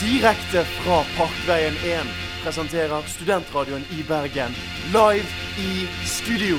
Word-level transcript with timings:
Direkte 0.00 0.64
fra 0.64 1.04
Parkveien 1.16 1.74
1 1.74 2.06
presenterer 2.44 3.02
Studentradioen 3.08 3.84
i 3.98 4.02
Bergen 4.08 4.52
live 4.92 5.24
i 5.58 5.86
studio. 6.04 6.58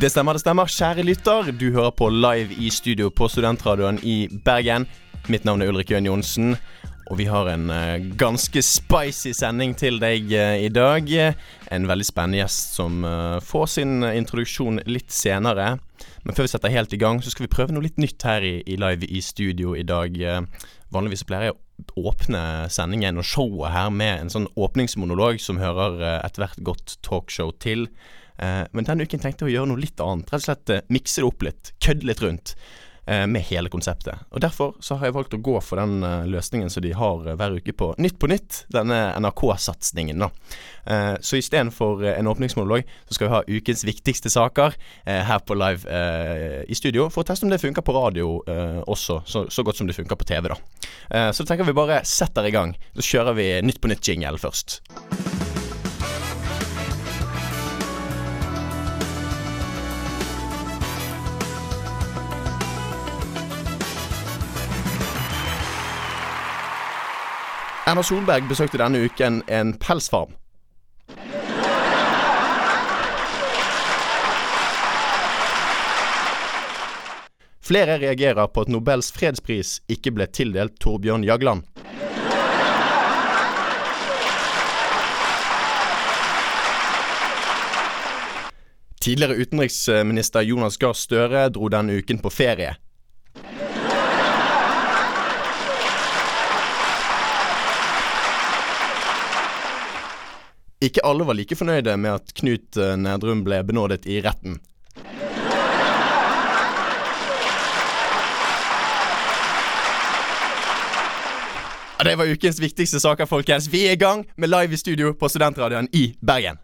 Det 0.00 0.08
stemmer, 0.08 0.32
det 0.32 0.40
stemmer. 0.40 0.64
Kjære 0.64 1.04
lytter, 1.04 1.52
du 1.52 1.72
hører 1.72 1.90
på 1.90 2.08
live 2.08 2.56
i 2.56 2.70
studio 2.70 3.10
på 3.12 3.28
Studentradioen 3.28 4.00
i 4.02 4.30
Bergen. 4.44 4.88
Mitt 5.28 5.44
navn 5.44 5.60
er 5.60 5.68
Ulrik 5.68 5.90
Jøn 5.92 6.08
Johnsen, 6.08 6.56
og 7.10 7.18
vi 7.18 7.26
har 7.26 7.48
en 7.50 7.70
uh, 7.74 7.98
ganske 8.18 8.62
spicy 8.62 9.32
sending 9.34 9.74
til 9.78 9.98
deg 10.02 10.30
uh, 10.30 10.54
i 10.62 10.70
dag. 10.70 11.10
En 11.74 11.88
veldig 11.90 12.06
spennende 12.06 12.38
gjest 12.38 12.76
som 12.78 13.02
uh, 13.02 13.40
får 13.42 13.66
sin 13.74 14.04
introduksjon 14.06 14.78
litt 14.86 15.10
senere. 15.14 15.72
Men 16.22 16.36
før 16.36 16.46
vi 16.46 16.52
setter 16.54 16.72
helt 16.72 16.94
i 16.94 17.00
gang, 17.02 17.18
så 17.22 17.32
skal 17.32 17.48
vi 17.48 17.52
prøve 17.52 17.74
noe 17.74 17.84
litt 17.84 17.98
nytt 18.00 18.22
her 18.24 18.46
i, 18.46 18.60
i 18.62 18.78
live 18.80 19.08
i 19.10 19.20
studio 19.24 19.74
i 19.76 19.84
dag. 19.84 20.14
vanligvis 20.94 21.26
pleier 21.26 21.50
jeg 21.50 21.56
å 21.56 22.06
åpne 22.10 22.70
sendingen 22.72 23.18
og 23.18 23.26
showet 23.26 23.74
her 23.74 23.90
med 23.90 24.24
en 24.24 24.32
sånn 24.32 24.48
åpningsmonolog 24.56 25.40
som 25.40 25.60
hører 25.60 26.22
ethvert 26.24 26.62
godt 26.64 26.98
talkshow 27.06 27.52
til. 27.58 27.88
Eh, 28.40 28.64
men 28.72 28.86
denne 28.88 29.04
uken 29.04 29.20
tenkte 29.20 29.44
jeg 29.44 29.52
å 29.52 29.56
gjøre 29.58 29.72
noe 29.72 29.82
litt 29.82 30.00
annet. 30.00 30.30
Rett 30.30 30.40
og 30.40 30.46
slett 30.46 30.72
eh, 30.72 30.86
mikse 30.92 31.20
det 31.20 31.28
opp 31.28 31.44
litt. 31.44 31.72
Kødde 31.84 32.08
litt 32.08 32.22
rundt 32.24 32.54
eh, 32.56 32.89
med 33.10 33.42
hele 33.48 33.70
konseptet. 33.72 34.20
Og 34.30 34.42
Derfor 34.42 34.76
så 34.80 34.96
har 34.98 35.08
jeg 35.08 35.16
valgt 35.16 35.34
å 35.34 35.40
gå 35.42 35.56
for 35.64 35.80
den 35.80 36.04
løsningen 36.30 36.70
som 36.70 36.84
de 36.84 36.92
har 36.94 37.24
hver 37.26 37.56
uke 37.58 37.74
på 37.74 37.90
Nytt 37.98 38.18
på 38.20 38.28
nytt, 38.30 38.64
denne 38.70 38.98
NRK-satsingen. 39.18 40.22
da. 40.22 40.30
Så 41.20 41.40
istedenfor 41.40 42.04
en 42.06 42.30
åpningsmonolog, 42.30 42.86
så 43.08 43.16
skal 43.16 43.26
vi 43.26 43.34
ha 43.34 43.42
ukens 43.58 43.84
viktigste 43.84 44.30
saker 44.30 44.76
her 45.04 45.42
på 45.42 45.58
live 45.58 46.00
i 46.68 46.78
studio, 46.78 47.08
for 47.10 47.24
å 47.24 47.28
teste 47.28 47.48
om 47.48 47.52
det 47.52 47.60
funker 47.62 47.82
på 47.82 47.96
radio 47.96 48.38
også, 48.86 49.20
så, 49.26 49.44
så, 49.50 49.66
godt 49.66 49.80
som 49.80 49.90
det 49.90 49.98
funker 49.98 50.16
på 50.16 50.28
TV. 50.30 50.52
da. 50.54 51.32
Så 51.32 51.42
da 51.42 51.50
tenker 51.50 51.68
vi 51.68 51.76
bare 51.76 52.02
setter 52.06 52.46
i 52.46 52.54
gang. 52.54 52.76
Så 52.94 53.08
kjører 53.10 53.36
vi 53.36 53.52
Nytt 53.66 53.82
på 53.82 53.90
nytt-jingle 53.90 54.38
først. 54.40 54.80
Erna 67.90 68.04
Solberg 68.06 68.44
besøkte 68.46 68.78
denne 68.78 69.00
uken 69.02 69.40
en 69.50 69.72
pelsfarm. 69.82 70.36
Flere 77.66 77.96
reagerer 77.98 78.46
på 78.46 78.62
at 78.62 78.70
Nobels 78.70 79.08
fredspris 79.16 79.80
ikke 79.90 80.12
ble 80.14 80.28
tildelt 80.30 80.76
Torbjørn 80.78 81.26
Jagland. 81.26 81.64
Tidligere 89.02 89.40
utenriksminister 89.40 90.46
Jonas 90.46 90.78
Gahr 90.78 90.94
Støre 90.94 91.48
dro 91.50 91.72
denne 91.74 91.98
uken 91.98 92.22
på 92.22 92.30
ferie. 92.30 92.76
Ikke 100.80 101.04
alle 101.04 101.26
var 101.28 101.36
like 101.36 101.56
fornøyde 101.56 101.96
med 102.00 102.10
at 102.16 102.34
Knut 102.40 102.76
Nedrum 102.96 103.44
ble 103.44 103.60
benådet 103.68 104.06
i 104.08 104.20
retten. 104.24 104.56
Det 112.04 112.16
var 112.16 112.24
ukens 112.32 112.60
viktigste 112.60 113.00
saker, 113.00 113.24
folkens. 113.28 113.72
Vi 113.72 113.86
er 113.86 113.92
i 113.92 113.96
gang 113.96 114.26
med 114.36 114.48
live 114.48 114.72
i 114.72 114.76
studio 114.76 115.12
på 115.12 115.28
Studentradioen 115.28 115.88
i 115.92 116.14
Bergen. 116.26 116.56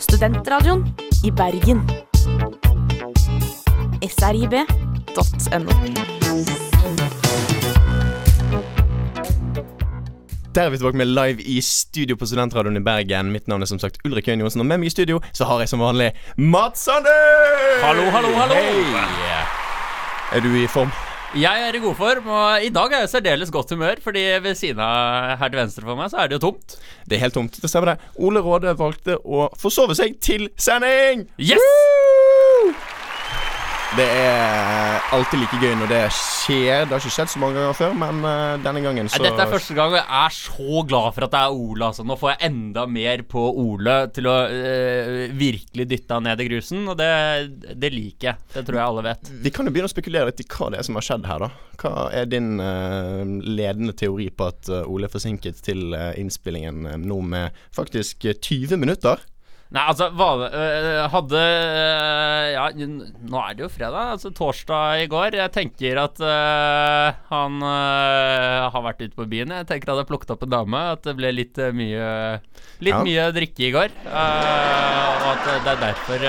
Studentradioen 0.00 0.86
i 1.24 1.30
Bergen. 1.30 1.82
srib.no. 4.08 5.72
Der 10.58 10.64
er 10.64 10.70
vi 10.70 10.76
tilbake 10.76 10.98
med 10.98 11.06
live 11.06 11.42
i 11.42 11.60
studio 11.60 12.16
på 12.18 12.26
Studentradioen 12.26 12.76
i 12.76 12.80
Bergen. 12.82 13.28
Mitt 13.30 13.46
navn 13.46 13.62
er 13.62 13.68
som 13.70 13.78
sagt 13.78 14.00
Ulrik 14.04 14.26
Øyen 14.28 14.40
Johnsen, 14.42 14.60
og 14.60 14.66
med 14.66 14.80
meg 14.82 14.88
i 14.88 14.90
studio 14.90 15.20
så 15.30 15.46
har 15.46 15.60
jeg 15.62 15.70
som 15.70 15.78
vanlig 15.78 16.08
Mats 16.34 16.82
Sander! 16.88 17.76
Hallo, 17.84 18.08
hallo, 18.10 18.32
hallo. 18.34 18.56
Hei! 18.58 19.38
Er 20.34 20.42
du 20.42 20.50
i 20.58 20.66
form? 20.66 20.90
Jeg 21.38 21.68
er 21.68 21.78
i 21.78 21.84
god 21.84 21.94
form, 21.94 22.26
og 22.26 22.66
i 22.66 22.74
dag 22.74 22.90
er 22.90 23.04
jeg 23.04 23.14
særdeles 23.14 23.54
godt 23.54 23.70
humør, 23.70 24.02
fordi 24.02 24.26
ved 24.42 24.58
siden 24.58 24.82
av 24.82 25.38
her 25.38 25.54
til 25.54 25.62
venstre 25.62 25.86
for 25.86 25.94
meg, 25.94 26.10
så 26.10 26.24
er 26.24 26.26
det 26.26 26.40
jo 26.40 26.46
tomt. 26.48 26.78
Det 27.06 27.20
er 27.20 27.28
helt 27.28 27.38
tomt. 27.38 27.62
Det 27.62 27.70
stemmer, 27.70 27.94
det. 27.94 28.12
Ole 28.18 28.42
Råde 28.42 28.74
valgte 28.82 29.20
å 29.22 29.46
forsove 29.62 29.94
seg 29.94 30.18
til 30.18 30.50
sending! 30.58 31.28
Yes! 31.38 31.62
Woo! 31.62 32.17
Det 33.96 34.04
er 34.04 34.98
alltid 35.16 35.40
like 35.40 35.58
gøy 35.62 35.72
når 35.80 35.88
det 35.88 36.00
skjer. 36.12 36.82
Det 36.84 36.92
har 36.92 37.00
ikke 37.00 37.12
skjedd 37.14 37.30
så 37.32 37.40
mange 37.40 37.56
ganger 37.56 37.76
før, 37.78 37.94
men 37.96 38.18
uh, 38.20 38.58
denne 38.60 38.82
gangen 38.84 39.08
så 39.08 39.20
Dette 39.24 39.40
er 39.40 39.48
første 39.48 39.76
gang, 39.78 39.94
og 39.94 39.96
jeg 39.96 40.04
er 40.18 40.34
så 40.36 40.82
glad 40.90 41.14
for 41.16 41.24
at 41.24 41.32
det 41.32 41.40
er 41.40 41.54
Ole. 41.56 41.86
Altså. 41.86 42.04
Nå 42.04 42.18
får 42.20 42.34
jeg 42.34 42.50
enda 42.50 42.84
mer 42.98 43.22
på 43.32 43.44
Ole 43.62 43.94
til 44.12 44.28
å 44.28 44.34
uh, 44.52 45.22
virkelig 45.40 45.88
dytte 45.88 46.18
han 46.18 46.28
ned 46.28 46.44
i 46.44 46.48
grusen, 46.50 46.84
og 46.84 46.98
det, 47.00 47.08
det, 47.72 47.92
liker 47.94 48.28
jeg. 48.28 48.44
Det 48.58 48.66
tror 48.68 48.80
jeg 48.80 48.84
alle 48.84 49.06
vet. 49.08 49.32
Vi 49.48 49.54
kan 49.56 49.70
jo 49.70 49.72
begynne 49.72 49.88
å 49.88 49.94
spekulere 49.94 50.28
litt 50.28 50.44
i 50.44 50.48
hva 50.52 50.68
det 50.74 50.82
er 50.82 50.88
som 50.90 51.00
har 51.00 51.08
skjedd 51.08 51.30
her, 51.30 51.46
da. 51.46 51.50
Hva 51.80 51.94
er 52.20 52.28
din 52.28 52.52
uh, 52.60 53.24
ledende 53.48 53.96
teori 53.96 54.28
på 54.28 54.52
at 54.52 54.68
Ole 54.84 55.08
er 55.08 55.16
forsinket 55.16 55.64
til 55.64 55.96
innspillingen 55.96 56.84
nå 57.08 57.22
med 57.24 57.56
faktisk 57.72 58.28
20 58.36 58.76
minutter? 58.84 59.24
Nei, 59.68 59.82
altså 59.84 60.06
øh, 60.08 61.02
Hadde 61.12 61.40
øh, 61.40 62.44
Ja, 62.54 62.68
nå 62.72 63.40
er 63.42 63.56
det 63.56 63.66
jo 63.66 63.68
fredag. 63.68 64.14
Altså 64.14 64.30
torsdag 64.32 65.02
i 65.04 65.08
går. 65.12 65.36
Jeg 65.36 65.52
tenker 65.52 66.00
at 66.00 66.22
uh, 66.24 67.18
han 67.28 67.58
uh, 67.60 68.68
har 68.72 68.86
vært 68.86 69.02
ute 69.04 69.18
på 69.18 69.28
byen. 69.28 69.52
Jeg 69.60 69.68
tenker 69.68 69.92
at 69.92 70.00
jeg 70.00 70.08
plukket 70.08 70.32
opp 70.32 70.46
en 70.46 70.54
dame. 70.54 70.84
At 70.94 71.04
det 71.04 71.16
ble 71.18 71.34
litt 71.36 71.60
uh, 71.60 71.68
mye 71.76 72.06
Litt 72.80 72.96
ja. 72.96 73.02
mye 73.04 73.28
drikke 73.36 73.68
i 73.68 73.74
går. 73.74 73.92
Og 74.08 75.28
at 75.34 75.44
det 75.66 75.74
er 75.74 75.84
derfor 75.84 76.26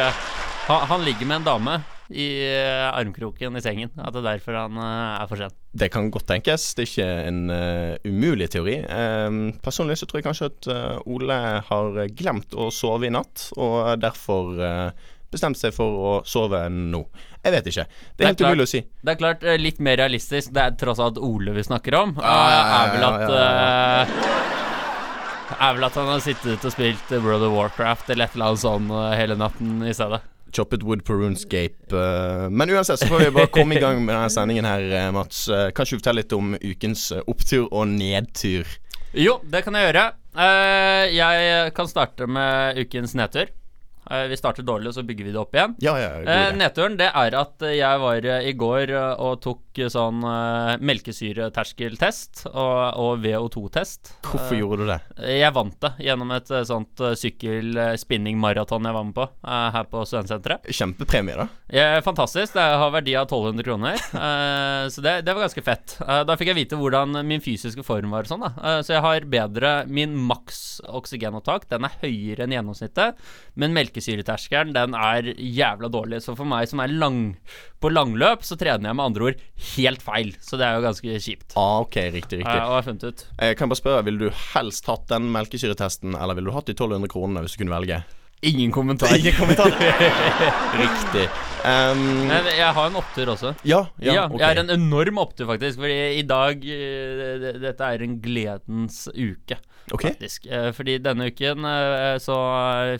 han, 0.69 0.85
han 0.91 1.07
ligger 1.07 1.29
med 1.31 1.41
en 1.41 1.47
dame 1.47 1.79
i 2.09 2.27
uh, 2.41 2.89
armkroken 2.97 3.57
i 3.57 3.61
sengen. 3.61 3.91
At 3.97 4.13
det 4.15 4.23
er 4.23 4.27
derfor 4.31 4.57
han 4.57 4.77
uh, 4.79 5.21
er 5.21 5.29
for 5.29 5.41
sen. 5.41 5.53
Det 5.77 5.91
kan 5.93 6.09
godt 6.13 6.27
tenkes. 6.31 6.71
Det 6.73 6.83
er 6.83 6.89
ikke 6.89 7.09
en 7.29 7.41
uh, 7.53 8.09
umulig 8.09 8.49
teori. 8.55 8.79
Um, 8.89 9.53
personlig 9.63 9.99
så 9.99 10.09
tror 10.09 10.19
jeg 10.19 10.27
kanskje 10.29 10.49
at 10.49 10.69
Ole 11.05 11.37
har 11.69 12.01
glemt 12.17 12.57
å 12.57 12.69
sove 12.73 13.07
i 13.09 13.13
natt, 13.13 13.51
og 13.57 14.01
derfor 14.01 14.57
bestemt 15.29 15.59
seg 15.59 15.75
for 15.75 15.89
å 16.09 16.13
sove 16.25 16.63
nå. 16.73 17.03
Jeg 17.43 17.53
vet 17.53 17.69
ikke. 17.69 17.85
Det 18.17 18.25
er, 18.25 18.31
helt 18.31 18.41
umulig 18.41 18.65
å 18.65 18.71
si. 18.71 18.81
Det 18.81 19.13
er 19.13 19.19
klart 19.19 19.45
litt 19.61 19.77
mer 19.85 19.99
realistisk. 20.01 20.49
Det 20.55 20.63
er 20.63 20.79
tross 20.79 21.01
alt 21.03 21.21
Ole 21.21 21.53
vi 21.53 21.63
snakker 21.67 21.99
om. 21.99 22.15
Ah, 22.17 22.87
er 22.87 22.95
vel 22.95 23.05
at 23.11 23.21
er 25.59 25.77
vel 25.77 25.85
at 25.85 25.95
han 25.97 26.09
har 26.09 26.21
sittet 26.23 26.65
og 26.65 26.73
spilt 26.73 27.13
World 27.21 27.45
of 27.45 27.53
Warcraft 27.53 28.09
eller 28.09 28.25
et 28.25 28.35
eller 28.37 28.51
annet 28.51 28.65
sånn 28.65 28.91
hele 29.21 29.37
natten 29.37 29.85
i 29.85 29.93
stedet. 29.93 30.21
Chopped 30.55 30.83
wood 30.83 31.03
på 31.07 31.17
runescape. 31.19 31.89
Uh, 31.93 32.47
men 32.49 32.71
uansett 32.73 33.01
så 33.01 33.09
får 33.09 33.25
vi 33.27 33.31
bare 33.35 33.51
komme 33.53 33.77
i 33.77 33.81
gang 33.83 34.01
med 34.03 34.15
denne 34.15 34.31
sendingen 34.33 34.67
her, 34.67 34.85
uh, 34.89 35.09
Mats. 35.15 35.45
Uh, 35.49 35.69
kan 35.75 35.87
du 35.87 35.97
fortelle 35.97 36.23
litt 36.23 36.35
om 36.35 36.55
ukens 36.57 37.09
opptur 37.25 37.67
og 37.69 37.87
nedtur? 37.91 38.67
Jo, 39.17 39.39
det 39.49 39.63
kan 39.65 39.77
jeg 39.77 39.89
gjøre. 39.89 40.09
jeg 41.09 41.71
kan 41.73 41.87
starte 41.89 42.27
med 42.29 42.77
ukens 42.77 43.15
nedtur. 43.17 43.49
Eh, 44.11 44.25
vi 44.27 44.37
starter 44.37 44.63
dårlig, 44.65 44.89
og 44.89 44.97
så 44.97 45.03
bygger 45.05 45.27
vi 45.27 45.33
det 45.33 45.39
opp 45.41 45.55
igjen. 45.55 45.75
Ja, 45.83 45.93
ja, 45.99 46.09
eh, 46.23 46.51
Nedturen 46.57 46.97
det 46.99 47.11
er 47.13 47.35
at 47.37 47.61
jeg 47.61 48.01
var 48.01 48.25
eh, 48.25 48.47
i 48.49 48.55
går 48.57 48.93
og 49.21 49.41
tok 49.43 49.65
sånn 49.79 50.25
melkesyreterskeltest 50.83 52.41
og, 52.49 52.79
og 52.99 53.21
VO2-test. 53.23 54.09
Hvorfor 54.25 54.57
gjorde 54.57 54.83
du 54.83 54.89
det? 54.89 54.97
Jeg 55.39 55.53
vant 55.55 55.77
det 55.85 55.91
gjennom 56.03 56.33
et 56.35 56.49
sånt 56.67 56.99
sykkel-spinning-maraton 57.21 58.89
jeg 58.89 58.97
var 58.97 59.05
med 59.07 59.15
på 59.15 59.27
her 59.47 59.87
på 59.87 60.01
studentsenteret. 60.03 60.67
Kjempepremie, 60.75 61.37
da. 61.39 61.45
Ja, 61.71 61.85
fantastisk. 62.03 62.57
Det 62.57 62.65
har 62.81 62.91
verdi 62.91 63.15
av 63.15 63.29
1200 63.29 63.67
kroner. 63.69 64.03
så 64.91 65.05
det, 65.05 65.13
det, 65.23 65.31
var 65.31 65.45
ganske 65.45 65.63
fett. 65.63 65.95
da 66.27 66.35
fikk 66.35 66.51
jeg 66.51 66.59
vite 66.59 66.81
hvordan 66.81 67.21
min 67.29 67.45
fysiske 67.45 67.85
form 67.87 68.11
var. 68.11 68.27
Sånn, 68.27 68.43
så 68.83 68.97
jeg 68.97 69.05
har 69.05 69.29
bedre 69.31 69.73
Min 69.87 70.17
maks 70.19 70.81
oksygenopptak 70.89 71.69
den 71.71 71.87
er 71.87 71.95
høyere 72.03 72.43
enn 72.43 72.57
gjennomsnittet, 72.57 73.23
men 73.55 73.77
melkesyre 73.77 73.88
melkesyreterskelen, 73.89 74.73
den 74.73 74.93
er 74.95 75.33
jævla 75.35 75.89
dårlig. 75.91 76.21
Så 76.23 76.35
for 76.37 76.45
meg 76.45 76.69
som 76.69 76.79
er 76.83 76.87
lang, 76.93 77.37
på 77.81 77.91
langløp, 77.91 78.43
så 78.43 78.57
trener 78.59 78.89
jeg 78.89 78.95
med 78.97 79.05
andre 79.05 79.23
ord 79.29 79.43
helt 79.75 80.01
feil. 80.01 80.33
Så 80.41 80.57
det 80.59 80.67
er 80.67 80.77
jo 80.77 80.85
ganske 80.85 81.19
kjipt. 81.19 81.55
Ah, 81.57 81.81
ok, 81.81 81.95
riktig, 82.13 82.39
riktig 82.41 82.43
riktig. 82.43 82.53
og 82.53 82.69
jeg 82.69 82.77
har 82.77 82.87
funnet 82.87 83.03
ut. 83.03 83.25
Eh, 83.39 83.53
kan 83.55 83.65
jeg 83.65 83.73
bare 83.73 83.81
spørre, 83.83 84.05
Ville 84.09 84.29
du 84.29 84.29
helst 84.53 84.85
hatt 84.89 85.07
den 85.09 85.31
melkesyretesten, 85.33 86.15
eller 86.15 86.35
ville 86.35 86.49
du 86.49 86.55
hatt 86.55 86.69
de 86.69 86.73
1200 86.73 87.11
kronene 87.11 87.43
hvis 87.43 87.57
du 87.57 87.63
kunne 87.63 87.75
velge? 87.75 88.03
Ingen 88.41 88.71
kommentar. 88.71 89.11
Ingen 89.17 89.33
kommentar. 89.35 89.73
Riktig. 90.79 91.25
Um, 91.59 92.29
jeg, 92.31 92.53
jeg 92.55 92.69
har 92.77 92.85
en 92.87 92.95
opptur 93.01 93.31
også. 93.33 93.49
ja, 93.67 93.81
ja, 93.99 94.13
Ja, 94.15 94.21
okay. 94.29 94.39
jeg 94.39 94.47
har 94.47 94.61
en 94.61 94.69
enorm 94.77 95.17
opptur, 95.19 95.49
faktisk. 95.49 95.81
Fordi 95.81 95.97
i 96.15 96.23
dag 96.23 96.63
eh, 96.63 97.49
Dette 97.59 97.89
er 97.89 98.05
en 98.05 98.13
gledens 98.23 99.01
uke, 99.11 99.57
Ok. 99.91 100.05
faktisk. 100.07 100.47
Eh, 100.47 100.69
Fordi 100.77 100.95
denne 101.03 101.27
uken 101.33 101.67
eh, 101.67 102.15
så 102.23 102.37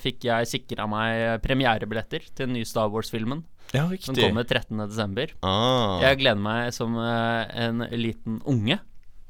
fikk 0.03 0.27
jeg 0.27 0.49
sikra 0.51 0.89
meg 0.91 1.39
premierebilletter 1.45 2.27
til 2.33 2.49
den 2.49 2.57
nye 2.59 2.67
Star 2.67 2.91
Wars-filmen. 2.91 3.45
Ja, 3.71 3.85
Som 4.01 4.17
riktig. 4.17 4.25
kommer 4.27 4.43
13.12. 4.49 5.37
Ah, 5.45 5.99
Jeg 6.03 6.19
gleder 6.23 6.41
meg 6.41 6.73
som 6.75 6.95
en 6.99 7.85
liten 7.95 8.41
unge 8.49 8.79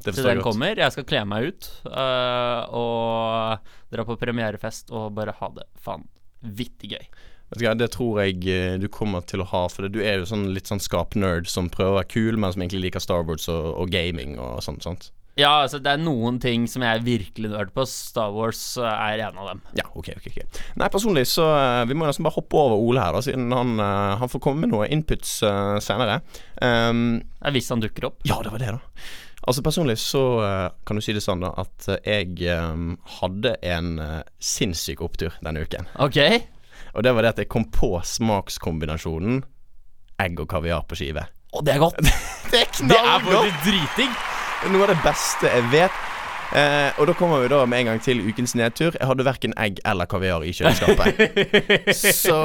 det 0.05 0.13
til 0.15 0.23
den 0.23 0.39
godt. 0.39 0.45
kommer. 0.47 0.79
Jeg 0.79 0.95
skal 0.95 1.07
kle 1.07 1.23
meg 1.27 1.49
ut 1.49 1.71
uh, 1.89 2.61
og 2.71 3.73
dra 3.91 4.05
på 4.07 4.19
premierefest 4.21 4.93
og 4.95 5.11
bare 5.17 5.35
ha 5.39 5.51
det 5.57 5.67
vanvittig 5.85 6.93
gøy. 6.95 7.09
Det 7.49 7.91
tror 7.95 8.19
jeg 8.21 8.43
eh, 8.45 8.75
du 8.77 8.85
kommer 8.93 9.23
til 9.25 9.41
å 9.41 9.47
ha, 9.49 9.63
for 9.73 9.89
du 9.89 10.03
er 10.03 10.19
jo 10.21 10.27
sånn 10.29 10.51
litt 10.53 10.69
sånn 10.69 10.81
skapnerd 10.83 11.49
som 11.49 11.71
prøver 11.73 11.95
å 11.95 11.97
være 11.97 12.11
kul, 12.11 12.37
men 12.37 12.53
som 12.53 12.61
egentlig 12.61 12.83
liker 12.83 13.01
Star 13.01 13.23
Wars 13.25 13.49
og, 13.49 13.71
og 13.73 13.89
gaming 13.89 14.37
og 14.37 14.61
sånt. 14.61 14.85
sånt. 14.85 15.09
Ja, 15.39 15.63
altså 15.63 15.79
det 15.81 15.95
er 15.95 16.01
noen 16.03 16.37
ting 16.43 16.67
som 16.69 16.83
jeg 16.85 17.01
virkelig 17.07 17.49
nerd 17.49 17.71
på. 17.73 17.87
Star 17.89 18.35
Wars 18.35 18.61
eh, 18.77 18.85
er 18.85 19.23
en 19.25 19.39
av 19.41 19.49
dem. 19.49 19.63
Ja, 19.79 19.87
ok, 19.89 20.11
ok, 20.19 20.27
ok 20.29 20.59
Nei, 20.77 20.91
personlig 20.93 21.25
så 21.31 21.47
Vi 21.89 21.97
må 21.97 22.05
nesten 22.05 22.27
bare 22.27 22.37
hoppe 22.37 22.59
over 22.59 22.77
Ole 22.77 23.01
her, 23.01 23.17
da, 23.17 23.23
siden 23.25 23.49
han, 23.55 23.81
han 23.81 24.29
får 24.29 24.43
komme 24.45 24.67
med 24.67 24.75
noen 24.75 24.93
inputs 24.93 25.39
uh, 25.41 25.79
senere. 25.81 26.19
Um, 26.61 27.23
hvis 27.55 27.71
han 27.73 27.81
dukker 27.81 28.11
opp. 28.11 28.21
ja, 28.29 28.37
det 28.45 28.53
var 28.53 28.61
det, 28.61 28.75
da. 28.77 29.09
Altså 29.47 29.63
Personlig 29.63 29.97
så 30.01 30.21
eh, 30.43 30.65
kan 30.85 30.99
du 30.99 31.01
si 31.03 31.13
det 31.15 31.23
sånn 31.23 31.41
da 31.43 31.53
at 31.61 31.87
eh, 31.95 32.01
jeg 32.05 32.49
um, 32.59 32.97
hadde 33.19 33.55
en 33.65 33.93
uh, 34.01 34.19
sinnssyk 34.43 35.01
opptur 35.05 35.35
denne 35.45 35.63
uken. 35.63 35.87
Ok? 36.03 36.19
Og 36.93 37.03
det 37.05 37.13
var 37.15 37.23
det 37.23 37.31
at 37.35 37.41
jeg 37.45 37.51
kom 37.51 37.69
på 37.71 37.93
smakskombinasjonen 38.03 39.41
egg 40.19 40.41
og 40.43 40.49
kaviar 40.51 40.83
på 40.89 40.97
skive. 40.99 41.23
Og 41.55 41.63
det 41.65 41.77
er 41.77 41.81
godt. 41.85 42.01
Det 42.49 42.63
er 42.65 42.87
Det 42.89 42.95
faktisk 43.29 43.65
dritdigg. 43.67 44.13
Noe 44.73 44.87
av 44.87 44.89
det 44.91 45.01
beste 45.03 45.51
jeg 45.53 45.65
vet. 45.71 45.99
Eh, 46.57 46.97
og 46.97 47.05
da 47.05 47.13
kommer 47.13 47.43
vi 47.43 47.49
da 47.51 47.59
med 47.69 47.83
en 47.83 47.91
gang 47.91 47.99
til 48.01 48.23
ukens 48.25 48.55
nedtur. 48.57 48.95
Jeg 48.97 49.05
hadde 49.05 49.25
verken 49.27 49.53
egg 49.61 49.77
eller 49.85 50.09
kaviar 50.09 50.41
i 50.43 50.53
kjøleskapet. 50.57 51.19
Så 52.23 52.37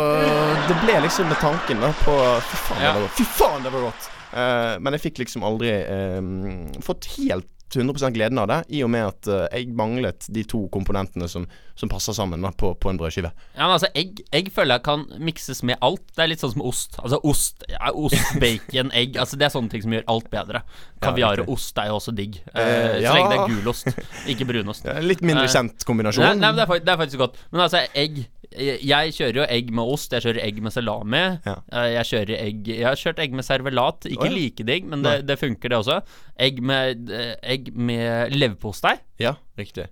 det 0.68 0.76
ble 0.82 0.98
liksom 1.06 1.30
med 1.32 1.40
tanken 1.40 1.80
da 1.80 1.90
på 2.04 2.18
Fy 2.50 2.60
faen, 2.66 2.82
Ja. 2.84 2.92
det 2.92 3.06
var. 3.06 3.14
Fy 3.16 3.24
faen, 3.38 3.64
det 3.64 3.72
var 3.72 3.86
godt. 3.88 4.10
Eh, 4.34 4.76
men 4.82 4.96
jeg 4.96 5.08
fikk 5.08 5.22
liksom 5.22 5.46
aldri 5.46 5.72
um, 6.18 6.72
fått 6.82 7.06
helt 7.16 7.50
100% 7.74 8.14
gleden 8.14 8.38
av 8.38 8.46
det, 8.46 8.58
i 8.76 8.82
og 8.86 8.90
med 8.92 9.06
at 9.08 9.28
uh, 9.30 9.44
jeg 9.50 9.72
manglet 9.74 10.26
de 10.30 10.44
to 10.46 10.60
komponentene 10.70 11.26
som, 11.30 11.46
som 11.78 11.90
passer 11.90 12.14
sammen 12.14 12.44
da, 12.44 12.52
på, 12.54 12.70
på 12.78 12.90
en 12.90 13.00
brødskive. 13.00 13.32
Ja, 13.56 13.64
men 13.64 13.74
altså, 13.76 13.90
egg, 13.98 14.20
egg 14.36 14.52
føler 14.54 14.78
jeg 14.78 14.84
kan 14.86 15.02
mikses 15.18 15.64
med 15.66 15.80
alt. 15.84 16.04
Det 16.14 16.22
er 16.22 16.30
litt 16.30 16.44
sånn 16.44 16.54
som 16.54 16.62
ost. 16.66 17.00
Altså 17.00 17.18
ost, 17.26 17.66
ja, 17.72 17.90
ost, 17.90 18.36
bacon, 18.44 18.92
egg. 18.94 19.18
Altså 19.18 19.40
Det 19.40 19.48
er 19.48 19.54
sånne 19.56 19.72
ting 19.72 19.82
som 19.86 19.96
gjør 19.96 20.06
alt 20.14 20.30
bedre. 20.30 20.62
Kaviar 21.02 21.44
og 21.44 21.56
ost 21.56 21.82
er 21.82 21.90
jo 21.90 21.98
også 21.98 22.14
digg. 22.14 22.38
Uh, 22.52 22.60
uh, 22.60 22.68
ja. 23.00 23.10
så 23.10 23.16
lenge 23.18 23.32
det 23.32 23.40
er 23.40 23.50
gulost, 23.56 23.92
ikke 24.30 24.48
brunost. 24.52 24.86
Ja, 24.94 25.00
litt 25.02 25.24
mindre 25.24 25.48
kjent 25.50 25.82
kombinasjon. 25.88 26.26
Nei, 26.26 26.36
nei, 26.38 26.52
men 26.52 26.60
det 26.60 26.68
er, 26.68 26.84
det 26.84 26.94
er 26.94 27.00
faktisk 27.00 27.24
godt. 27.24 27.40
Men 27.50 27.66
altså, 27.66 27.82
egg 27.98 28.26
jeg, 28.54 29.12
kjører 29.16 29.38
jo 29.40 29.46
egg 29.48 29.70
med 29.74 29.90
ost, 29.96 30.12
jeg 30.14 30.24
kjører 30.24 30.42
egg 30.44 30.60
med 30.62 30.72
salami. 30.74 31.22
Ja. 31.46 31.54
Eh, 31.72 31.88
Jeg 31.94 32.08
kjører 32.10 32.34
egg 32.38 32.68
Jeg 32.70 32.86
har 32.86 33.00
kjørt 33.00 33.18
egg 33.24 33.34
med 33.34 33.44
servelat. 33.46 34.06
Ikke 34.10 34.28
oh, 34.28 34.30
ja. 34.30 34.36
like 34.36 34.66
digg, 34.68 34.86
men 34.90 35.02
det, 35.04 35.16
det 35.28 35.38
funker, 35.40 35.68
det 35.72 35.78
også. 35.80 36.00
Egg 36.38 36.62
med, 36.62 37.10
eh, 37.10 37.34
egg 37.42 37.72
med 37.74 38.34
leverpostei. 38.36 38.96
Ja, 39.22 39.36
riktig. 39.58 39.88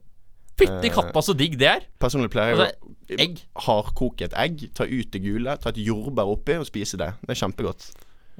Fytti 0.58 0.90
Eh, 0.90 0.92
katta 0.94 1.22
så 1.24 1.32
digg 1.34 1.56
det 1.58 1.68
er! 1.70 1.84
Personlig 1.98 2.30
pleier 2.30 2.52
jeg 2.52 2.60
Altså, 2.60 2.94
egg. 3.24 3.38
hardkoke 3.66 4.26
et 4.28 4.34
egg, 4.36 4.66
ta 4.76 4.84
ut 4.84 5.10
det 5.14 5.22
gule, 5.24 5.56
ta 5.58 5.72
et 5.72 5.80
jordbær 5.80 6.28
oppi 6.34 6.58
og 6.60 6.66
spise 6.68 7.00
det. 7.00 7.08
Det 7.24 7.34
er 7.34 7.40
kjempegodt. 7.40 7.86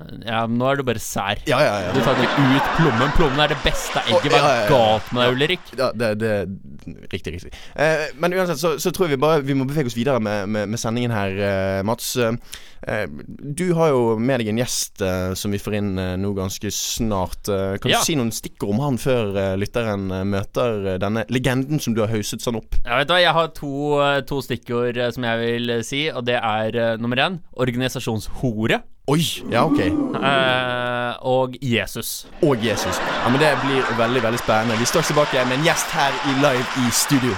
Ja, 0.01 0.47
men 0.49 0.57
nå 0.57 0.71
er 0.71 0.81
du 0.81 0.87
bare 0.89 1.03
sær. 1.03 1.43
Ja, 1.47 1.59
ja, 1.61 1.75
ja. 1.85 1.93
Du 1.93 2.01
tar 2.01 2.17
ikke 2.17 2.47
ut 2.57 2.71
plommen. 2.79 3.13
Plommen 3.19 3.43
er 3.45 3.53
det 3.53 3.59
beste 3.65 4.01
egget. 4.07 4.33
Hva 4.33 4.53
er 4.55 4.71
galt 4.71 5.13
med 5.13 5.23
deg, 5.23 5.37
Ulrik? 5.37 5.73
Ja, 5.79 5.91
det, 5.93 6.15
det 6.23 6.33
Riktig, 7.13 7.37
riktig. 7.37 7.53
Eh, 7.79 8.09
men 8.19 8.35
uansett 8.35 8.59
så, 8.59 8.75
så 8.81 8.91
tror 8.91 9.07
jeg 9.07 9.15
vi 9.15 9.23
bare 9.23 9.45
Vi 9.47 9.55
må 9.55 9.67
bevege 9.69 9.87
oss 9.87 9.95
videre 9.95 10.19
med, 10.19 10.49
med, 10.51 10.73
med 10.73 10.81
sendingen 10.81 11.13
her, 11.15 11.37
eh, 11.37 11.83
Mats. 11.87 12.17
Eh, 12.17 13.05
du 13.39 13.69
har 13.79 13.93
jo 13.93 14.17
med 14.19 14.43
deg 14.43 14.49
en 14.51 14.59
gjest 14.59 15.05
eh, 15.05 15.35
som 15.39 15.55
vi 15.55 15.61
får 15.63 15.77
inn 15.79 15.93
eh, 16.01 16.15
nå 16.19 16.33
ganske 16.35 16.73
snart. 16.75 17.47
Eh, 17.53 17.77
kan 17.83 17.93
du 17.93 17.99
si 18.03 18.17
noen 18.19 18.33
stikkord 18.35 18.75
om 18.75 18.83
han 18.83 18.99
før 18.99 19.37
lytteren 19.61 20.09
møter 20.33 20.97
denne 21.03 21.27
legenden 21.31 21.83
som 21.83 21.95
du 21.95 22.03
har 22.03 22.11
hauset 22.11 22.43
sånn 22.43 22.59
opp? 22.59 22.81
Ja, 22.83 22.97
vet 22.99 23.13
du 23.13 23.15
hva, 23.15 23.21
Jeg 23.23 23.37
har 23.37 23.53
to, 23.61 23.75
to 24.27 24.41
stikkord 24.43 24.99
som 25.15 25.29
jeg 25.29 25.45
vil 25.45 25.77
si, 25.87 26.07
og 26.11 26.25
det 26.27 26.41
er 26.41 26.97
nummer 26.99 27.21
én 27.23 27.39
organisasjonshore 27.61 28.81
Oi! 29.13 29.25
Ja, 29.51 29.65
ok. 29.65 29.79
eh, 29.79 31.27
og 31.33 31.57
Jesus. 31.63 32.27
Og 32.43 32.57
Jesus. 32.67 32.97
Ja, 33.25 33.29
men 33.31 33.41
Det 33.41 33.51
blir 33.65 33.83
veldig 33.99 34.23
veldig 34.23 34.39
spennende. 34.39 34.79
Vi 34.79 34.85
står 34.85 35.01
tilbake 35.03 35.45
med 35.49 35.59
en 35.59 35.65
gjest 35.65 35.91
her 35.93 36.13
i 36.31 36.33
live 36.45 36.65
i 36.87 36.91
studio. 36.91 37.35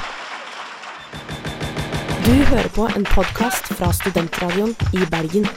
Du 2.26 2.32
hører 2.50 2.69
på 2.69 2.87
en 2.97 3.05
podkast 3.05 3.67
fra 3.79 3.93
Studentradioen 3.93 4.76
i 4.93 5.03
Bergen. 5.11 5.49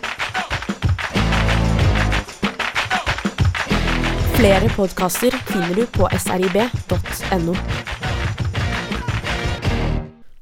Flere 4.38 4.70
podkaster 4.76 5.32
finner 5.48 5.76
du 5.76 5.86
på 5.86 6.10
srib.no. 6.18 7.56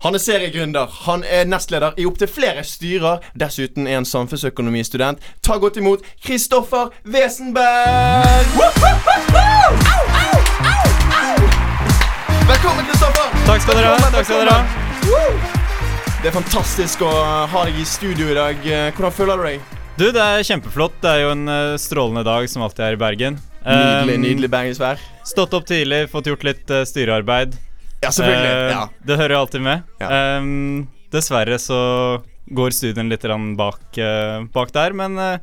Han 0.05 0.13
er 0.13 0.21
seriegründer, 0.21 0.85
han 1.07 1.23
er 1.25 1.47
nestleder 1.49 1.95
i 1.97 2.03
opptil 2.05 2.29
flere 2.29 2.61
styrer. 2.61 3.23
Dessuten 3.41 3.87
er 3.89 3.95
han 3.97 4.05
samfunnsøkonomistudent. 4.05 5.23
Ta 5.41 5.55
godt 5.57 5.79
imot 5.81 6.03
Kristoffer 6.21 6.91
Wesenberg! 7.09 8.45
Velkommen, 12.45 12.85
Kristoffer! 12.85 13.33
Takk 13.49 13.65
skal 13.65 13.81
dere 13.81 13.95
ha. 13.95 14.13
Takk 14.13 14.29
skal 14.29 14.45
dere 14.45 14.53
ha. 14.53 14.61
Det 16.21 16.29
er 16.29 16.37
fantastisk 16.37 17.01
å 17.01 17.09
ha 17.49 17.65
deg 17.65 17.81
i 17.81 17.89
studio 17.89 18.29
i 18.29 18.37
dag. 18.37 18.61
Eh, 18.61 18.87
Hvordan 18.93 19.17
føler 19.23 19.41
du 19.41 19.49
deg? 19.49 19.75
Du, 19.97 20.07
det 20.13 20.21
er 20.21 20.45
kjempeflott. 20.45 21.01
Det 21.01 21.15
er 21.15 21.25
jo 21.25 21.33
en 21.33 21.47
eh, 21.49 21.75
strålende 21.81 22.27
dag 22.29 22.45
som 22.53 22.61
alltid 22.69 22.91
er 22.91 22.99
i 22.99 23.05
Bergen. 23.07 23.41
Nydelig, 23.65 24.19
Um, 24.19 24.21
nydelig 24.21 24.53
bergensvær. 24.53 24.99
Stått 25.25 25.55
opp 25.57 25.65
tidlig, 25.65 26.03
fått 26.11 26.27
gjort 26.29 26.45
litt 26.45 26.69
eh, 26.69 26.85
styrearbeid. 26.85 27.57
Ja, 28.01 28.11
selvfølgelig. 28.11 28.51
Eh, 28.51 28.71
Ja. 28.71 28.87
Det 29.05 29.17
hører 29.17 29.35
jo 29.35 29.43
alltid 29.43 29.61
med. 29.61 29.83
Ja. 30.01 30.39
Um, 30.39 30.87
dessverre 31.13 31.59
så 31.61 31.77
går 32.45 32.75
studien 32.75 33.09
litt 33.09 33.23
bak, 33.57 33.85
uh, 33.97 34.45
bak 34.53 34.73
der, 34.75 34.93
men 34.93 35.17
uh, 35.17 35.37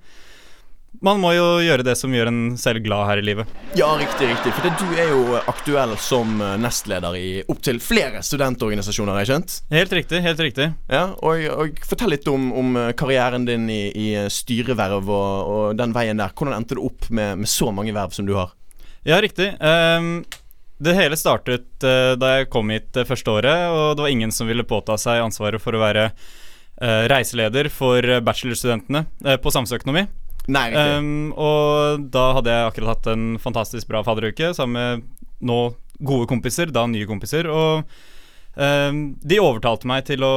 man 1.03 1.19
må 1.19 1.33
jo 1.35 1.47
gjøre 1.65 1.83
det 1.83 1.97
som 1.99 2.13
gjør 2.15 2.29
en 2.31 2.57
selv 2.61 2.85
glad 2.85 3.09
her 3.09 3.19
i 3.19 3.25
livet. 3.27 3.49
Ja, 3.75 3.89
riktig, 3.99 4.29
riktig. 4.29 4.53
For 4.55 4.63
det, 4.63 4.75
du 4.79 4.93
er 4.95 5.09
jo 5.11 5.39
aktuell 5.51 5.97
som 5.99 6.37
nestleder 6.63 7.17
i 7.19 7.43
opptil 7.51 7.81
flere 7.83 8.21
studentorganisasjoner, 8.23 9.17
har 9.17 9.25
jeg 9.25 9.33
skjønt? 9.33 9.57
Helt 9.73 9.97
riktig, 9.99 10.21
helt 10.23 10.43
riktig. 10.45 10.69
Ja, 10.93 11.09
og, 11.19 11.43
og 11.57 11.83
Fortell 11.89 12.13
litt 12.15 12.29
om, 12.31 12.53
om 12.55 12.79
karrieren 12.95 13.49
din 13.49 13.67
i, 13.73 13.81
i 13.91 14.09
styreverv 14.31 15.11
og, 15.11 15.51
og 15.57 15.81
den 15.81 15.97
veien 15.97 16.23
der. 16.23 16.37
Hvordan 16.37 16.61
endte 16.61 16.79
du 16.79 16.85
opp 16.87 17.09
med, 17.11 17.41
med 17.43 17.51
så 17.51 17.73
mange 17.75 17.97
verv 17.97 18.15
som 18.15 18.29
du 18.29 18.37
har? 18.39 18.53
Ja, 19.03 19.19
riktig. 19.25 19.49
Um, 19.59 20.21
det 20.83 20.95
hele 20.97 21.19
startet 21.19 21.85
uh, 21.87 22.15
da 22.19 22.37
jeg 22.37 22.51
kom 22.53 22.73
hit 22.75 22.91
det 22.97 23.07
første 23.09 23.31
året, 23.31 23.69
og 23.71 23.97
det 23.97 24.05
var 24.05 24.13
ingen 24.13 24.35
som 24.35 24.49
ville 24.51 24.67
påta 24.67 24.97
seg 25.01 25.23
ansvaret 25.23 25.63
for 25.63 25.77
å 25.77 25.83
være 25.83 26.09
uh, 26.11 27.05
reiseleder 27.13 27.71
for 27.73 28.03
eh, 28.03 28.23
bachelorstudentene 28.25 29.05
uh, 29.27 29.37
på 29.43 29.53
samfunnsøkonomi. 29.55 30.07
Nei. 30.51 30.67
Um, 30.75 31.31
og 31.39 32.09
da 32.11 32.25
hadde 32.39 32.51
jeg 32.51 32.71
akkurat 32.71 32.97
hatt 32.97 33.11
en 33.13 33.27
fantastisk 33.43 33.87
bra 33.91 34.03
fadderuke 34.07 34.51
sammen 34.59 34.75
med 34.75 35.05
nå 35.47 35.61
gode 36.03 36.27
kompiser, 36.31 36.73
da 36.75 36.83
nye 36.91 37.07
kompiser, 37.07 37.47
og 37.47 37.87
um, 38.59 39.03
de 39.23 39.39
overtalte 39.43 39.87
meg 39.87 40.09
til 40.09 40.27
å, 40.27 40.35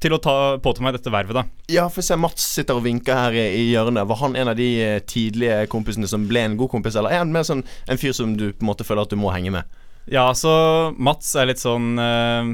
til 0.00 0.14
å 0.16 0.20
ta, 0.22 0.34
påta 0.64 0.80
meg 0.84 0.96
dette 0.96 1.12
vervet, 1.12 1.36
da. 1.36 1.42
ja, 1.68 1.84
for 1.92 2.04
se 2.04 2.16
Mats 2.16 2.46
sitter 2.56 2.78
og 2.78 2.86
vinker 2.86 3.18
her 3.26 3.36
i, 3.36 3.44
i 3.58 3.66
hjørnet. 3.74 4.08
Var 4.08 4.20
han 4.22 4.38
en 4.40 4.52
av 4.52 4.56
de 4.56 4.68
eh, 4.80 4.96
tidlige 5.04 5.66
kompisene 5.72 6.08
som 6.08 6.24
ble 6.30 6.46
en 6.46 6.56
god 6.60 6.72
kompis, 6.72 6.96
eller 6.96 7.12
er 7.12 7.20
han 7.20 7.34
mer 7.34 7.44
sånn 7.46 7.62
en 7.90 8.00
fyr 8.00 8.16
som 8.16 8.32
du 8.38 8.48
på 8.48 8.64
en 8.64 8.70
måte 8.72 8.86
føler 8.88 9.04
at 9.04 9.12
du 9.12 9.20
må 9.20 9.32
henge 9.34 9.52
med? 9.52 9.78
Ja, 10.10 10.30
så 10.34 10.50
Mats 10.96 11.34
er 11.36 11.50
litt 11.50 11.60
sånn 11.60 11.92
eh, 12.00 12.48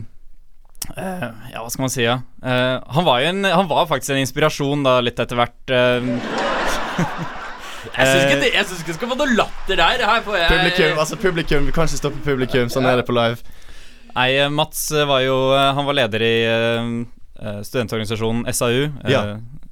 eh, 0.99 1.27
Ja, 1.55 1.63
hva 1.63 1.71
skal 1.71 1.87
man 1.87 1.95
si, 1.95 2.03
ja. 2.03 2.19
Uh, 2.43 2.83
han, 2.93 3.07
var 3.07 3.23
jo 3.23 3.31
en, 3.31 3.47
han 3.47 3.71
var 3.71 3.87
faktisk 3.91 4.17
en 4.17 4.25
inspirasjon 4.25 4.83
da 4.87 4.99
litt 5.05 5.23
etter 5.23 5.39
hvert. 5.39 5.63
Uh, 5.71 6.15
Jeg 7.97 8.09
syns 8.11 8.25
ikke, 8.27 8.39
det- 8.43 8.65
synes 8.67 8.81
ikke 8.83 8.91
det 8.91 8.97
skal 8.99 9.11
få 9.13 9.17
noe 9.21 9.35
latter 9.39 9.79
der. 9.79 10.03
Jeg 10.03 10.25
Publikum, 10.27 10.99
altså 10.99 11.17
publikum, 11.23 11.69
vi 11.69 11.75
kan 11.75 11.87
ikke 11.87 12.01
stoppe 12.03 12.25
publikum. 12.27 12.67
Sånn 12.73 12.89
er 12.91 12.99
det 12.99 13.07
på 13.07 13.15
live. 13.15 13.39
Nei, 14.17 14.31
Mats 14.51 14.89
var 15.07 15.21
jo 15.23 15.37
Han 15.55 15.85
var 15.87 15.97
leder 15.99 16.25
i 16.25 16.35
studentorganisasjonen 17.63 18.47
SAU. 18.55 18.85
eh, 19.05 19.11
Ja. 19.13 19.23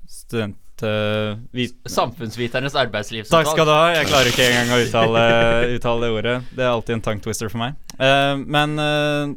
student... 0.09 0.57
eh, 0.83 1.37
vi, 1.55 1.69
Samfunnsviternes 1.87 2.75
Takk 3.31 3.47
skal 3.53 3.67
du 3.67 3.73
ha. 3.73 3.93
Jeg 3.95 4.09
klarer 4.11 4.31
ikke 4.33 4.49
engang 4.51 4.73
å 4.75 4.81
uttale, 4.85 5.23
uttale 5.79 6.01
det 6.07 6.13
ordet. 6.19 6.37
Det 6.57 6.65
er 6.65 6.73
alltid 6.73 6.95
en 6.99 7.05
tongue 7.09 7.25
twister 7.25 7.49
for 7.53 7.63
meg. 7.63 7.77
Eh, 7.99 8.35
men 8.43 8.75
eh, 8.79 9.35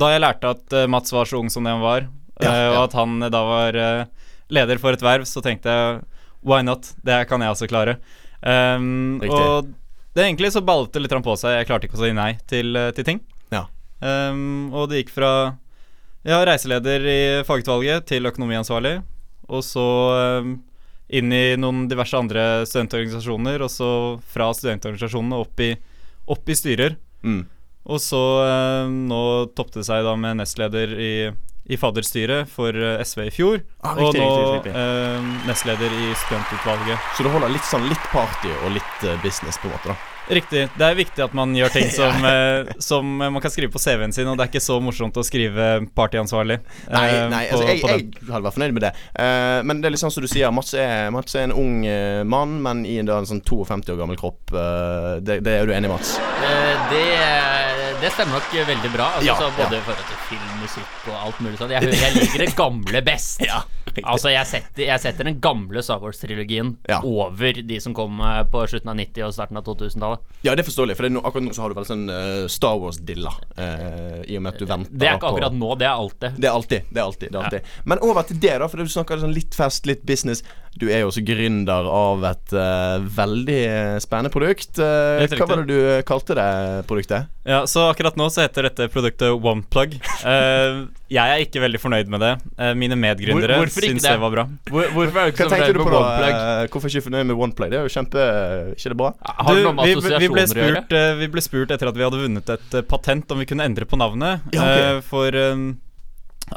da 0.00 0.12
jeg 0.14 0.22
lærte 0.24 0.54
at 0.56 0.72
eh, 0.72 0.86
Mats 0.90 1.12
var 1.12 1.28
så 1.28 1.38
ung 1.42 1.50
som 1.52 1.64
det 1.66 1.74
han 1.74 1.84
var, 1.84 2.08
Ja, 2.40 2.54
ja. 2.56 2.70
og 2.78 2.84
at 2.88 2.96
han 2.96 3.18
eh, 3.22 3.28
da 3.32 3.42
var 3.44 3.76
eh, 3.76 4.04
leder 4.50 4.80
for 4.82 4.96
et 4.96 5.02
verv, 5.04 5.26
så 5.28 5.42
tenkte 5.44 5.68
jeg 5.70 6.00
why 6.42 6.62
not? 6.64 6.94
Det 7.04 7.20
kan 7.28 7.42
jeg 7.44 7.52
også 7.52 7.68
klare. 7.68 7.98
Um, 8.40 9.20
og 9.28 9.68
det 10.16 10.24
egentlig 10.24 10.48
så 10.54 10.62
ballet 10.64 10.94
det 10.96 11.02
litt 11.04 11.12
på 11.22 11.34
seg. 11.36 11.58
Jeg 11.58 11.68
klarte 11.68 11.86
ikke 11.86 11.98
å 12.00 12.02
si 12.06 12.12
nei 12.16 12.30
til, 12.48 12.72
eh, 12.80 12.88
til 12.96 13.04
ting. 13.06 13.20
Ja. 13.52 13.66
Um, 14.00 14.70
og 14.72 14.88
det 14.90 15.02
gikk 15.02 15.12
fra 15.12 15.32
ja, 16.26 16.40
reiseleder 16.44 17.06
i 17.08 17.20
fagutvalget 17.48 18.08
til 18.10 18.28
økonomiansvarlig, 18.28 18.98
og 19.50 19.62
så 19.66 19.86
um, 20.42 20.58
inn 21.10 21.32
i 21.34 21.44
noen 21.58 21.86
diverse 21.90 22.18
andre 22.18 22.66
studentorganisasjoner, 22.68 23.64
og 23.64 23.72
så 23.72 23.90
fra 24.30 24.50
studentorganisasjonene 24.54 25.40
opp 25.40 25.62
i, 25.64 25.72
opp 26.30 26.52
i 26.52 26.58
styrer. 26.58 26.98
Mm. 27.26 27.42
Og 27.90 28.02
så 28.02 28.20
um, 28.86 28.98
nå 29.10 29.22
toppet 29.56 29.80
det 29.80 29.86
seg 29.88 30.04
da 30.06 30.12
med 30.20 30.38
nestleder 30.42 30.92
i, 31.00 31.12
i 31.70 31.78
fadderstyret 31.80 32.50
for 32.52 32.76
uh, 32.76 33.00
SV 33.00 33.24
i 33.26 33.34
fjor, 33.34 33.64
Ah, 33.80 33.96
og 33.96 34.12
nå 34.14 34.28
riktig, 34.28 34.54
riktig. 34.54 34.76
Eh, 34.76 35.28
nestleder 35.48 35.98
i 36.04 36.12
studentutvalget. 36.20 37.10
Så 37.16 37.24
du 37.24 37.32
holder 37.32 37.52
litt 37.52 37.66
sånn 37.66 37.88
litt 37.88 38.08
party 38.12 38.52
og 38.60 38.74
litt 38.76 39.06
eh, 39.08 39.18
business, 39.24 39.58
på 39.58 39.70
en 39.70 39.78
måte, 39.78 39.94
da. 39.94 40.09
Riktig. 40.28 40.68
Det 40.78 40.84
er 40.86 40.94
viktig 40.98 41.22
at 41.24 41.32
man 41.34 41.54
gjør 41.56 41.72
ting 41.74 41.88
som, 42.00 42.22
ja. 42.22 42.64
som 42.82 43.08
eh, 43.22 43.30
man 43.32 43.42
kan 43.42 43.50
skrive 43.50 43.72
på 43.72 43.80
CV-en 43.82 44.12
sin, 44.14 44.28
og 44.30 44.36
det 44.38 44.44
er 44.46 44.52
ikke 44.52 44.62
så 44.62 44.76
morsomt 44.82 45.16
å 45.18 45.24
skrive 45.26 45.70
partyansvarlig. 45.96 46.60
Nei, 46.92 47.04
eh, 47.08 47.24
nei 47.32 47.44
på- 47.48 47.56
altså, 47.56 47.66
jeg, 47.66 47.80
jeg 48.20 48.30
hadde 48.30 48.44
vært 48.46 48.58
fornøyd 48.58 48.76
med 48.76 48.84
det. 48.86 48.92
Uh, 49.16 49.58
men 49.66 49.80
det 49.80 49.90
er 49.90 49.94
litt 49.96 50.02
sånn 50.04 50.14
som 50.14 50.22
du 50.24 50.28
sier, 50.30 50.52
Mats 50.54 50.74
er, 50.78 51.10
Mats 51.14 51.34
er 51.34 51.48
en 51.48 51.56
ung 51.56 51.80
uh, 51.88 52.22
mann, 52.28 52.58
men 52.62 52.84
i 52.86 52.98
en, 53.02 53.08
da, 53.10 53.18
en 53.22 53.28
sånn 53.30 53.42
52 53.42 53.94
år 53.96 54.00
gammel 54.04 54.20
kropp. 54.20 54.42
Uh, 54.54 55.18
det, 55.24 55.40
det 55.46 55.56
er 55.60 55.66
du 55.70 55.74
enig 55.74 55.90
i, 55.90 55.92
Mats? 55.94 56.14
Eh, 56.20 56.86
det, 56.92 57.04
det 58.04 58.12
stemmer 58.14 58.38
nok 58.38 58.54
veldig 58.70 58.92
bra. 58.94 59.10
Altså, 59.18 59.26
Ja, 59.32 59.36
så 59.40 59.50
både 59.58 59.78
ja. 59.78 59.82
i 59.82 59.86
forhold 59.88 60.08
til 60.12 60.22
film, 60.30 60.54
musikk 60.62 61.10
og 61.10 61.18
alt 61.26 61.42
mulig 61.44 61.58
sånt. 61.60 61.74
Jeg, 61.74 61.90
jeg 61.90 62.16
liker 62.20 62.44
det 62.46 62.52
gamle 62.58 63.04
best. 63.10 63.42
Altså, 64.10 64.30
jeg 64.32 64.46
setter, 64.48 64.84
jeg 64.86 65.00
setter 65.02 65.26
den 65.28 65.40
gamle 65.42 65.82
Star 65.84 66.00
Wars-trilogien 66.02 66.76
Ja. 66.88 67.00
over 67.06 67.60
de 67.66 67.80
som 67.82 67.94
kom 67.96 68.20
eh, 68.20 68.42
på 68.50 68.62
slutten 68.70 68.90
av 68.92 68.96
90- 68.98 69.26
og 69.26 69.34
starten 69.36 69.58
av 69.60 69.64
2000-tallet. 69.66 70.22
Ja, 70.46 70.54
det 70.56 70.64
er 70.64 70.68
forståelig, 70.70 70.96
for 70.98 71.06
det 71.06 71.12
no, 71.14 71.22
akkurat 71.26 71.46
nå 71.46 71.54
så 71.56 71.64
har 71.64 71.72
du 71.72 71.78
vel 71.80 71.88
sånn 71.88 72.06
uh, 72.10 72.46
Star 72.50 72.78
Wars-dilla. 72.80 73.32
Uh, 73.58 74.20
I 74.26 74.38
og 74.38 74.44
med 74.46 74.54
at 74.54 74.62
du 74.62 74.66
venter 74.70 74.94
Det 74.94 75.08
er 75.08 75.18
ikke 75.18 75.26
på- 75.26 75.34
akkurat 75.34 75.56
nå, 75.60 75.70
det 75.80 75.86
er 75.88 75.94
alltid. 76.04 76.38
Det 76.40 76.48
er 76.48 76.56
alltid. 76.56 76.88
det 76.90 77.00
er 77.02 77.04
alltid, 77.04 77.28
det 77.30 77.38
er 77.38 77.44
alltid. 77.50 77.70
Men 77.92 78.02
over 78.06 78.26
til 78.30 78.40
det, 78.42 78.54
da, 78.62 78.68
for 78.72 78.80
du 78.82 78.90
snakker 78.94 79.20
sånn 79.22 79.34
litt 79.36 79.54
fest, 79.58 79.86
litt 79.90 80.02
business. 80.08 80.42
Du 80.78 80.86
er 80.88 81.02
jo 81.02 81.10
også 81.10 81.24
gründer 81.26 81.88
av 81.90 82.24
et 82.30 82.52
uh, 82.54 82.98
veldig 83.02 83.60
spennende 84.04 84.30
produkt. 84.32 84.78
Hva 84.78 85.48
var 85.50 85.64
det 85.64 85.68
du 85.74 86.02
kalte 86.08 86.36
det 86.38 86.50
produktet? 86.88 87.26
Ja, 87.50 87.66
så 87.66 87.88
akkurat 87.90 88.14
nå 88.18 88.28
så 88.30 88.44
heter 88.44 88.68
dette 88.68 88.86
produktet 88.92 89.32
OnePlug. 89.34 89.96
Uh, 90.22 90.86
jeg 91.10 91.32
er 91.34 91.42
ikke 91.42 91.62
veldig 91.64 91.80
fornøyd 91.82 92.10
med 92.12 92.22
det. 92.22 92.30
Uh, 92.54 92.70
mine 92.78 92.94
medgründere 92.94 93.56
Hvor- 93.58 93.72
syns 93.74 94.04
det? 94.04 94.12
det 94.12 94.20
var 94.22 94.34
bra. 94.36 94.44
Hvor, 94.70 94.86
hvorfor 94.94 95.18
er 95.18 95.30
du 95.30 95.32
ikke 95.32 95.48
så 95.48 95.56
fornøyd 95.56 95.80
med 95.80 95.90
på 95.90 96.00
Uh, 96.00 96.66
hvorfor 96.70 96.86
er 96.86 96.92
du 96.92 96.94
ikke 96.94 97.06
fornøyd 97.08 97.26
med 97.26 97.42
OnePlug? 97.46 97.70
Det 97.72 97.78
er 97.78 97.86
jo 97.88 97.92
kjempe 97.96 98.26
Ikke 98.76 98.92
det 98.92 98.98
bra? 99.00 99.12
Har 99.26 99.56
du, 99.56 99.62
noen 99.66 99.80
vi, 99.82 99.94
vi, 99.98 100.28
ble 100.30 100.44
spurt, 100.46 100.94
uh, 100.94 101.12
vi 101.18 101.28
ble 101.32 101.42
spurt 101.42 101.74
etter 101.74 101.90
at 101.90 101.98
vi 101.98 102.06
hadde 102.06 102.20
vunnet 102.20 102.52
et 102.54 102.76
patent 102.90 103.34
om 103.34 103.42
vi 103.42 103.48
kunne 103.50 103.66
endre 103.66 103.88
på 103.88 103.98
navnet. 103.98 104.46
Ja, 104.54 104.60
okay. 104.62 104.84
Eh, 104.90 105.00
for 105.06 105.40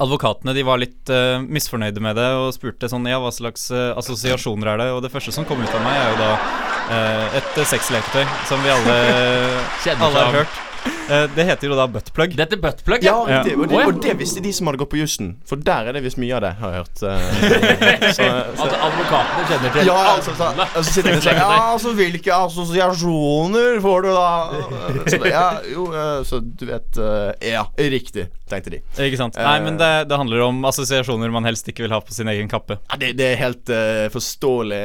advokatene 0.04 0.54
de 0.58 0.64
var 0.66 0.80
litt 0.82 1.10
misfornøyde 1.46 2.02
med 2.02 2.18
det 2.18 2.28
og 2.38 2.52
spurte 2.56 2.90
sånn 2.90 3.06
Ja, 3.10 3.20
hva 3.22 3.30
slags 3.34 3.68
assosiasjoner 3.72 4.74
er 4.74 4.82
det? 4.82 4.90
Og 4.94 5.02
det 5.06 5.14
første 5.14 5.34
som 5.34 5.46
kom 5.46 5.62
ut 5.62 5.74
av 5.74 5.86
meg, 5.86 5.98
er 5.98 6.14
jo 6.14 6.22
da 6.22 6.32
et 7.40 7.58
uh, 7.58 7.66
sexleketøy 7.66 8.26
som 8.50 8.62
vi 8.66 8.74
alle, 8.74 9.00
alle 9.98 10.14
har 10.14 10.40
hørt. 10.44 10.62
Eh, 10.84 11.26
det 11.36 11.44
heter 11.48 11.68
jo 11.68 11.76
da 11.78 11.86
buttplug. 11.92 12.32
Det 12.38 12.46
heter 12.46 12.60
buttplug, 12.64 13.04
Ja, 13.04 13.16
ja. 13.30 13.42
det, 13.44 13.56
Og, 13.60 13.68
det, 13.68 13.82
og 13.86 13.98
det 14.04 14.14
visste 14.20 14.42
de 14.44 14.54
som 14.56 14.70
hadde 14.70 14.80
gått 14.80 14.92
på 14.94 15.00
jussen. 15.02 15.34
For 15.50 15.60
der 15.60 15.90
er 15.92 15.98
det 15.98 16.04
visst 16.06 16.20
mye 16.22 16.36
av 16.38 16.44
det, 16.46 16.54
har 16.62 16.74
jeg 16.74 16.84
hørt. 16.84 17.04
eh, 17.04 18.14
så, 18.18 18.28
så, 18.56 18.68
At 18.68 18.78
advokatene 18.88 19.48
kjenner 19.52 19.76
til 19.76 19.90
ja, 19.90 19.98
altså, 20.14 20.36
så, 20.40 20.52
så 20.78 20.84
sitter 20.88 21.10
de 21.12 21.18
og 21.20 21.26
sier 21.26 21.40
Ja, 21.44 21.50
altså, 21.74 21.94
hvilke 21.98 22.38
assosiasjoner 22.38 23.82
får 23.84 24.06
du 24.08 24.10
da? 24.14 24.30
Så, 25.14 25.18
det, 25.20 25.32
ja, 25.34 25.48
jo, 25.68 25.86
eh, 25.92 26.22
så 26.28 26.40
du 26.40 26.64
vet 26.70 26.98
eh, 27.02 27.52
Ja, 27.52 27.66
riktig, 27.78 28.28
tenkte 28.50 28.72
de. 28.74 28.80
Ikke 29.04 29.20
sant? 29.20 29.36
Eh. 29.38 29.44
Nei, 29.46 29.58
men 29.66 29.78
det, 29.80 29.90
det 30.10 30.18
handler 30.20 30.46
om 30.48 30.64
assosiasjoner 30.70 31.34
man 31.34 31.46
helst 31.48 31.68
ikke 31.70 31.84
vil 31.86 31.94
ha 31.96 32.00
på 32.04 32.16
sin 32.16 32.30
egen 32.32 32.48
kappe. 32.52 32.78
Ja, 32.90 32.98
det, 33.02 33.14
det 33.20 33.28
er 33.34 33.42
helt 33.42 33.70
uh, 33.74 34.08
forståelig. 34.14 34.82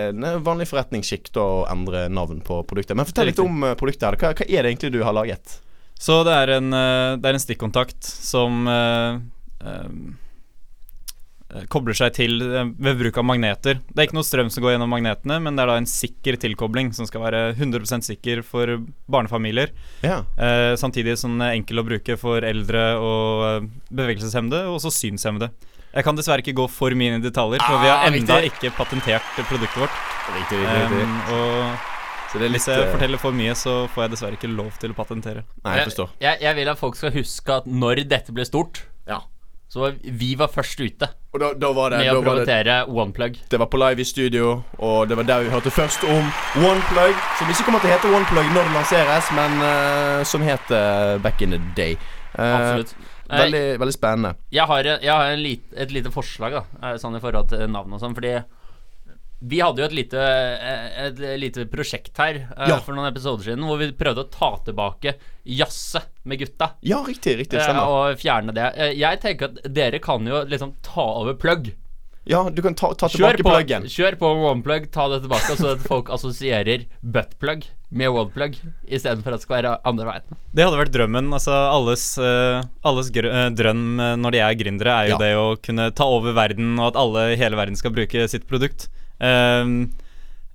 Vanlig 0.46 0.68
forretningsskikk 0.70 1.30
å 1.38 1.48
endre 1.70 2.06
navn 2.12 2.42
på 2.44 2.60
produktet. 2.68 2.96
Men 2.98 3.08
fortell 3.08 3.30
litt 3.30 3.40
om 3.42 3.62
eh, 3.68 3.76
produktet. 3.78 4.08
her 4.08 4.18
Hva, 4.18 4.34
hva 4.34 4.46
er 4.48 4.64
det 4.66 4.72
egentlig 4.74 4.92
du 4.96 5.02
har 5.06 5.14
laget? 5.16 5.58
Så 5.98 6.22
det 6.26 6.34
er 6.34 6.54
en, 6.58 6.72
eh, 6.72 7.16
det 7.18 7.26
er 7.28 7.36
en 7.36 7.42
stikkontakt 7.42 8.06
som 8.06 8.68
eh, 8.70 9.18
eh, 9.66 9.92
kobler 11.72 11.96
seg 11.96 12.12
til 12.18 12.38
ved 12.44 12.98
bruk 13.00 13.18
av 13.18 13.24
magneter. 13.26 13.80
Det 13.88 14.02
er 14.02 14.06
ikke 14.08 14.18
noe 14.18 14.26
strøm 14.26 14.50
som 14.52 14.62
går 14.62 14.74
gjennom 14.76 14.92
magnetene, 14.92 15.38
men 15.42 15.56
det 15.56 15.64
er 15.64 15.72
da 15.72 15.78
en 15.80 15.88
sikker 15.88 16.36
tilkobling 16.42 16.92
som 16.94 17.08
skal 17.08 17.24
være 17.24 17.40
100 17.56 18.04
sikker 18.06 18.44
for 18.46 18.76
barnefamilier. 19.10 19.72
Ja. 20.04 20.20
Eh, 20.36 20.74
samtidig 20.78 21.16
som 21.18 21.34
den 21.34 21.46
er 21.48 21.56
enkel 21.56 21.80
å 21.82 21.86
bruke 21.88 22.18
for 22.20 22.44
eldre 22.46 22.84
og 23.00 23.68
bevegelseshemmede, 23.90 24.66
og 24.68 24.78
også 24.78 24.92
synshemmede. 25.00 25.50
Jeg 25.88 26.04
kan 26.04 26.18
dessverre 26.18 26.44
ikke 26.44 26.54
gå 26.58 26.66
for 26.70 26.92
mye 26.94 27.14
inn 27.14 27.22
i 27.22 27.24
detaljer, 27.24 27.62
for 27.64 27.80
vi 27.80 27.88
har 27.88 28.04
Ah, 28.04 28.12
enda 28.12 28.42
ikke 28.44 28.70
patentert 28.76 29.24
produktet 29.48 29.80
vårt. 29.80 30.02
Riktig, 30.36 30.60
Um, 30.68 31.14
og 31.32 31.97
Så 32.28 32.38
det 32.38 32.44
er 32.44 32.52
litt 32.52 32.60
hvis 32.60 32.68
jeg 32.68 32.84
eh, 32.84 32.92
forteller 32.92 33.18
for 33.22 33.32
mye, 33.32 33.54
så 33.56 33.74
får 33.94 34.04
jeg 34.04 34.10
dessverre 34.14 34.36
ikke 34.36 34.50
lov 34.52 34.74
til 34.82 34.92
å 34.92 34.96
patentere. 34.98 35.42
Nei, 35.64 35.78
jeg 35.80 35.88
forstår. 35.88 36.10
Jeg, 36.20 36.40
jeg 36.44 36.56
vil 36.58 36.68
at 36.74 36.78
folk 36.80 36.96
skal 37.00 37.14
huske 37.16 37.54
at 37.62 37.66
når 37.66 38.04
dette 38.10 38.34
ble 38.36 38.44
stort, 38.44 38.82
Ja. 39.08 39.22
så 39.68 39.80
var 39.86 39.96
vi 40.02 40.34
var 40.40 40.48
først 40.48 40.80
ute 40.80 41.08
Og 41.32 41.40
da, 41.40 41.48
da 41.60 41.68
var 41.76 41.90
det 41.92 41.98
med 42.00 42.06
da 42.08 42.12
å 42.16 42.22
var 42.24 42.38
det, 42.40 42.44
promotere 42.44 42.76
OnePlug. 42.88 43.34
det 43.52 43.58
var 43.60 43.68
på 43.72 43.80
live 43.80 44.00
i 44.00 44.04
studio, 44.08 44.62
og 44.78 45.08
det 45.08 45.16
var 45.16 45.24
der 45.28 45.42
vi 45.44 45.50
hørte 45.52 45.72
først 45.72 46.04
om 46.08 46.30
OnePlug. 46.64 47.16
Som 47.38 47.50
ikke 47.52 47.64
kommer 47.68 47.80
til 47.84 47.90
å 47.90 47.96
hete 47.96 48.12
OnePlug 48.16 48.48
når 48.56 48.68
det 48.70 48.76
lanseres, 48.76 49.28
men 49.36 49.58
eh, 49.64 50.22
som 50.28 50.44
het 50.44 50.72
eh, 50.72 51.16
Back 51.24 51.40
in 51.44 51.52
the 51.56 51.60
Day. 51.76 51.96
Eh, 52.34 52.54
Absolutt. 52.60 52.94
Eh, 53.28 53.36
Veldig, 53.42 53.64
veldig 53.80 53.92
spennende. 53.92 54.30
Jeg 54.56 54.64
har, 54.70 54.86
jeg 54.88 55.12
har 55.12 55.32
en 55.34 55.42
lit, 55.44 55.64
et 55.76 55.90
lite 55.92 56.08
forslag 56.12 56.54
da 56.56 56.62
eh, 56.80 56.94
Sånn 57.00 57.16
i 57.18 57.20
forhold 57.20 57.50
til 57.52 57.66
navn 57.68 57.92
og 57.92 58.00
sånn 58.00 58.14
Fordi 58.16 58.30
vi 59.40 59.60
hadde 59.62 59.78
jo 59.78 59.86
et 59.86 59.92
lite, 59.94 60.18
eh, 60.18 61.06
et 61.06 61.18
lite 61.38 61.64
prosjekt 61.70 62.16
her 62.18 62.40
eh, 62.56 62.68
Ja. 62.72 62.78
For 62.82 62.92
noen 62.96 63.06
episoder 63.12 63.44
siden 63.46 63.62
Hvor 63.68 63.78
vi 63.78 63.92
prøvde 63.94 64.24
å 64.26 64.30
ta 64.34 64.48
tilbake 64.66 65.12
Jasse 65.46 66.02
med 66.24 66.40
gutta 66.40 66.72
Ja, 66.82 67.04
riktig. 67.06 67.36
riktig, 67.38 67.58
eh, 67.60 67.62
stemmer. 67.62 67.86
Og 67.86 68.18
fjerne 68.18 68.52
det 68.52 68.72
Eh, 68.76 68.94
Jeg 68.98 69.20
tenker 69.22 69.52
at 69.52 69.60
dere 69.72 70.00
kan 70.02 70.26
jo 70.26 70.42
liksom 70.44 70.74
ta 70.82 71.06
over 71.22 71.34
plug 71.38 71.70
Ja, 72.28 72.42
du 72.50 72.60
kan 72.60 72.74
ta, 72.74 72.90
ta 72.92 73.06
tilbake 73.08 73.40
på, 73.40 73.48
pluggen. 73.54 73.86
kjør 73.88 74.18
på 74.20 74.28
OnePlug, 74.50 74.90
ta 74.92 75.06
det 75.08 75.22
tilbake 75.22 75.54
Så 75.56 75.70
at 75.76 75.86
folk 75.86 76.10
assosierer 76.10 76.84
buttplug 77.00 77.62
med 77.90 78.10
OnePlug 78.10 78.58
I 78.90 78.98
stedet 78.98 79.22
for 79.24 79.32
at 79.32 79.38
det 79.40 79.46
skal 79.46 79.62
være 79.62 79.76
andre 79.88 80.04
veien 80.10 80.36
Det 80.52 80.66
hadde 80.66 80.82
vært 80.82 80.92
drømmen. 80.98 81.30
Altså 81.32 81.54
alles, 81.72 82.18
eh, 82.18 82.62
alles 82.84 83.08
grø 83.14 83.30
eh, 83.30 83.48
drøm 83.56 84.00
eh, 84.02 84.16
når 84.20 84.34
de 84.34 84.38
er 84.44 84.58
gründere, 84.60 84.92
er 84.98 85.08
jo 85.08 85.16
Ja. 85.16 85.18
det 85.22 85.32
å 85.38 85.46
kunne 85.62 85.88
ta 85.94 86.04
over 86.04 86.34
verden, 86.36 86.74
og 86.78 86.88
at 86.90 86.96
alle 87.00 87.32
i 87.32 87.36
hele 87.40 87.56
verden 87.56 87.76
skal 87.78 87.92
bruke 87.94 88.26
sitt 88.28 88.44
produkt. 88.50 88.88
Ehm, 89.24 89.90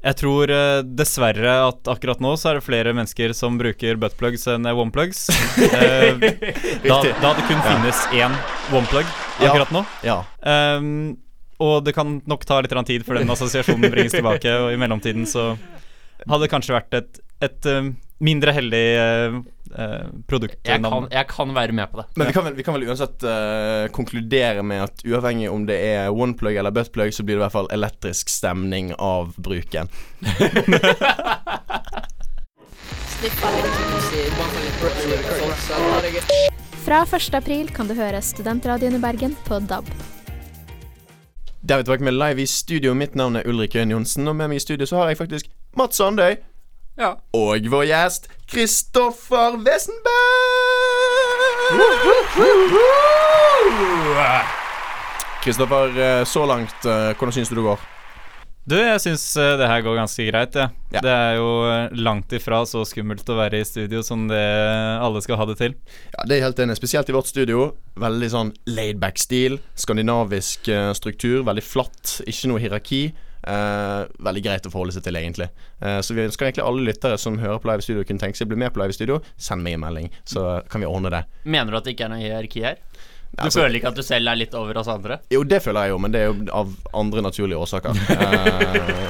jeg 0.03 0.17
tror 0.19 0.51
eh, 0.51 0.81
dessverre 0.99 1.53
at 1.69 1.87
akkurat 1.87 2.19
nå 2.23 2.33
så 2.39 2.51
er 2.51 2.59
det 2.59 2.65
flere 2.65 2.91
mennesker 2.95 3.31
som 3.37 3.55
bruker 3.59 3.99
buttplugs 4.01 4.43
enn 4.51 4.67
eh, 4.67 4.79
oneplugs. 4.83 5.29
Eh, 5.73 6.19
da, 6.83 6.97
da 7.21 7.29
det 7.37 7.45
kun 7.47 7.61
finnes 7.63 8.01
én 8.11 8.33
oneplug 8.75 9.05
Ja. 9.39 9.51
akkurat 9.51 9.71
nå. 9.71 9.83
Ja. 10.03 10.17
Um, 10.43 11.15
og 11.63 11.85
det 11.85 11.93
kan 11.95 12.17
nok 12.27 12.43
ta 12.47 12.59
litt 12.63 12.73
tid 12.89 13.05
før 13.07 13.21
den 13.21 13.31
assosiasjonen 13.31 13.91
bringes 13.93 14.15
tilbake, 14.15 14.51
og 14.59 14.73
i 14.73 14.79
mellomtiden 14.81 15.27
så 15.29 15.53
hadde 16.27 16.41
det 16.43 16.51
kanskje 16.51 16.75
vært 16.75 16.97
et, 16.99 17.22
et 17.43 17.67
eh, 17.69 17.91
mindre 18.23 18.53
heldig 18.55 18.83
uh, 18.99 19.39
produkt. 20.29 20.59
jeg 20.63 20.79
kan, 20.83 21.07
jeg 21.11 21.27
kan 21.27 21.55
være 21.55 21.75
med 21.75 21.91
på 21.91 21.99
det 21.99 22.05
Men 22.15 22.29
vi 22.29 22.35
kan 22.35 22.45
vel, 22.45 22.53
vi 22.55 22.63
kan 22.63 22.75
vel 22.77 22.85
uansett 22.87 23.25
uh, 23.27 23.89
konkludere 23.95 24.63
med 24.63 24.85
at 24.85 25.03
uavhengig 25.03 25.49
om 25.51 25.65
det 25.67 25.79
er 25.83 26.11
oneplug 26.13 26.55
eller 26.55 26.71
buttplug, 26.71 27.11
så 27.13 27.25
blir 27.25 27.35
det 27.35 27.41
i 27.41 27.45
hvert 27.45 27.57
fall 27.57 27.71
elektrisk 27.75 28.31
stemning 28.31 28.93
av 28.95 29.33
bruken. 29.35 29.91
Fra 36.83 37.03
1. 37.07 37.35
april 37.35 37.69
kan 37.75 37.87
du 37.87 37.95
høre 37.95 38.19
Studentradioen 38.23 38.99
i 38.99 39.03
Bergen 39.03 39.35
på 39.47 39.59
DAB. 39.67 39.87
Der 41.63 41.75
er 41.75 41.79
vi 41.79 41.83
tilbake 41.87 42.03
med 42.03 42.13
live 42.13 42.43
i 42.43 42.45
studio. 42.45 42.93
Mitt 42.93 43.15
navn 43.15 43.35
er 43.39 43.47
Ulrik 43.47 43.75
Øyen 43.75 43.91
Johnsen, 43.91 44.27
og 44.27 44.35
med 44.35 44.51
meg 44.51 44.59
i 44.59 44.63
studio 44.63 44.85
så 44.85 44.99
har 44.99 45.13
jeg 45.13 45.17
faktisk 45.23 45.47
Mats 45.79 45.97
Sandøy. 45.97 46.35
Ja 46.99 47.15
Og 47.33 47.69
vår 47.73 47.87
gjest 47.89 48.27
Kristoffer 48.53 49.55
Wesenberg. 49.65 50.03
Kristoffer, 55.43 55.89
eh, 55.99 56.23
så 56.23 56.45
langt, 56.45 56.85
eh, 56.85 57.15
hvordan 57.17 57.33
syns 57.33 57.49
du 57.49 57.55
det 57.55 57.65
går? 57.65 57.79
Du, 58.69 58.77
jeg 58.77 59.01
syns 59.01 59.25
eh, 59.41 59.55
det 59.57 59.67
her 59.67 59.81
går 59.81 59.97
ganske 59.97 60.27
greit, 60.29 60.53
jeg. 60.55 60.69
Ja. 60.93 61.01
Det 61.03 61.11
er 61.11 61.33
jo 61.39 61.49
langt 61.97 62.31
ifra 62.37 62.61
så 62.69 62.85
skummelt 62.85 63.27
å 63.27 63.39
være 63.41 63.59
i 63.59 63.65
studio 63.67 64.03
som 64.05 64.27
det 64.29 64.45
alle 65.01 65.19
skal 65.25 65.41
ha 65.41 65.49
det 65.49 65.57
til. 65.59 65.73
Ja, 66.13 66.23
Det 66.29 66.37
er 66.37 66.45
helt 66.45 66.61
enig. 66.63 66.77
Spesielt 66.77 67.09
i 67.09 67.17
vårt 67.17 67.27
studio. 67.27 67.71
Veldig 67.99 68.29
sånn 68.31 68.53
laidback-stil. 68.69 69.57
Skandinavisk 69.75 70.69
struktur. 70.95 71.41
Veldig 71.43 71.65
flatt. 71.65 72.19
Ikke 72.29 72.53
noe 72.53 72.61
hierarki. 72.63 73.07
Eh, 73.43 74.03
veldig 74.23 74.43
greit 74.45 74.67
å 74.67 74.71
forholde 74.71 74.93
seg 74.95 75.03
til, 75.03 75.17
egentlig. 75.19 75.49
Eh, 75.83 75.99
så 76.05 76.15
vi 76.15 76.23
ønsker 76.27 76.47
egentlig 76.47 76.63
alle 76.67 76.85
lyttere 76.87 77.17
som 77.19 77.37
hører 77.41 77.59
på 77.59 77.67
Live 77.71 77.83
Studio, 77.83 78.03
kunne 78.07 78.19
tenke 78.23 78.39
seg 78.39 78.47
å 78.47 78.53
bli 78.53 78.61
med 78.63 78.71
på 78.75 78.79
Live 78.83 78.95
Studio. 78.95 79.19
Send 79.37 79.63
meg 79.65 79.75
en 79.77 79.83
melding, 79.83 80.11
så 80.23 80.61
kan 80.71 80.81
vi 80.81 80.87
ordne 80.87 81.11
det. 81.11 81.23
Mener 81.43 81.71
du 81.71 81.77
at 81.81 81.83
det 81.89 81.95
ikke 81.97 82.05
er 82.07 82.13
noe 82.15 82.23
hierarki 82.23 82.63
her? 82.63 82.77
Du 83.33 83.47
Altså- 83.47 83.63
føler 83.63 83.79
ikke 83.79 83.87
at 83.89 83.95
du 83.97 84.03
selv 84.05 84.29
er 84.29 84.35
litt 84.37 84.53
over 84.53 84.77
oss 84.77 84.87
andre? 84.87 85.17
Jo, 85.33 85.41
det 85.43 85.63
føler 85.65 85.87
jeg 85.87 85.89
jo, 85.89 85.97
men 85.97 86.11
det 86.13 86.19
er 86.21 86.27
jo 86.29 86.45
av 86.53 86.69
andre 86.93 87.21
naturlige 87.25 87.57
årsaker. 87.57 87.97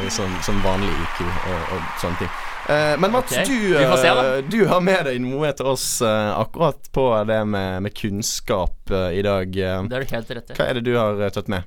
Eh, 0.04 0.10
som, 0.10 0.32
som 0.44 0.58
vanlig 0.64 0.90
IQ 0.92 1.22
og, 1.28 1.62
og 1.76 1.84
sånne 2.02 2.18
ting. 2.20 2.30
Eh, 2.70 2.96
men 3.00 3.12
Mats, 3.12 3.32
okay. 3.32 3.46
du, 3.46 3.74
se, 4.00 4.08
eh, 4.08 4.42
du 4.48 4.66
har 4.68 4.82
med 4.84 5.06
deg 5.08 5.20
noe 5.24 5.52
til 5.56 5.66
oss 5.74 5.86
eh, 6.02 6.32
akkurat 6.40 6.90
på 6.96 7.06
det 7.28 7.40
med, 7.48 7.84
med 7.84 7.94
kunnskap 7.96 8.92
eh, 8.92 9.10
i 9.20 9.22
dag. 9.26 9.48
Eh, 9.58 9.84
Det 9.92 9.98
er 10.00 10.06
du 10.08 10.16
helt 10.16 10.34
rett 10.40 10.52
i. 10.52 10.58
hva 10.58 10.68
er 10.70 10.80
det 10.80 10.84
du 10.88 10.94
har 10.98 11.24
tatt 11.36 11.52
med? 11.52 11.64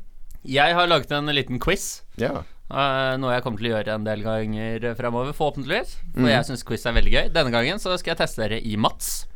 Jeg 0.46 0.76
har 0.78 0.86
laget 0.88 1.10
en 1.12 1.26
liten 1.34 1.58
quiz. 1.60 2.02
Ja. 2.20 2.42
Eh, 2.70 3.14
noe 3.22 3.34
jeg 3.34 3.44
kommer 3.46 3.62
til 3.62 3.70
å 3.70 3.74
gjøre 3.76 3.96
en 3.98 4.06
del 4.06 4.24
ganger 4.26 4.88
fremover, 4.98 5.36
forhåpentligvis. 5.36 5.98
For 6.14 6.26
mm. 6.26 6.32
jeg 6.34 6.48
syns 6.50 6.66
quiz 6.66 6.86
er 6.86 6.96
veldig 6.96 7.14
gøy. 7.16 7.24
Denne 7.34 7.54
gangen 7.54 7.82
så 7.82 7.94
skal 8.00 8.14
jeg 8.14 8.22
teste 8.24 8.44
dere 8.44 8.62
i 8.62 8.78
Mats. 8.80 9.26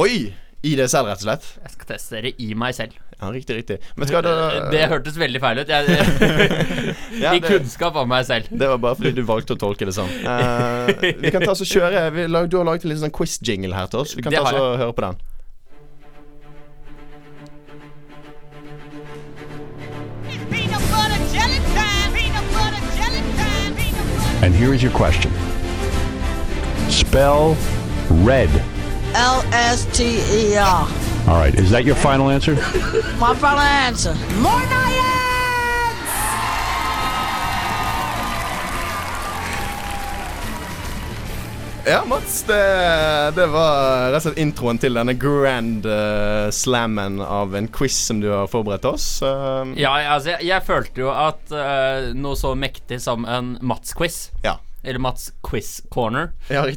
Oi! 0.00 0.32
I 0.62 0.76
det 0.78 0.84
selv, 0.92 1.08
rett 1.10 1.18
og 1.24 1.26
slett? 1.26 1.46
Jeg 1.58 1.72
skal 1.74 1.88
teste 1.88 2.14
dere 2.14 2.30
i 2.38 2.52
meg 2.54 2.74
selv. 2.76 2.94
Ja, 3.18 3.30
riktig, 3.34 3.56
riktig. 3.56 3.78
Men 3.98 4.06
skal 4.06 4.22
det 4.22 4.34
Det 4.74 4.84
hørtes 4.90 5.18
veldig 5.18 5.40
feil 5.42 5.62
ut. 5.62 5.70
Jeg, 5.70 6.06
Ja, 7.24 7.32
I 7.34 7.40
det- 7.42 7.50
kunnskap 7.50 7.98
om 7.98 8.08
meg 8.10 8.26
selv. 8.26 8.46
Det 8.50 8.70
var 8.70 8.78
bare 8.82 8.98
fordi 8.98 9.12
du 9.18 9.24
valgte 9.26 9.56
å 9.56 9.58
tolke 9.58 9.86
det 9.86 9.94
sånn. 9.96 10.10
Uh, 10.22 10.90
vi 11.18 11.34
kan 11.34 11.42
ta 11.42 11.50
oss 11.54 11.64
og 11.66 11.70
kjøre 11.70 12.06
vi, 12.14 12.26
Du 12.46 12.58
har 12.60 12.66
laget 12.66 12.86
en 12.86 12.94
liten 12.94 13.04
sånn 13.08 13.14
quiz-jingle 13.14 13.74
her 13.74 13.90
til 13.90 14.04
oss. 14.04 14.14
Vi 14.14 14.22
kan 14.22 14.34
Det 14.34 14.38
ta 14.38 14.50
oss 14.52 14.58
og 14.58 14.78
høre 14.84 14.94
på 14.94 15.06
den. 15.06 15.18
And 24.42 24.54
here 24.54 24.74
is 24.74 24.82
your 24.82 24.92
question 24.92 25.32
Spell 26.90 27.56
red. 28.10 28.50
L 29.14 29.42
S 29.52 29.86
T 29.96 30.20
E 30.30 30.56
R. 30.56 30.88
All 31.28 31.36
right, 31.36 31.54
is 31.54 31.70
that 31.70 31.84
your 31.84 31.94
final 31.94 32.28
answer? 32.28 32.54
My 33.18 33.34
final 33.34 33.60
answer. 33.60 34.14
More 34.40 34.60
Ja, 41.86 42.04
Mats, 42.06 42.42
det, 42.42 43.32
det 43.34 43.46
var 43.50 44.12
rett 44.12 44.20
og 44.20 44.28
slett 44.28 44.38
introen 44.38 44.78
til 44.78 44.94
denne 44.94 45.16
grand 45.18 45.82
uh, 45.82 46.46
slammen 46.54 47.18
av 47.24 47.56
en 47.58 47.66
quiz 47.74 47.96
som 48.06 48.20
du 48.22 48.28
har 48.30 48.46
forberedt 48.50 48.86
oss. 48.86 49.06
Uh, 49.18 49.74
Ja, 49.74 49.96
altså, 50.14 50.36
jeg, 50.36 50.46
jeg 50.52 50.66
følte 50.68 51.02
jo 51.02 51.10
at 51.10 51.50
uh, 51.50 52.12
noe 52.14 52.38
så 52.38 52.54
mektig 52.54 53.00
som 53.02 53.26
en 53.26 53.56
Mats-quiz, 53.66 54.28
ja. 54.46 54.60
eller 54.84 55.02
Mats 55.02 55.32
Quiz 55.42 55.80
Corner, 55.90 56.30
Ja, 56.52 56.68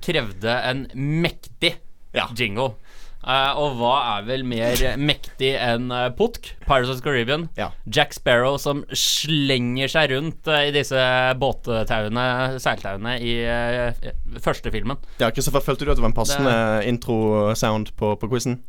krevde 0.00 0.56
en 0.72 0.86
mektig 0.96 1.76
Ja. 2.16 2.28
jingle. 2.36 2.74
Uh, 3.20 3.52
og 3.60 3.74
hva 3.76 3.96
er 4.14 4.22
vel 4.24 4.46
mer 4.48 4.80
mektig 4.96 5.50
enn 5.60 5.90
uh, 5.92 6.06
Putk, 6.16 6.54
Pirates 6.64 6.88
of 6.88 7.02
the 7.02 7.04
Caribbean? 7.04 7.50
Ja. 7.58 7.68
Jack 7.84 8.14
Sparrow 8.16 8.56
som 8.56 8.80
slenger 8.96 9.90
seg 9.92 10.14
rundt 10.14 10.48
uh, 10.48 10.62
i 10.64 10.72
disse 10.72 10.96
båttauene, 11.36 12.24
seiltauene, 12.64 13.18
i 13.20 13.34
eh, 13.44 14.08
første 14.40 14.72
filmen. 14.72 14.96
ja, 15.20 15.28
Kristoffer, 15.36 15.60
følte 15.66 15.84
du 15.84 15.92
at 15.92 16.00
det 16.00 16.04
var 16.06 16.14
en 16.14 16.16
passende 16.16 16.54
intro-sound 16.88 17.92
på, 18.00 18.14
på 18.22 18.30
quizen? 18.32 18.62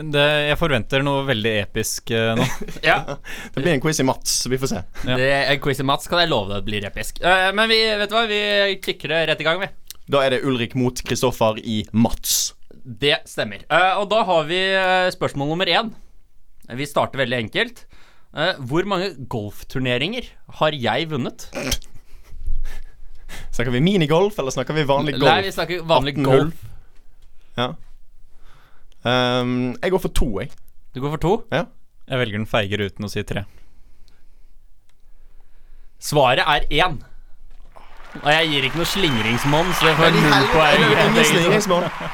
Det, 0.00 0.22
jeg 0.48 0.56
forventer 0.56 1.02
noe 1.04 1.26
veldig 1.28 1.52
episk 1.66 2.12
uh, 2.14 2.32
nå. 2.38 2.46
Ja, 2.88 3.02
Det 3.52 3.60
blir 3.60 3.74
en 3.74 3.82
quiz 3.84 4.00
i 4.00 4.06
Mats, 4.08 4.38
vi 4.48 4.56
får 4.62 4.70
se. 4.72 4.80
Ja. 5.04 5.18
det 5.20 5.28
er 5.42 5.60
Quiz 5.60 5.82
i 5.82 5.84
Mats, 5.84 6.08
kan 6.08 6.22
jeg 6.22 6.30
love 6.32 6.48
deg 6.54 6.62
det 6.62 6.68
blir 6.70 6.88
episk. 6.88 7.20
Uh, 7.20 7.50
men 7.52 7.68
vi, 7.68 7.82
vet 8.00 8.08
du 8.08 8.16
hva, 8.16 8.24
vi 8.30 8.40
klikker 8.80 9.12
det 9.12 9.20
rett 9.28 9.44
i 9.44 9.48
gang, 9.50 9.60
vi. 9.60 9.68
Da 10.10 10.24
er 10.24 10.38
det 10.38 10.40
Ulrik 10.48 10.72
mot 10.78 11.04
Kristoffer 11.04 11.60
i 11.60 11.82
Mats. 11.92 12.54
Det 12.90 13.20
stemmer. 13.30 13.62
Eh, 13.70 13.92
og 14.00 14.08
da 14.10 14.24
har 14.26 14.46
vi 14.48 14.58
eh, 14.74 15.10
spørsmål 15.14 15.52
nummer 15.52 15.68
én. 15.70 15.92
Vi 16.74 16.86
starter 16.88 17.22
veldig 17.22 17.38
enkelt. 17.44 17.84
Eh, 18.34 18.58
hvor 18.66 18.86
mange 18.88 19.12
golfturneringer 19.30 20.26
har 20.58 20.74
jeg 20.74 21.10
vunnet? 21.10 21.46
Snakker 23.54 23.74
vi 23.74 23.82
minigolf, 23.84 24.38
eller 24.38 24.54
snakker 24.54 24.74
vi 24.74 24.86
vanlig 24.88 25.14
golf? 25.18 25.30
Nei, 25.30 25.44
vi 25.46 25.54
snakker 25.54 25.84
vanlig 25.86 26.16
golf. 26.18 26.64
Ja. 27.58 27.68
Um, 29.04 29.76
jeg 29.78 29.94
går 29.94 30.02
for 30.02 30.16
to, 30.16 30.28
jeg. 30.40 30.50
Du 30.94 31.00
går 31.02 31.14
for 31.14 31.22
to. 31.22 31.32
Ja. 31.54 31.68
Jeg 32.10 32.24
velger 32.24 32.40
den 32.40 32.50
feige 32.50 32.80
ruten 32.80 33.06
og 33.06 33.12
sier 33.12 33.26
tre. 33.28 33.44
Svaret 36.02 36.42
er 36.42 36.66
én. 36.74 36.98
Og 38.18 38.26
jeg 38.34 38.48
gir 38.50 38.64
ikke 38.66 38.80
noe 38.80 38.88
slingringsmonn, 38.90 39.68
så 39.78 39.86
det 39.86 39.92
får 40.00 40.16
null 40.16 40.46
poeng. 40.50 40.80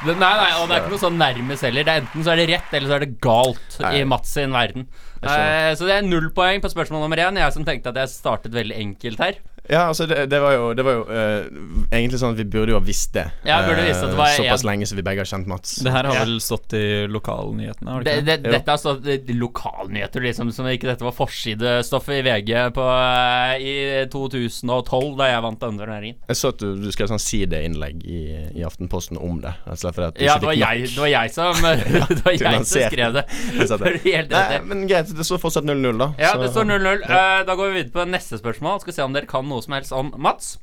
Nei, 0.05 0.13
nei, 0.21 0.49
og 0.59 0.67
det 0.69 0.75
er 0.75 0.83
ikke 0.83 0.93
noe 0.93 1.01
sånn 1.01 1.17
nærmest 1.17 1.65
heller. 1.65 1.87
Det 1.87 1.93
er 1.95 2.03
Enten 2.03 2.25
så 2.27 2.33
er 2.33 2.41
det 2.41 2.47
rett, 2.51 2.69
eller 2.77 2.91
så 2.91 2.97
er 2.99 3.05
det 3.05 3.09
galt 3.23 3.77
Nei. 3.81 3.93
i 3.97 4.03
Mats 4.07 4.35
sin 4.37 4.53
verden. 4.53 4.85
Eh, 5.25 5.71
så 5.79 5.89
det 5.89 5.95
er 5.97 6.05
null 6.05 6.29
poeng 6.37 6.61
på 6.61 6.69
spørsmål 6.69 7.01
nummer 7.01 7.23
én. 7.25 7.39
Jeg 7.41 7.55
som 7.55 7.65
tenkte 7.65 7.89
at 7.89 7.97
jeg 8.03 8.13
startet 8.13 8.53
veldig 8.53 8.77
enkelt 8.77 9.23
her. 9.25 9.39
Ja, 9.69 9.87
altså, 9.91 10.05
det, 10.07 10.25
det 10.31 10.39
var 10.41 10.53
jo, 10.55 10.73
det 10.77 10.83
var 10.87 10.93
jo 10.97 11.03
uh, 11.07 11.87
egentlig 11.91 12.19
sånn 12.21 12.35
at 12.35 12.39
vi 12.39 12.45
burde 12.47 12.71
jo 12.73 12.77
ha 12.79 12.83
visst 12.85 13.13
det. 13.17 13.25
Ja, 13.47 13.59
burde 13.67 13.83
visst 13.87 14.03
at 14.05 14.13
det 14.13 14.19
var 14.19 14.31
uh, 14.31 14.37
Såpass 14.37 14.63
en. 14.63 14.69
lenge 14.69 14.87
som 14.89 14.99
vi 14.99 15.03
begge 15.07 15.23
har 15.23 15.29
kjent 15.29 15.47
Mats. 15.51 15.75
Det 15.83 15.91
her 15.93 16.07
har 16.07 16.15
Ja. 16.17 16.23
vel 16.25 16.37
stått 16.43 16.73
i 16.77 16.85
lokalnyhetene? 17.11 17.91
har 17.91 18.03
det 18.05 18.13
Det, 18.13 18.37
ikke 18.37 18.43
det, 18.47 18.51
dette 18.57 18.71
har 18.71 18.77
stått 18.81 19.07
i 19.07 19.35
lokalnyheter, 19.37 20.23
liksom. 20.23 20.51
Som 20.55 20.69
ikke 20.71 20.87
dette 20.91 21.03
var 21.05 21.15
forsidestoffet 21.17 22.19
i 22.19 22.23
VG 22.27 22.53
på, 22.77 22.85
uh, 22.87 23.55
i 23.59 24.05
2012, 24.13 25.17
da 25.19 25.29
jeg 25.31 25.43
vant 25.47 25.59
den 25.65 25.81
turneringen. 25.81 26.19
Jeg 26.31 26.39
så 26.39 26.53
at 26.53 26.61
du, 26.63 26.69
du 26.81 26.89
skrev 26.95 27.11
sånn 27.11 27.21
sideinnlegg 27.21 28.05
i, 28.07 28.21
i 28.57 28.65
Aftenposten 28.67 29.19
om 29.19 29.41
det. 29.43 29.53
Du 29.67 29.73
Ja, 30.23 30.37
ikke 30.37 30.39
det 30.39 30.47
var 30.47 30.57
jeg, 30.57 30.87
det 30.93 31.01
var 31.03 31.11
jeg 31.11 31.33
som 31.35 31.61
Det 31.67 32.23
var 32.23 32.33
jeg 32.37 32.65
som 32.65 32.87
skrev 32.87 33.17
det. 33.17 33.25
Nei, 34.31 34.59
men 34.67 34.87
greit, 34.89 35.11
det 35.17 35.25
står 35.27 35.41
fortsatt 35.41 35.67
0-0, 35.67 35.97
da. 35.99 36.11
Ja, 36.19 36.33
så- 36.33 36.41
det 36.45 36.51
står 36.55 36.65
0-0. 36.71 37.03
Uh, 37.07 37.43
da 37.47 37.55
går 37.55 37.71
vi 37.71 37.81
videre 37.81 37.93
på 37.95 38.07
neste 38.09 38.39
spørsmål. 38.39 38.81
Skal 38.81 38.93
se 38.97 39.05
om 39.05 39.13
dere 39.15 39.29
kan 39.29 39.47
noe 39.47 39.56
som 39.65 39.75
helst 39.77 39.93
om 39.95 40.13
Mats. 40.21 40.57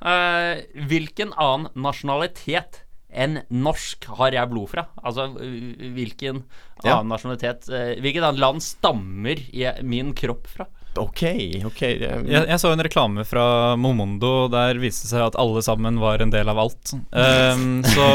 Uh, 0.00 0.62
hvilken 0.88 1.34
annen 1.36 1.68
nasjonalitet 1.76 2.82
enn 3.10 3.40
norsk 3.50 4.06
har 4.20 4.36
jeg 4.36 4.50
blod 4.52 4.70
fra? 4.70 4.84
Altså 5.02 5.28
hvilken 5.34 6.44
Ja. 6.84 6.94
annen 7.00 7.10
nasjonalitet 7.10 7.66
uh, 7.68 7.96
Hvilket 8.00 8.22
annet 8.22 8.40
land 8.40 8.62
stammer 8.64 9.40
i 9.50 9.66
min 9.82 10.14
kropp 10.14 10.46
fra? 10.48 10.68
Ok, 10.98 11.22
ok. 11.68 11.82
Jeg, 11.82 12.24
jeg 12.26 12.58
så 12.58 12.72
en 12.72 12.82
reklame 12.82 13.22
fra 13.28 13.76
Momondo 13.78 14.48
der 14.50 14.78
viste 14.82 15.06
det 15.06 15.12
seg 15.12 15.26
at 15.28 15.36
alle 15.38 15.62
sammen 15.62 16.00
var 16.02 16.22
en 16.22 16.32
del 16.34 16.50
av 16.50 16.58
alt. 16.58 16.94
Um, 17.14 17.84
så 17.86 18.06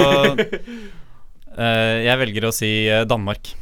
uh, 1.56 1.98
jeg 2.10 2.20
velger 2.20 2.50
å 2.50 2.56
si 2.56 2.74
Danmark. 3.08 3.54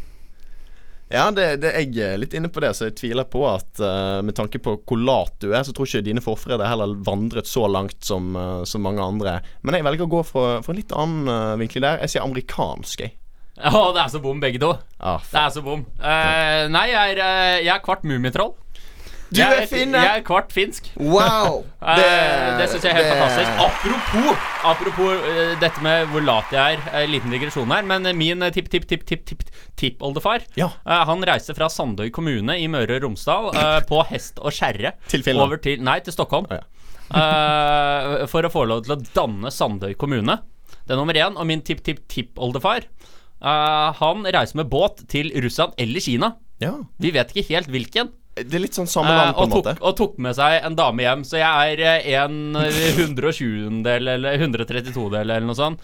Ja, 1.14 1.28
det, 1.30 1.62
det, 1.62 1.72
jeg 1.78 2.00
er 2.02 2.18
litt 2.18 2.34
inne 2.34 2.50
på 2.50 2.62
det, 2.64 2.72
så 2.74 2.88
jeg 2.88 2.96
tviler 2.98 3.28
på 3.30 3.44
at 3.46 3.78
uh, 3.84 4.18
med 4.26 4.34
tanke 4.34 4.58
på 4.64 4.80
hvor 4.82 4.98
lat 4.98 5.36
du 5.44 5.52
er, 5.52 5.62
så 5.62 5.76
tror 5.76 5.86
ikke 5.86 6.08
dine 6.08 6.24
forfedre 6.26 6.66
heller 6.66 6.96
vandret 7.06 7.46
så 7.46 7.68
langt 7.70 8.00
som, 8.02 8.32
uh, 8.34 8.64
som 8.66 8.82
mange 8.82 9.04
andre. 9.04 9.36
Men 9.62 9.78
jeg 9.78 9.86
velger 9.86 10.08
å 10.08 10.14
gå 10.16 10.24
for, 10.26 10.64
for 10.66 10.74
en 10.74 10.80
litt 10.82 10.96
annen 10.98 11.30
uh, 11.30 11.54
vinkel 11.62 11.86
der. 11.86 12.02
Jeg 12.02 12.16
sier 12.16 12.26
amerikansk, 12.26 13.06
jeg. 13.06 13.14
Ja, 13.62 13.70
det 13.94 14.02
er 14.02 14.10
så 14.10 14.24
bom, 14.24 14.40
begge 14.42 14.58
to. 14.58 14.72
Ah, 14.98 15.22
Det 15.30 15.38
er 15.38 15.52
så 15.54 15.62
bom. 15.62 15.84
Nei, 16.02 16.86
jeg 16.90 17.14
er, 17.14 17.60
jeg 17.62 17.70
er 17.70 17.84
kvart 17.86 18.02
mummitroll. 18.10 18.56
Du 19.34 19.40
Jeg 19.42 19.64
er 19.64 19.68
finne! 19.70 19.98
Jeg 19.98 20.20
er 20.20 20.24
kvart 20.28 20.52
finsk. 20.54 20.92
Wow! 21.02 21.64
Det, 21.98 22.10
det 22.60 22.68
syns 22.70 22.84
jeg 22.86 22.92
er 22.94 22.98
helt 23.00 23.10
fantastisk. 23.16 23.50
Apropos 23.66 24.44
Apropos 24.70 25.24
uh, 25.26 25.54
dette 25.60 25.82
med 25.84 26.06
hvor 26.14 26.22
lat 26.24 26.54
jeg 26.54 26.78
er. 26.78 26.84
Uh, 26.94 27.02
liten 27.10 27.34
digresjon 27.34 27.74
her. 27.74 27.84
Men 27.90 28.06
eh, 28.08 28.14
min 28.16 28.46
tipp-tipp-tipp-tipp-tippoldefar 28.54 30.46
Ja. 30.60 30.70
uh, 30.86 31.02
Han 31.10 31.26
reiste 31.28 31.56
fra 31.58 31.68
Sandøy 31.74 32.12
kommune 32.14 32.56
i 32.62 32.70
Møre 32.72 33.00
og 33.00 33.08
Romsdal 33.08 33.50
eh, 33.58 33.80
på 33.90 34.04
hest 34.12 34.38
og 34.40 34.54
skjerre 34.56 34.94
Til 35.12 35.26
Finland. 35.26 35.48
over 35.50 35.58
til 35.66 35.82
Nei, 35.84 35.98
til 36.06 36.14
Stockholm. 36.16 36.48
Oh, 36.54 36.62
ja. 36.62 36.64
eh, 38.22 38.26
for 38.32 38.46
å 38.48 38.54
få 38.54 38.64
lov 38.70 38.86
til 38.86 38.96
å 38.96 39.02
danne 39.18 39.52
Sandøy 39.54 39.94
kommune. 40.00 40.40
Det 40.84 40.94
er 40.96 41.00
nummer 41.02 41.18
én. 41.20 41.36
Og 41.40 41.50
min 41.50 41.64
tipp-tipp-tippoldefar 41.66 42.86
Han 43.44 44.24
reiser 44.24 44.62
med 44.62 44.70
båt 44.72 45.04
til 45.12 45.34
Russland 45.44 45.74
eller 45.82 46.00
Kina. 46.04 46.36
Ja. 46.64 46.78
Vi 47.02 47.12
vet 47.12 47.34
ikke 47.34 47.50
helt 47.58 47.72
hvilken. 47.74 48.14
Det 48.36 48.56
er 48.58 48.64
litt 48.64 48.74
sånn 48.74 48.88
samme 48.90 49.12
Eh, 49.14 49.18
land, 49.20 49.36
på 49.38 49.44
en 49.44 49.50
måte. 49.54 49.74
og 49.82 49.96
tok 49.98 50.16
med 50.18 50.34
seg 50.36 50.64
en 50.66 50.76
dame 50.76 51.04
hjem. 51.06 51.22
Så 51.24 51.38
jeg 51.38 51.76
er 51.78 51.82
eh, 51.86 52.14
en 52.24 52.56
120-del 52.58 54.08
eller 54.16 54.38
132-del 54.42 55.22
eller 55.22 55.46
noe 55.46 55.58
sånt. 55.58 55.84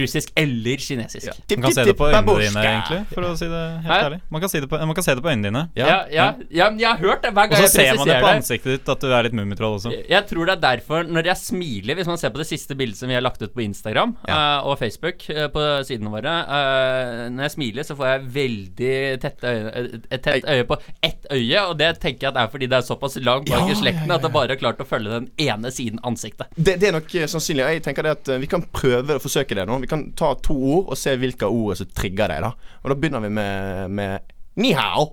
Russisk 0.00 0.30
eller 0.36 0.80
kinesisk. 0.80 1.26
Ja. 1.28 1.34
Man 1.56 1.66
kan 1.66 1.74
se 1.76 1.84
det 1.88 1.94
på 1.98 2.08
øynene 2.08 2.36
dine, 2.40 2.62
egentlig, 2.64 3.00
for 3.12 3.26
å 3.28 3.32
si 3.38 3.48
det 3.50 3.62
helt 3.84 3.90
Hæ? 3.90 3.98
ærlig. 4.06 4.20
Man 4.32 4.44
kan, 4.44 4.52
si 4.52 4.60
det 4.62 4.68
på, 4.70 4.80
man 4.80 4.96
kan 4.96 5.04
se 5.06 5.14
det 5.14 5.22
på, 5.22 5.26
man 5.26 5.26
kan 5.26 5.26
se 5.26 5.26
det 5.26 5.26
på 5.26 5.32
øynene 5.32 5.48
dine. 5.50 5.62
Ja, 5.76 5.96
ja, 6.12 6.26
ja, 6.50 6.68
men 6.70 6.80
jeg 6.80 6.88
har 6.90 7.00
hørt 7.02 7.22
det 7.26 7.32
hver 7.36 7.52
Og 7.52 7.56
så 7.64 7.68
ser 7.72 7.96
man 8.00 8.08
det 8.10 8.18
på 8.22 8.30
ansiktet 8.32 8.72
ditt 8.76 8.92
at 8.96 9.04
du 9.04 9.12
er 9.12 9.26
litt 9.28 9.36
mummitroll 9.36 9.76
også. 9.78 9.92
Jeg 10.08 10.26
tror 10.30 10.48
det 10.50 10.56
er 10.56 10.62
derfor, 10.66 11.04
når 11.16 11.30
jeg 11.32 11.40
smiler 11.40 11.96
Hvis 11.98 12.08
man 12.10 12.18
ser 12.20 12.32
på 12.34 12.40
det 12.40 12.46
siste 12.48 12.76
bildet 12.78 12.98
som 13.00 13.08
vi 13.10 13.14
har 13.16 13.24
lagt 13.24 13.40
ut 13.42 13.52
på 13.54 13.62
Instagram 13.64 14.14
uh, 14.28 14.66
og 14.68 14.76
Facebook 14.80 15.24
uh, 15.32 15.46
på 15.52 15.64
sidene 15.86 16.10
våre 16.12 16.32
uh, 16.46 17.26
Når 17.32 17.46
jeg 17.46 17.54
smiler, 17.56 17.86
så 17.86 17.96
får 17.98 18.10
jeg 18.12 18.26
veldig 18.36 18.94
tett 19.22 19.44
øye, 19.46 19.72
et- 19.76 20.06
et 20.16 20.22
tett 20.22 20.44
øye 20.50 20.64
på 20.68 20.76
ett 21.02 21.26
øye, 21.32 21.60
og 21.68 21.76
det 21.78 21.85
tenker 21.94 22.26
jeg 22.26 22.28
at 22.32 22.34
det 22.34 22.42
er 22.42 22.50
fordi 22.52 22.66
det 22.72 22.76
er 22.78 22.84
såpass 22.86 23.16
langt 23.22 23.48
bak 23.50 23.60
Ja, 23.68 23.72
i 23.72 23.76
slekten 23.78 24.10
at 24.14 24.22
det 24.22 24.30
bare 24.34 24.48
har 24.52 24.58
klart 24.60 24.80
å 24.82 24.86
følge 24.88 25.10
den 25.12 25.28
ene 25.38 25.70
siden 25.70 25.98
ansiktet. 26.02 26.46
Det, 26.56 26.76
det 26.82 26.88
er 26.88 26.96
nok 26.98 27.14
eh, 27.14 27.26
sannsynlig. 27.30 27.64
Jeg 27.76 27.82
tenker 27.86 28.02
det 28.08 28.10
at 28.16 28.28
eh, 28.34 28.38
Vi 28.42 28.46
kan 28.50 28.62
prøve 28.72 29.16
å 29.16 29.22
forsøke 29.22 29.54
det 29.58 29.66
nå. 29.68 29.78
Vi 29.84 29.90
kan 29.90 30.06
ta 30.18 30.34
to 30.42 30.56
ord 30.56 30.90
og 30.92 30.98
se 31.00 31.14
hvilke 31.16 31.46
ord 31.46 31.76
som 31.78 31.86
trigger 31.94 32.28
deg. 32.34 32.42
da 32.46 32.52
Og 32.82 32.90
da 32.90 32.98
begynner 32.98 33.20
vi 33.26 33.30
med, 33.38 33.90
med 33.90 34.20
ni 34.56 34.72
hao. 34.76 35.12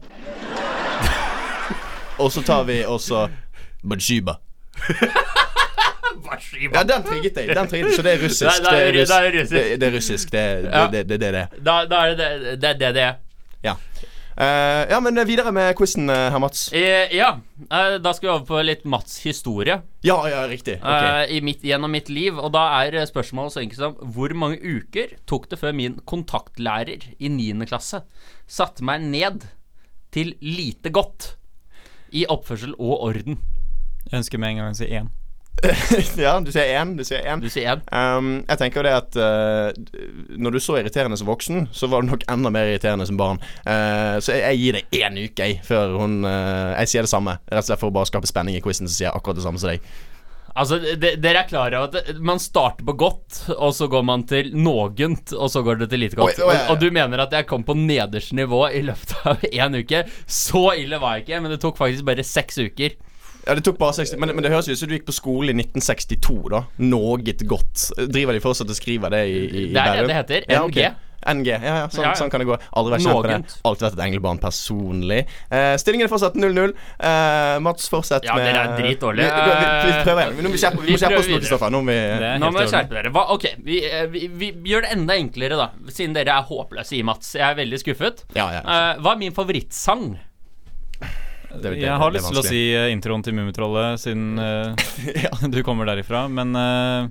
og 2.21 2.31
så 2.31 2.41
tar 2.45 2.63
vi 2.69 2.81
også 2.85 3.27
Bajiba. 3.83 4.37
Ja, 6.73 6.83
den 6.83 7.03
trigget 7.03 7.35
deg. 7.35 7.49
Den 7.55 7.67
trigget, 7.69 7.95
så 7.95 8.01
det 8.05 8.11
er 8.13 8.21
russisk. 8.23 8.63
Det 8.63 8.73
er- 8.73 8.93
russ- 8.93 9.09
det 9.09 9.33
russisk. 9.33 9.51
Det, 9.53 9.79
det 9.79 9.87
er 9.87 9.91
russisk. 9.97 10.31
Det 10.31 10.39
er 10.39 10.61
det, 10.63 10.91
det, 10.91 11.03
det, 11.09 11.19
det, 11.19 11.31
det. 11.33 11.63
Da, 11.65 11.75
da 11.89 11.99
er 12.07 12.15
det 12.15 12.29
det 12.61 12.71
det 12.79 12.79
det. 12.79 12.93
det. 12.95 13.07
Ja. 13.63 13.75
Eh, 14.37 14.83
ja, 14.89 14.99
men 15.03 15.19
videre 15.29 15.51
med 15.53 15.75
quizen, 15.77 16.09
eh, 16.09 16.29
herr 16.33 16.41
Mats. 16.41 16.67
Uh, 16.73 17.09
ja, 17.13 17.35
Uh, 17.71 17.95
da 18.01 18.11
skal 18.13 18.27
vi 18.27 18.31
over 18.33 18.45
på 18.47 18.61
litt 18.65 18.83
Mats' 18.89 19.21
historie. 19.23 19.77
Ja, 20.03 20.17
ja, 20.29 20.43
riktig. 20.49 20.79
okay. 20.81 21.23
eh, 21.29 21.37
i 21.37 21.41
mitt, 21.45 21.63
gjennom 21.63 21.93
mitt 21.93 22.09
liv. 22.11 22.37
Og 22.39 22.51
da 22.55 22.65
er 22.81 22.97
eh, 22.97 23.07
spørsmålet 23.07 23.55
så 23.55 23.61
enkelt 23.61 23.79
som 23.79 24.13
hvor 24.15 24.33
mange 24.37 24.59
uker 24.59 25.15
tok 25.29 25.47
det 25.51 25.59
før 25.61 25.75
min 25.77 25.99
kontaktlærer 26.09 27.07
i 27.17 27.31
9. 27.31 27.63
klasse 27.69 28.03
satte 28.49 28.83
meg 28.85 29.05
ned 29.05 29.47
til 30.13 30.35
lite 30.43 30.91
godt 30.93 31.35
i 32.13 32.25
oppførsel 32.29 32.75
og 32.77 33.07
orden? 33.09 33.39
Jeg 34.09 34.19
ønsker 34.19 34.41
med 34.41 34.53
en 34.53 34.63
gang 34.63 34.73
å 34.73 34.77
si 34.77 34.89
én. 34.91 35.13
ja, 36.17 36.33
du 36.39 36.51
sier 36.51 36.73
én. 36.79 36.95
Du 36.97 37.03
sier 37.07 37.23
én. 37.23 37.41
Du 37.43 37.49
sier 37.51 37.75
én. 37.75 37.83
Um, 37.93 38.31
jeg 38.49 38.59
tenker 38.59 38.81
jo 38.81 38.85
det 38.87 38.93
at 38.97 39.17
uh, 39.19 40.31
når 40.35 40.55
du 40.55 40.61
så 40.63 40.79
irriterende 40.79 41.19
som 41.19 41.29
voksen, 41.29 41.67
så 41.71 41.87
var 41.91 42.03
du 42.03 42.11
nok 42.11 42.25
enda 42.31 42.51
mer 42.53 42.71
irriterende 42.71 43.07
som 43.07 43.19
barn. 43.19 43.41
Uh, 43.63 44.19
så 44.23 44.35
jeg, 44.35 44.43
jeg 44.43 44.63
gir 44.63 44.79
deg 44.79 44.97
én 44.99 45.21
uke, 45.23 45.51
jeg, 45.51 45.61
før 45.67 45.99
hun 46.01 46.23
uh, 46.27 46.73
Jeg 46.81 46.91
sier 46.91 47.07
det 47.07 47.13
samme. 47.13 47.37
Rett 47.47 47.63
og 47.63 47.69
slett 47.69 47.83
for 47.83 47.93
å 47.93 47.95
bare 47.99 48.11
skape 48.11 48.29
spenning 48.29 48.59
i 48.59 48.63
quizen, 48.63 48.89
så 48.89 48.97
sier 48.97 49.09
jeg 49.09 49.15
akkurat 49.15 49.39
det 49.39 49.45
samme 49.45 49.61
som 49.61 49.71
deg. 49.71 49.93
Altså, 50.53 50.77
de, 50.77 51.15
Dere 51.17 51.41
er 51.41 51.47
klar 51.49 51.73
over 51.79 51.97
at 51.97 52.19
man 52.21 52.41
starter 52.41 52.85
på 52.85 52.93
godt, 52.99 53.39
og 53.55 53.71
så 53.73 53.87
går 53.89 54.03
man 54.05 54.25
til 54.29 54.51
nogent, 54.53 55.33
og 55.33 55.49
så 55.49 55.63
går 55.65 55.81
det 55.81 55.89
til 55.93 56.03
lite 56.03 56.19
godt. 56.19 56.37
Oi, 56.37 56.45
oi, 56.45 56.51
oi. 56.51 56.59
Og, 56.59 56.75
og 56.75 56.83
du 56.83 56.93
mener 56.93 57.23
at 57.23 57.33
jeg 57.33 57.47
kom 57.49 57.65
på 57.65 57.77
nederste 57.77 58.37
nivå 58.37 58.67
i 58.69 58.83
løpet 58.85 59.15
av 59.23 59.47
én 59.63 59.79
uke? 59.79 60.03
Så 60.27 60.67
ille 60.83 61.01
var 61.01 61.17
jeg 61.17 61.25
ikke, 61.25 61.41
men 61.45 61.55
det 61.55 61.61
tok 61.63 61.79
faktisk 61.79 62.05
bare 62.09 62.27
seks 62.27 62.61
uker. 62.61 62.99
Ja, 63.43 63.55
det 63.57 63.63
tok 63.65 63.79
bare 63.79 63.95
60 63.97 64.19
Men, 64.21 64.31
men 64.37 64.45
det 64.45 64.51
høres 64.53 64.69
ut 64.71 64.79
som 64.79 64.87
du 64.89 64.95
gikk 64.95 65.07
på 65.09 65.15
skole 65.15 65.51
i 65.51 65.57
1962, 65.57 66.37
da. 66.53 66.63
Noget 66.83 67.43
godt. 67.47 67.89
Driver 68.07 68.35
de 68.37 68.43
fortsatt 68.43 68.69
og 68.71 68.77
skriver 68.77 69.11
det 69.13 69.25
i, 69.27 69.41
i, 69.47 69.65
Det 69.73 69.81
er 69.83 69.99
det 69.99 70.11
det 70.11 70.21
heter. 70.21 70.47
Ja, 70.51 70.63
NG. 70.67 70.93
NG, 71.23 71.47
ja, 71.47 71.59
ja, 71.63 71.83
sånn, 71.87 72.03
Ja, 72.03 72.11
ja. 72.11 72.17
sånn 72.19 72.31
kan 72.31 72.41
det 72.43 72.47
gå. 72.49 72.55
Aldri 72.75 72.97
vært 72.97 73.05
kjent 73.05 73.23
med 73.23 73.45
det. 73.47 73.55
Alltid 73.67 73.85
vært 73.85 73.95
et 73.95 74.01
englebarn 74.05 74.41
personlig. 74.43 75.19
Eh, 75.47 75.75
stillingen 75.79 76.07
er 76.07 76.11
fortsatt 76.11 76.35
0-0. 76.39 76.73
Eh, 76.99 77.59
Mats, 77.63 77.87
fortsett 77.91 78.27
Ja, 78.27 78.35
med 78.35 78.49
dere 78.49 78.65
er 78.65 78.75
dritdårlige. 78.81 79.29
Vi, 79.29 79.53
vi, 79.53 79.69
vi, 79.69 79.93
vi 79.93 80.03
prøver 80.03 80.23
igjen. 80.25 80.41
Nå 80.43 80.49
må 80.49 80.57
vi 80.57 80.61
skjerpe 80.63 80.83
Vi 80.83 80.91
vi 80.91 80.99
skjerpe 80.99 81.21
oss 81.21 81.31
nå, 81.31 81.39
Kristoffer. 81.39 81.73
Nå 81.73 81.81
må 81.85 81.95
vi 81.95 82.65
er 82.65 82.73
skjerpe 82.73 82.99
dere. 82.99 83.13
Hva, 83.15 83.25
ok, 83.37 83.47
vi, 83.63 83.79
eh, 83.87 84.05
vi, 84.11 84.25
vi, 84.27 84.51
vi 84.65 84.75
gjør 84.75 84.87
det 84.87 84.93
enda 84.97 85.17
enklere, 85.19 85.59
da. 85.63 85.69
Siden 85.87 86.17
dere 86.17 86.35
er 86.35 86.51
håpløse 86.51 86.99
i 86.99 87.03
Mats. 87.07 87.33
Jeg 87.39 87.47
er 87.47 87.59
veldig 87.63 87.81
skuffet. 87.85 88.27
Ja, 88.35 88.49
ja. 88.59 88.61
Eh, 88.63 89.01
hva 89.03 89.15
er 89.15 89.23
min 89.23 89.35
favorittsang? 89.35 90.13
Det- 91.53 91.61
det- 91.73 91.81
Jeg 91.83 91.97
har 92.01 92.11
lyst 92.11 92.27
til 92.31 92.39
å 92.39 92.43
si 92.45 92.61
eh, 92.75 92.91
introen 92.93 93.23
til 93.23 93.33
Mummitrollet, 93.37 93.99
siden 94.01 94.39
eh, 94.39 95.47
du 95.53 95.59
kommer 95.63 95.85
derifra, 95.85 96.25
men 96.29 96.55
uh, 96.55 97.09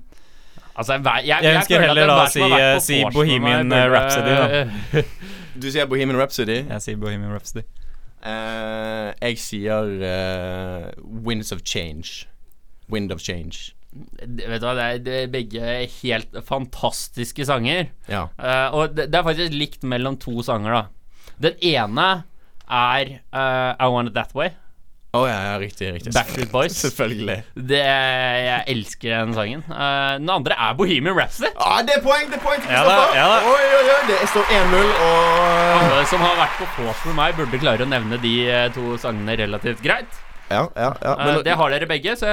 Altså, 0.75 0.97
jeg, 0.97 1.27
jeg, 1.29 1.43
Jeg 1.45 1.57
ønsker 1.61 1.77
føler 1.77 1.87
heller 1.89 2.07
da 2.09 2.17
å 2.25 2.81
si, 2.81 2.95
si 2.95 3.03
Bohemian, 3.13 3.69
meg, 3.69 3.91
burde- 3.91 3.93
Rhapsody, 3.93 5.05
Du 5.63 5.69
sier 5.71 5.87
Bohemian 5.87 6.17
Rhapsody. 6.19 6.63
jeg 6.69 6.81
sier 6.81 6.97
Bohemian 6.97 7.33
Rhapsody. 7.35 7.63
Uh, 8.25 9.13
jeg 9.21 9.37
sier 9.43 9.91
Winds 11.03 11.53
of 11.53 11.61
Change. 11.65 12.25
Wind 12.89 13.13
of 13.13 13.21
Change. 13.21 13.73
Vet 13.93 14.63
du 14.63 14.65
hva, 14.65 14.73
det 14.79 14.85
er, 14.89 14.99
det 15.05 15.17
er 15.27 15.31
begge 15.33 15.73
helt 16.01 16.37
fantastiske 16.49 17.45
sanger. 17.45 17.91
Ja. 18.09 18.23
Eh, 18.41 18.69
og 18.73 18.95
det, 18.97 19.11
det 19.13 19.19
er 19.21 19.27
faktisk 19.27 19.53
likt 19.53 19.85
mellom 19.85 20.17
to 20.23 20.41
sanger, 20.47 20.73
da. 20.73 21.35
Den 21.43 21.59
ene 21.61 22.07
er 22.73 23.17
uh, 23.37 23.73
I 23.77 23.89
Want 23.93 24.13
It 24.13 24.17
That 24.17 24.35
Way. 24.37 24.55
Å 25.13 25.27
ja, 25.29 25.41
ja, 25.45 25.57
riktig. 25.61 25.91
riktig 25.93 26.13
Backstreet 26.17 26.49
Boys. 26.55 26.77
Selvfølgelig. 26.87 27.43
Det, 27.53 27.81
jeg 27.85 28.63
elsker 28.73 29.13
den 29.13 29.35
sangen. 29.37 29.65
Uh, 29.69 30.17
den 30.17 30.31
andre 30.33 30.57
er 30.57 30.73
Bohemian 30.79 31.19
Rhapsody. 31.19 31.51
Ah, 31.61 31.83
det 31.85 31.99
er 31.99 32.05
poeng! 32.05 32.31
Det 32.33 32.39
er 32.39 32.45
poeng 32.47 32.65
Ja 32.65 32.81
da, 32.89 32.95
ja 33.13 33.27
da. 33.29 33.37
Oi, 33.45 33.67
oi, 33.77 33.83
oi, 33.93 33.99
det 34.09 34.19
står 34.33 34.49
1-0, 34.57 34.81
og 34.81 35.21
Alle 35.83 36.07
som 36.09 36.25
har 36.25 36.39
vært 36.41 36.57
på 36.63 36.71
vors 36.79 37.05
med 37.11 37.19
meg, 37.21 37.37
burde 37.37 37.61
klare 37.61 37.85
å 37.85 37.91
nevne 37.93 38.21
de 38.25 38.33
eh, 38.49 38.69
to 38.73 38.97
sangene 39.03 39.37
relativt 39.43 39.85
greit. 39.85 40.23
Ja, 40.53 40.63
ja, 40.77 40.91
ja. 41.03 41.13
Eh, 41.33 41.39
det 41.47 41.55
har 41.59 41.73
dere 41.73 41.87
begge, 41.91 42.13
så, 42.21 42.29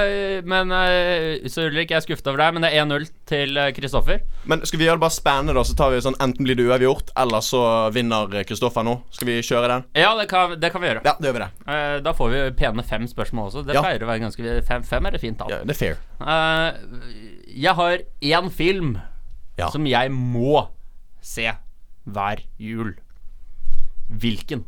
men 0.50 0.74
uh, 0.74 1.48
så 1.50 1.66
Ulrik, 1.70 1.94
jeg 1.94 2.00
er 2.02 2.06
skuffet 2.06 2.28
over 2.32 2.42
deg, 2.44 2.56
men 2.58 2.66
det 2.66 2.72
er 2.74 2.84
1-0 2.86 3.06
til 3.30 3.60
eh, 3.62 3.70
Kristoffer. 3.78 4.22
Men 4.50 4.64
skal 4.68 4.82
vi 4.82 4.88
gjøre 4.88 5.00
det 5.00 5.04
bare 5.06 5.16
spennende, 5.16 5.56
da? 5.58 5.64
Så 5.68 5.76
tar 5.80 5.94
vi 5.94 6.02
sånn 6.04 6.18
enten 6.22 6.46
blir 6.48 6.58
det 6.60 6.66
uavgjort, 6.68 7.14
eller 7.24 7.44
så 7.46 7.62
vinner 7.96 8.36
Kristoffer 8.50 8.86
nå. 8.88 8.98
Skal 9.16 9.32
vi 9.32 9.38
kjøre 9.46 9.72
den? 9.74 9.86
Ja, 10.00 10.12
det 10.20 10.28
kan, 10.32 10.56
det 10.60 10.72
kan 10.74 10.84
vi 10.84 10.92
gjøre. 10.92 11.04
Ja, 11.08 11.16
det 11.20 11.30
gjør 11.32 11.38
vi 11.40 11.44
det. 11.46 11.52
uh, 11.70 11.98
da 12.06 12.16
får 12.18 12.34
vi 12.36 12.42
pene 12.60 12.86
fem 12.86 13.08
spørsmål 13.10 13.52
også. 13.52 13.66
Det 13.68 13.78
Ja. 13.78 13.84
pleier 13.86 14.04
å 14.04 14.10
være 14.12 14.24
ganske 14.28 14.56
Fem, 14.70 14.84
fem 14.84 15.06
er 15.08 15.16
det 15.16 15.22
fint 15.24 15.38
tall. 15.40 15.52
Ja, 15.54 15.62
det 15.64 15.76
er 15.76 15.80
fair. 15.80 15.98
Jeg 17.50 17.76
har 17.80 18.02
én 18.22 18.50
film 18.52 18.98
Ja. 19.58 19.70
som 19.70 19.86
jeg 19.88 20.12
må 20.12 20.68
se 21.22 21.52
hver 22.08 22.44
jul. 22.58 22.94
Hvilken? 24.10 24.64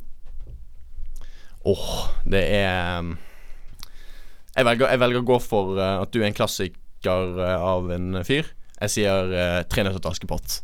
Åh, 1.65 2.07
det 2.25 2.41
er 2.57 2.99
um, 2.99 3.17
jeg 4.51 4.67
velger, 4.67 4.89
jeg 4.91 4.99
velger 4.99 5.21
å 5.21 5.27
gå 5.29 5.37
for 5.43 5.77
uh, 5.79 6.01
at 6.01 6.11
du 6.11 6.19
er 6.19 6.27
en 6.27 6.35
klassiker 6.35 7.37
uh, 7.39 7.55
av 7.55 7.87
en 7.95 8.19
fyr. 8.27 8.51
Jeg 8.81 8.93
sier 8.95 9.31
uh, 9.31 9.61
Tre 9.71 9.85
nøtter 9.87 10.03
til 10.03 10.11
Askepott. 10.11 10.59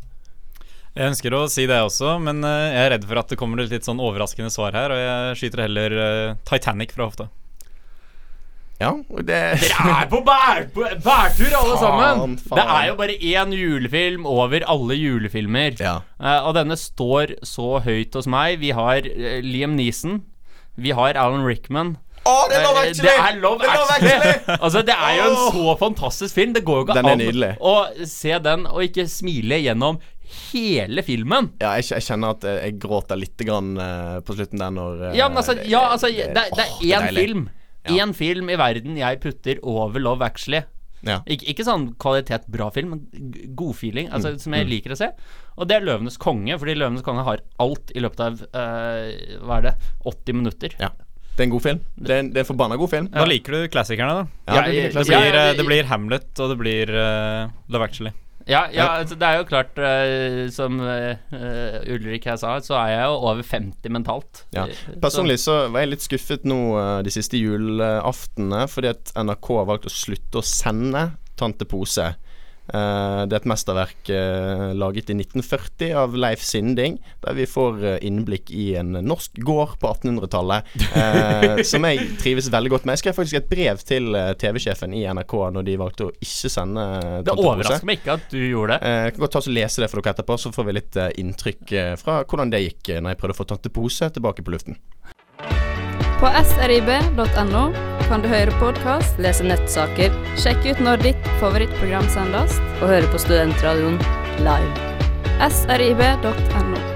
Jeg 0.97 1.11
ønsker 1.13 1.35
å 1.37 1.45
si 1.51 1.67
det 1.69 1.77
også, 1.85 2.15
men 2.25 2.41
jeg 2.41 2.77
er 2.81 2.87
redd 2.95 3.03
for 3.05 3.19
at 3.21 3.29
det 3.29 3.37
kommer 3.37 3.61
et 3.61 3.69
litt 3.69 3.85
sånn 3.85 3.99
overraskende 4.01 4.49
svar 4.49 4.73
her, 4.73 4.89
og 4.89 4.97
jeg 4.97 5.35
skyter 5.37 5.61
heller 5.67 5.93
Titanic 6.49 6.95
fra 6.95 7.05
hofta. 7.05 7.27
Ja, 8.81 8.89
det 9.13 9.37
Dere 9.61 9.93
er 9.93 10.09
på 10.09 10.23
bær, 10.25 10.63
på 10.73 10.87
bærtur, 11.05 11.53
alle 11.53 11.77
Faen, 11.77 11.83
sammen! 11.83 12.33
faen. 12.41 12.57
Det 12.57 12.65
er 12.79 12.87
jo 12.89 12.97
bare 12.97 13.19
én 13.29 13.53
julefilm 13.53 14.25
over 14.25 14.65
alle 14.73 14.97
julefilmer. 14.97 15.77
Ja. 15.77 15.99
Og 16.49 16.57
denne 16.57 16.79
står 16.81 17.35
så 17.45 17.77
høyt 17.85 18.17
hos 18.17 18.25
meg. 18.33 18.57
Vi 18.65 18.73
har 18.73 19.05
Liam 19.45 19.77
Neeson. 19.77 20.23
Vi 20.81 20.97
har 20.97 21.13
Alan 21.13 21.45
Rickman. 21.45 21.99
Å, 22.27 22.35
det 22.51 22.57
er 22.57 22.65
Love 22.65 22.83
Actually! 22.83 23.07
Det 23.07 23.15
er 23.23 23.39
Love 23.41 23.71
Actually! 23.71 24.35
Altså, 24.57 24.83
det 24.87 24.97
er 24.97 25.15
jo 25.17 25.25
en 25.29 25.39
så 25.55 25.75
fantastisk 25.79 26.35
film. 26.37 26.53
Det 26.57 26.63
går 26.67 26.81
jo 26.81 26.85
ikke 26.87 26.99
Den 26.99 27.09
an 27.13 27.21
nydelig. 27.23 27.51
å 27.59 27.75
se 28.11 28.37
den 28.49 28.67
og 28.69 28.83
ikke 28.85 29.07
smile 29.11 29.59
gjennom 29.63 29.99
hele 30.51 31.03
filmen. 31.07 31.51
Ja, 31.63 31.75
jeg, 31.79 31.87
jeg 31.95 32.03
kjenner 32.09 32.35
at 32.35 32.47
jeg 32.47 32.77
gråter 32.83 33.19
litt 33.19 33.39
grann, 33.47 33.75
uh, 33.79 34.17
på 34.27 34.35
slutten 34.35 34.59
der 34.59 34.73
når 34.75 35.05
uh, 35.05 35.11
Ja, 35.15 35.29
men 35.31 35.39
altså, 35.43 35.55
ja, 35.63 35.85
altså 35.95 36.11
det, 36.11 36.33
det, 36.35 36.65
er 36.65 36.73
én 36.83 37.05
oh, 37.07 37.13
film. 37.15 37.45
Ja. 37.87 38.01
Én 38.03 38.15
film 38.17 38.51
i 38.51 38.57
verden 38.59 38.99
jeg 38.99 39.21
putter 39.23 39.61
over 39.63 40.03
Love 40.03 40.27
Actually. 40.27 40.65
Ja. 41.05 41.21
Ik 41.29 41.43
ikke 41.53 41.63
sånn 41.63 41.91
kvalitet 42.01 42.47
bra 42.51 42.67
film, 42.73 42.95
men 42.95 43.03
god 43.13 43.55
godfeeling, 43.61 44.09
altså, 44.11 44.33
Mm. 44.33 44.39
som 44.43 44.55
jeg 44.57 44.67
liker 44.67 44.95
å 44.95 44.97
se. 44.99 45.11
Og 45.55 45.67
det 45.69 45.77
er 45.77 45.85
'Løvenes 45.85 46.17
konge', 46.19 46.57
fordi 46.59 46.75
'Løvenes 46.75 47.05
konge' 47.05 47.23
har 47.23 47.43
alt 47.63 47.91
i 47.95 48.01
løpet 48.03 48.19
av 48.19 48.41
uh, 48.51 49.45
Hva 49.45 49.59
er 49.59 49.61
det? 49.69 49.75
80 50.05 50.33
minutter. 50.33 50.75
ja. 50.81 50.89
Det 51.37 51.43
er 51.43 51.51
en 51.51 51.53
god 51.53 51.61
film. 51.61 51.81
Det 52.01 52.13
er 52.13 52.23
en, 52.23 52.29
det 52.33 52.39
er 52.39 52.45
en 52.47 52.49
forbanna 52.49 52.77
god 52.81 52.89
film. 52.89 53.07
Da 53.13 53.25
liker 53.29 53.53
du 53.53 53.67
klassikerne, 53.69 54.23
da. 54.23 54.23
Ja, 54.47 54.55
Ja, 54.55 54.61
det 54.65 54.71
blir 54.71 54.87
Det 54.95 55.03
blir, 55.05 55.35
ja, 55.35 55.53
det- 55.53 55.65
blir 55.67 55.83
Hamlet, 55.85 56.31
og 56.39 56.49
det 56.49 56.57
blir 56.57 56.89
uh, 56.89 57.49
Love 57.69 57.85
Actually. 57.85 58.11
Ja, 58.47 58.65
ja 58.71 58.87
altså, 58.97 59.15
det 59.19 59.27
er 59.27 59.37
jo 59.37 59.43
klart, 59.43 59.77
uh, 59.77 60.49
som 60.49 60.79
eh, 60.79 61.17
Ulrik 61.93 62.25
her 62.25 62.37
sa, 62.37 62.57
så 62.63 62.73
er 62.79 62.87
jeg 62.93 63.03
jo 63.03 63.17
over 63.29 63.43
50 63.43 63.91
mentalt. 63.91 64.45
Ja. 64.55 64.65
Personlig 65.03 65.37
så 65.43 65.67
var 65.69 65.83
jeg 65.83 65.91
litt 65.91 66.05
skuffet 66.07 66.47
nå 66.47 66.57
uh, 66.73 67.01
de 67.03 67.11
siste 67.13 67.37
julaftene 67.37 68.65
fordi 68.71 68.95
at 68.95 69.11
NRK 69.13 69.51
har 69.59 69.67
valgt 69.67 69.85
å 69.85 69.93
slutte 69.93 70.39
å 70.39 70.45
sende 70.47 71.11
Tante 71.37 71.67
Pose 71.69 72.15
det 72.67 73.35
er 73.35 73.39
et 73.39 73.45
mesterverk 73.47 74.09
eh, 74.11 74.73
laget 74.75 75.09
i 75.13 75.15
1940 75.15 75.93
av 75.97 76.15
Leif 76.19 76.41
Sinding, 76.43 76.97
der 77.23 77.37
vi 77.37 77.45
får 77.47 77.77
eh, 77.93 77.97
innblikk 78.07 78.51
i 78.51 78.73
en 78.79 78.91
norsk 79.07 79.37
gård 79.47 79.77
på 79.81 79.87
1800-tallet, 79.93 80.73
eh, 80.99 81.61
som 81.71 81.87
jeg 81.87 82.09
trives 82.19 82.49
veldig 82.51 82.73
godt 82.75 82.85
med. 82.89 82.97
Jeg 82.97 83.05
skrev 83.05 83.17
faktisk 83.21 83.39
et 83.39 83.49
brev 83.51 83.79
til 83.87 84.11
eh, 84.19 84.33
TV-sjefen 84.41 84.93
i 84.97 85.05
NRK 85.07 85.35
når 85.55 85.67
de 85.69 85.77
valgte 85.79 86.09
å 86.09 86.13
ikke 86.17 86.51
sende 86.51 86.83
eh, 86.97 87.09
Det 87.21 87.31
Tante 87.31 87.37
Pose. 87.39 87.49
overrasker 87.53 87.87
meg 87.91 88.01
ikke 88.01 88.17
at 88.19 88.27
du 88.33 88.39
gjorde 88.43 88.77
det. 88.77 88.91
Eh, 88.91 89.03
Jeg 89.07 89.15
kan 89.15 89.25
godt 89.25 89.35
ta 89.37 89.43
og 89.45 89.53
lese 89.55 89.83
det 89.85 89.91
for 89.91 90.01
dere 90.03 90.15
etterpå, 90.17 90.39
så 90.43 90.51
får 90.55 90.67
vi 90.69 90.77
litt 90.81 90.99
eh, 90.99 91.11
inntrykk 91.23 91.71
eh, 91.71 91.93
fra 92.01 92.19
hvordan 92.27 92.51
det 92.53 92.63
gikk 92.65 92.93
eh, 92.95 93.01
når 93.03 93.15
jeg 93.15 93.21
prøvde 93.23 93.37
å 93.37 93.41
få 93.41 93.47
Tante 93.53 93.71
Pose 93.73 94.11
tilbake 94.17 94.43
på 94.43 94.53
luften. 94.55 94.79
På 96.17 96.31
srib.no 96.49 97.96
kan 98.07 98.23
du 98.23 98.29
høre 98.31 98.53
podkast, 98.61 99.19
lese 99.23 99.45
nettsaker, 99.47 100.13
sjekke 100.39 100.75
ut 100.75 100.83
når 100.83 101.03
ditt 101.09 101.31
favorittprogram 101.41 102.07
sendes, 102.13 102.59
og 102.79 102.91
høre 102.93 103.11
på 103.11 103.23
Studentradioen 103.25 103.99
live. 104.47 104.93
srib.no. 105.51 106.86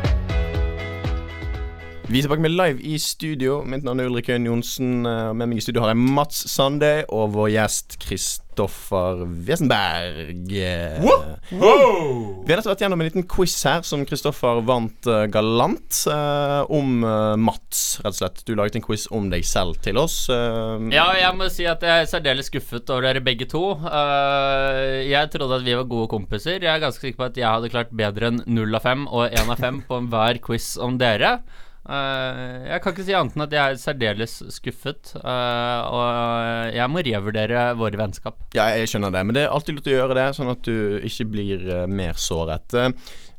Vi 2.11 2.19
er 2.19 2.25
tilbake 2.25 2.43
med 2.43 2.51
live 2.51 2.81
i 2.83 2.97
studio. 2.99 3.61
Mitt 3.63 3.85
navn 3.87 4.01
er 4.03 4.09
Ulrik 4.09 4.27
Øyen 4.33 4.43
Johnsen. 4.49 5.05
eh, 5.07 5.31
Med 5.33 5.47
meg 5.47 5.57
i 5.57 5.61
studio 5.63 5.79
har 5.85 5.93
jeg 5.93 5.97
Mats 6.11 6.41
Sande 6.51 7.05
og 7.07 7.29
vår 7.31 7.47
gjest 7.53 7.95
Kristoffer 8.03 9.21
Wesenberg. 9.47 10.51
Wow. 10.99 12.43
Vi 12.43 12.51
har 12.51 12.59
nettopp 12.59 12.73
vært 12.73 12.83
gjennom 12.83 12.99
en 12.99 13.07
liten 13.07 13.23
quiz 13.31 13.55
her 13.63 13.85
som 13.87 14.03
Kristoffer 14.05 14.59
vant 14.67 15.07
uh, 15.07 15.23
galant. 15.31 16.01
Uh, 16.03 16.65
om 16.67 16.99
uh, 17.07 17.37
Mats, 17.39 18.01
rett 18.03 18.11
og 18.11 18.19
slett. 18.19 18.43
Du 18.43 18.55
laget 18.59 18.75
en 18.75 18.85
quiz 18.89 19.07
om 19.15 19.31
deg 19.31 19.47
selv 19.47 19.79
til 19.81 19.95
oss. 20.03 20.27
eh, 20.27 20.91
Ja, 20.91 21.07
jeg 21.15 21.31
må 21.39 21.47
si 21.49 21.63
at 21.65 21.79
jeg 21.81 21.95
er 22.03 22.11
særdeles 22.11 22.51
skuffet 22.51 22.91
over 22.91 23.07
dere 23.07 23.23
begge 23.23 23.47
to. 23.47 23.63
Eh, 23.87 25.07
jeg 25.13 25.31
trodde 25.31 25.61
at 25.61 25.63
vi 25.63 25.79
var 25.79 25.87
gode 25.87 26.11
kompiser. 26.11 26.59
Jeg 26.59 26.75
er 26.75 26.83
ganske 26.83 26.99
sikker 27.07 27.23
på 27.23 27.29
at 27.31 27.39
jeg 27.39 27.47
hadde 27.47 27.71
klart 27.71 27.95
bedre 27.95 28.33
enn 28.33 28.43
0 28.51 28.75
av 28.75 28.83
5 28.83 29.07
og 29.07 29.29
1 29.31 29.47
av 29.55 29.63
5 29.63 29.83
på 29.87 30.01
enhver 30.03 30.43
quiz 30.43 30.73
om 30.75 30.99
dere. 30.99 31.37
Eh, 31.81 32.67
jeg 32.69 32.81
kan 32.83 32.93
ikke 32.93 33.05
si 33.07 33.15
annet 33.17 33.35
enn 33.35 33.45
at 33.47 33.55
jeg 33.55 33.73
er 33.73 33.79
særdeles 33.81 34.35
skuffet, 34.53 35.15
eh, 35.17 35.79
og 35.89 36.75
jeg 36.75 36.93
må 36.93 37.01
revurdere 37.07 37.63
våre 37.79 37.97
vennskap. 37.97 38.37
Ja, 38.53 38.67
jeg 38.77 38.91
skjønner 38.91 39.13
det, 39.15 39.23
men 39.25 39.37
det 39.37 39.47
er 39.47 39.55
alltid 39.55 39.79
lurt 39.79 39.89
å 39.89 39.95
gjøre 39.95 40.17
det, 40.19 40.27
sånn 40.37 40.53
at 40.53 40.61
du 40.67 41.01
ikke 41.09 41.29
blir 41.33 41.65
eh, 41.65 41.87
mer 41.89 42.19
såret. 42.21 42.77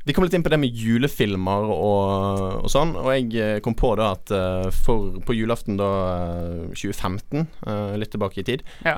Vi 0.05 0.13
kom 0.17 0.25
litt 0.25 0.35
inn 0.35 0.43
på 0.43 0.51
det 0.51 0.59
med 0.59 0.75
julefilmer 0.75 1.69
og, 1.71 2.65
og 2.67 2.71
sånn, 2.73 2.97
og 2.99 3.07
jeg 3.15 3.29
eh, 3.39 3.59
kom 3.63 3.77
på 3.79 3.93
da 4.01 4.09
at 4.17 4.33
eh, 4.35 4.67
for, 4.75 5.21
på 5.23 5.37
julaften 5.37 5.77
da 5.79 5.91
eh, 6.17 6.73
2015, 6.75 7.45
eh, 7.71 7.93
litt 8.03 8.11
tilbake 8.11 8.43
i 8.43 8.47
tid, 8.49 8.65
Ja. 8.83 8.97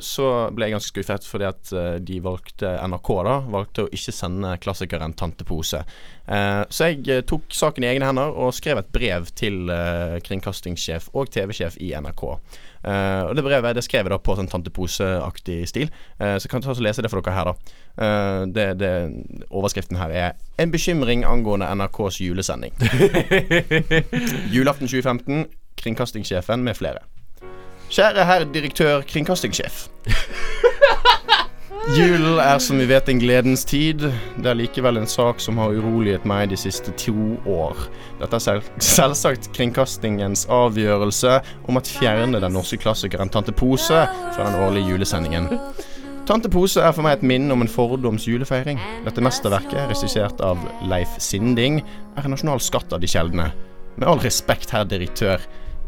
så 0.00 0.30
ble 0.56 0.70
jeg 0.70 0.76
ganske 0.78 0.92
skuffet 0.94 1.26
fordi 1.28 1.46
at 1.50 1.72
de 2.08 2.16
valgte, 2.24 2.70
NRK 2.88 3.10
da, 3.28 3.34
valgte 3.52 3.84
å 3.84 3.90
ikke 3.92 4.14
sende 4.16 4.54
klassikeren 4.62 5.12
Tante 5.18 5.44
Pose. 5.44 5.82
Så 6.26 6.88
jeg 6.90 7.24
tok 7.28 7.52
saken 7.54 7.84
i 7.84 7.90
egne 7.90 8.08
hender 8.08 8.32
og 8.34 8.54
skrev 8.56 8.80
et 8.80 8.88
brev 8.94 9.28
til 9.38 9.68
kringkastingssjef 10.26 11.10
og 11.14 11.30
TV-sjef 11.34 11.76
i 11.84 11.92
NRK. 12.00 12.24
Eh, 12.86 13.22
og 13.26 13.36
Det 13.36 13.44
brevet 13.44 13.74
det 13.74 13.84
skrev 13.84 14.06
jeg 14.06 14.14
da 14.14 14.18
på 14.18 14.36
sånn 14.38 14.48
Tante 14.48 14.70
Pose-aktig 14.70 15.66
stil, 15.68 15.90
eh, 16.20 16.36
så 16.38 16.46
jeg 16.46 16.50
kan 16.50 16.62
ta 16.62 16.70
og 16.70 16.80
lese 16.80 17.02
det 17.02 17.10
for 17.10 17.20
dere 17.20 17.34
her. 17.34 17.44
da 17.44 17.54
Eh, 17.96 18.44
det, 18.52 18.78
det, 18.78 18.90
Overskriften 19.50 19.96
her 19.96 20.10
er 20.10 20.32
'En 20.58 20.70
bekymring 20.70 21.24
angående 21.24 21.66
NRKs 21.66 22.20
julesending'. 22.20 22.74
Julaften 24.54 24.88
2015, 24.88 25.46
kringkastingssjefen 25.76 26.62
med 26.62 26.74
flere. 26.76 26.98
Kjære 27.90 28.24
herr 28.24 28.44
direktør 28.44 29.00
kringkastingssjef. 29.02 29.88
Julen 31.94 32.40
er 32.42 32.58
som 32.58 32.80
vi 32.82 32.86
vet 32.90 33.06
en 33.06 33.20
gledens 33.22 33.62
tid. 33.64 34.02
Det 34.42 34.48
er 34.50 34.58
likevel 34.58 34.98
en 34.98 35.06
sak 35.06 35.38
som 35.38 35.60
har 35.62 35.70
uroliget 35.70 36.24
meg 36.26 36.48
de 36.50 36.56
siste 36.58 36.90
to 36.98 37.36
år. 37.46 37.78
Dette 38.18 38.40
er 38.40 38.42
selv, 38.42 38.70
selvsagt 38.82 39.52
kringkastingens 39.54 40.48
avgjørelse 40.50 41.36
om 41.70 41.78
at 41.78 41.86
fjerne 41.86 42.40
den 42.42 42.56
norske 42.58 42.80
klassikeren 42.82 43.30
Tante 43.30 43.54
Pose 43.54 44.02
fra 44.34 44.48
den 44.48 44.58
årlige 44.66 44.96
julesendingen. 44.96 45.46
Tante 46.26 46.50
Pose 46.50 46.82
er 46.82 46.90
for 46.90 47.06
meg 47.06 47.20
et 47.20 47.28
minne 47.30 47.54
om 47.54 47.62
en 47.62 47.70
fordoms 47.70 48.26
julefeiring. 48.26 48.82
Dette 49.06 49.22
mesterverket, 49.22 49.86
regissert 49.86 50.42
av 50.42 50.58
Leif 50.90 51.14
Sinding, 51.22 51.84
er 52.18 52.26
en 52.26 52.34
nasjonal 52.34 52.58
skatt 52.66 52.90
av 52.90 53.04
de 53.04 53.12
sjeldne. 53.14 53.52
Med 53.94 54.10
all 54.10 54.18
respekt, 54.26 54.74
herr 54.74 54.90
direktør. 54.90 55.38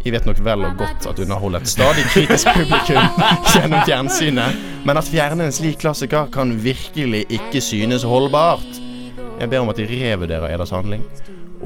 Jeg 0.05 0.15
vet 0.15 0.27
nok 0.29 0.39
vel 0.45 0.65
og 0.65 0.77
godt 0.79 1.07
at 1.11 1.19
underholder 1.19 1.61
et 1.65 1.69
stadig 1.69 2.05
kritisk 2.13 2.47
publikum 2.55 3.25
gjennom 3.53 3.81
fjernsynet, 3.87 4.61
men 4.87 5.01
at 5.01 5.09
fjerne 5.11 5.49
en 5.49 5.55
slik 5.55 5.81
klassiker 5.83 6.31
kan 6.33 6.55
virkelig 6.65 7.25
ikke 7.35 7.61
synes 7.61 8.07
holdbart. 8.07 8.79
Jeg 9.41 9.51
ber 9.51 9.59
om 9.59 9.69
at 9.69 9.77
de 9.77 9.89
revurderer 9.91 10.55
eders 10.55 10.71
handling. 10.71 11.05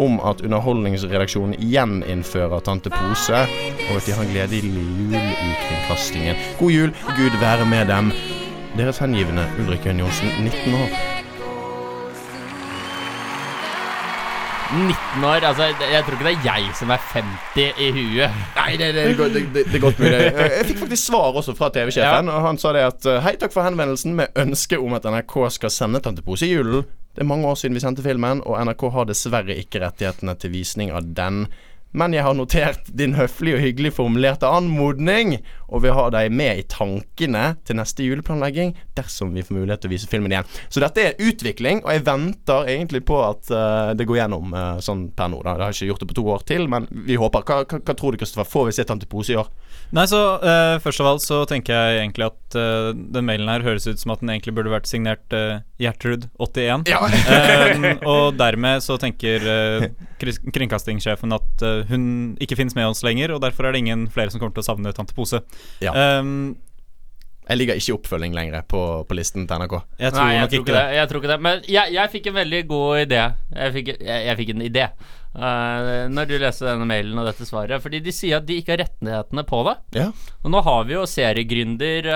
Om 0.00 0.20
at 0.24 0.40
Underholdningsredaksjonen 0.40 1.54
gjeninnfører 1.60 2.60
Tante 2.64 2.90
Pose, 2.90 3.44
og 3.90 3.96
at 3.96 4.06
de 4.06 4.12
har 4.16 4.24
en 4.24 4.32
gledelig 4.32 4.64
jul 4.64 5.16
i 5.16 5.54
kringkastingen. 5.66 6.36
God 6.58 6.70
jul, 6.70 6.94
Gud 7.16 7.40
være 7.40 7.66
med 7.68 7.86
dem. 7.92 8.12
Deres 8.78 8.98
hengivne 8.98 9.44
Ulrik 9.60 9.86
Jønn 9.86 10.00
Johnsen, 10.00 10.32
19 10.44 10.74
år. 10.80 11.21
19 14.72 15.24
år, 15.28 15.44
altså 15.44 15.66
jeg 15.68 16.04
tror 16.04 16.14
ikke 16.16 16.26
det 16.26 16.32
er 16.32 16.46
jeg 16.46 16.76
som 16.78 16.92
er 16.94 17.02
50 17.12 17.80
i 17.84 17.88
huet. 17.92 18.38
Nei, 18.56 18.70
det, 18.80 18.88
det, 18.96 19.04
det, 19.18 19.42
det, 19.54 19.64
er 19.76 19.82
godt 19.82 20.00
mulig. 20.00 20.20
Jeg, 20.56 20.66
fikk 20.70 20.80
faktisk 20.86 21.04
svar 21.10 21.36
også 21.36 21.54
fra 21.58 21.68
TV-sjefen, 21.74 22.30
og 22.32 22.46
han 22.46 22.60
sa 22.60 22.72
det 22.72 22.86
at 22.86 23.08
eh, 23.10 23.20
Hei, 23.24 23.34
takk 23.40 23.52
for 23.52 23.66
henvendelsen 23.66 24.16
med 24.16 24.32
ønske 24.40 24.80
om 24.80 24.96
at 24.96 25.04
NRK 25.04 25.36
skal 25.58 25.74
sende 25.74 26.00
Tante 26.04 26.24
Pose 26.24 26.48
i 26.48 26.54
julen. 26.54 26.86
Det 27.12 27.20
er 27.20 27.28
mange 27.28 27.48
år 27.50 27.58
siden 27.60 27.76
vi 27.76 27.84
sendte 27.84 28.04
filmen, 28.04 28.40
og 28.48 28.56
NRK 28.64 28.86
har 28.94 29.10
dessverre 29.10 29.58
ikke 29.60 29.82
rettighetene 29.84 30.34
til 30.40 30.54
visning 30.54 30.94
av 30.96 31.04
den. 31.18 31.44
Men 31.92 32.16
jeg 32.16 32.24
har 32.24 32.36
notert 32.36 32.88
din 32.88 33.18
høflig 33.18 33.58
og 33.58 33.64
hyggelig 33.66 33.92
formulerte 33.98 34.48
anmodning, 34.48 35.36
og 35.72 35.82
vil 35.84 35.96
ha 35.96 36.06
dem 36.12 36.36
med 36.36 36.60
i 36.60 36.66
tankene 36.68 37.44
til 37.66 37.78
neste 37.78 38.04
juleplanlegging 38.06 38.74
dersom 38.96 39.32
vi 39.34 39.44
får 39.44 39.56
mulighet 39.56 39.82
til 39.82 39.90
å 39.90 39.94
vise 39.94 40.08
filmen 40.10 40.34
igjen. 40.34 40.48
Så 40.68 40.82
dette 40.82 41.04
er 41.04 41.20
utvikling, 41.22 41.82
og 41.84 41.92
jeg 41.94 42.04
venter 42.06 42.68
egentlig 42.72 43.02
på 43.08 43.18
at 43.24 43.50
uh, 43.52 43.92
det 43.96 44.06
går 44.08 44.22
gjennom 44.22 44.52
uh, 44.54 44.78
sånn 44.84 45.08
per 45.16 45.32
nå. 45.32 45.40
Da. 45.44 45.56
Jeg 45.56 45.64
har 45.64 45.76
ikke 45.76 45.90
gjort 45.92 46.04
det 46.04 46.10
på 46.12 46.18
to 46.18 46.26
år 46.34 46.46
til, 46.48 46.68
men 46.72 46.88
vi 47.08 47.18
håper. 47.20 47.46
Hva, 47.48 47.62
hva, 47.64 47.80
hva 47.80 47.96
tror 47.98 48.14
du, 48.14 48.20
Kristoffer? 48.22 48.48
Får 48.52 48.68
vi 48.68 48.76
se 48.76 48.86
Tante 48.88 49.08
Pose 49.10 49.34
i 49.34 49.38
år? 49.40 49.48
Nei, 49.96 50.06
så 50.08 50.20
uh, 50.40 50.76
Først 50.82 51.02
av 51.02 51.10
alt 51.10 51.24
så 51.24 51.42
tenker 51.48 51.76
jeg 51.76 52.02
egentlig 52.02 52.28
at 52.28 52.38
den 52.52 53.24
mailen 53.24 53.48
her 53.48 53.62
høres 53.64 53.86
ut 53.88 54.00
som 54.00 54.12
at 54.12 54.20
den 54.20 54.28
egentlig 54.34 54.52
burde 54.56 54.72
vært 54.72 54.88
signert 54.90 55.36
uh, 55.36 55.62
Gjertrud81. 55.80 56.84
Ja. 56.90 57.00
Og 58.12 58.36
dermed 58.36 58.84
så 58.84 58.98
tenker 59.00 59.46
kringkastingssjefen 60.20 61.32
at 61.34 61.64
hun 61.88 62.04
ikke 62.42 62.58
finnes 62.58 62.76
med 62.76 62.90
oss 62.90 63.02
lenger, 63.06 63.32
og 63.34 63.40
derfor 63.42 63.66
er 63.66 63.74
det 63.74 63.80
ingen 63.82 64.04
flere 64.12 64.30
som 64.30 64.38
kommer 64.38 64.54
til 64.54 64.62
å 64.62 64.68
savne 64.68 64.92
Tante 64.94 65.16
Pose. 65.16 65.40
Ja. 65.82 66.18
Um, 66.20 66.56
Jeg 67.48 67.58
ligger 67.58 67.74
ikke 67.74 67.90
i 67.90 67.94
oppfølging 67.96 68.34
lenger 68.36 68.62
på, 68.70 68.80
på 69.08 69.14
listen 69.18 69.48
til 69.50 69.58
NRK. 69.58 69.72
jeg 69.98 70.12
tror 70.14 70.22
Nei, 70.24 70.32
jeg 70.34 70.40
nok 70.44 70.50
tror 70.52 70.60
ikke 70.62 70.76
det. 70.76 70.84
Jeg 70.96 71.08
tror 71.10 71.20
ikke 71.22 71.32
det. 71.32 71.40
Men 71.42 71.64
jeg, 71.68 71.92
jeg 71.96 72.10
fikk 72.12 72.26
en 72.30 72.34
veldig 72.38 72.60
god 72.70 73.00
idé. 73.02 73.22
Jeg 73.56 73.72
fikk, 73.72 73.88
jeg, 73.98 74.26
jeg 74.28 74.36
fikk 74.42 74.52
en 74.54 74.62
idé 74.68 74.86
uh, 75.36 76.08
når 76.12 76.30
du 76.30 76.36
leser 76.38 76.70
denne 76.72 76.88
mailen 76.88 77.18
og 77.20 77.28
dette 77.28 77.46
svaret. 77.48 77.82
Fordi 77.84 78.02
de 78.04 78.14
sier 78.14 78.40
at 78.40 78.48
de 78.48 78.60
ikke 78.60 78.76
har 78.76 78.84
rettighetene 78.86 79.46
på 79.48 79.62
det. 79.68 79.76
Ja. 79.98 80.08
Og 80.42 80.54
nå 80.54 80.62
har 80.66 80.88
vi 80.88 80.96
jo 80.96 81.06
seriegründer 81.08 82.10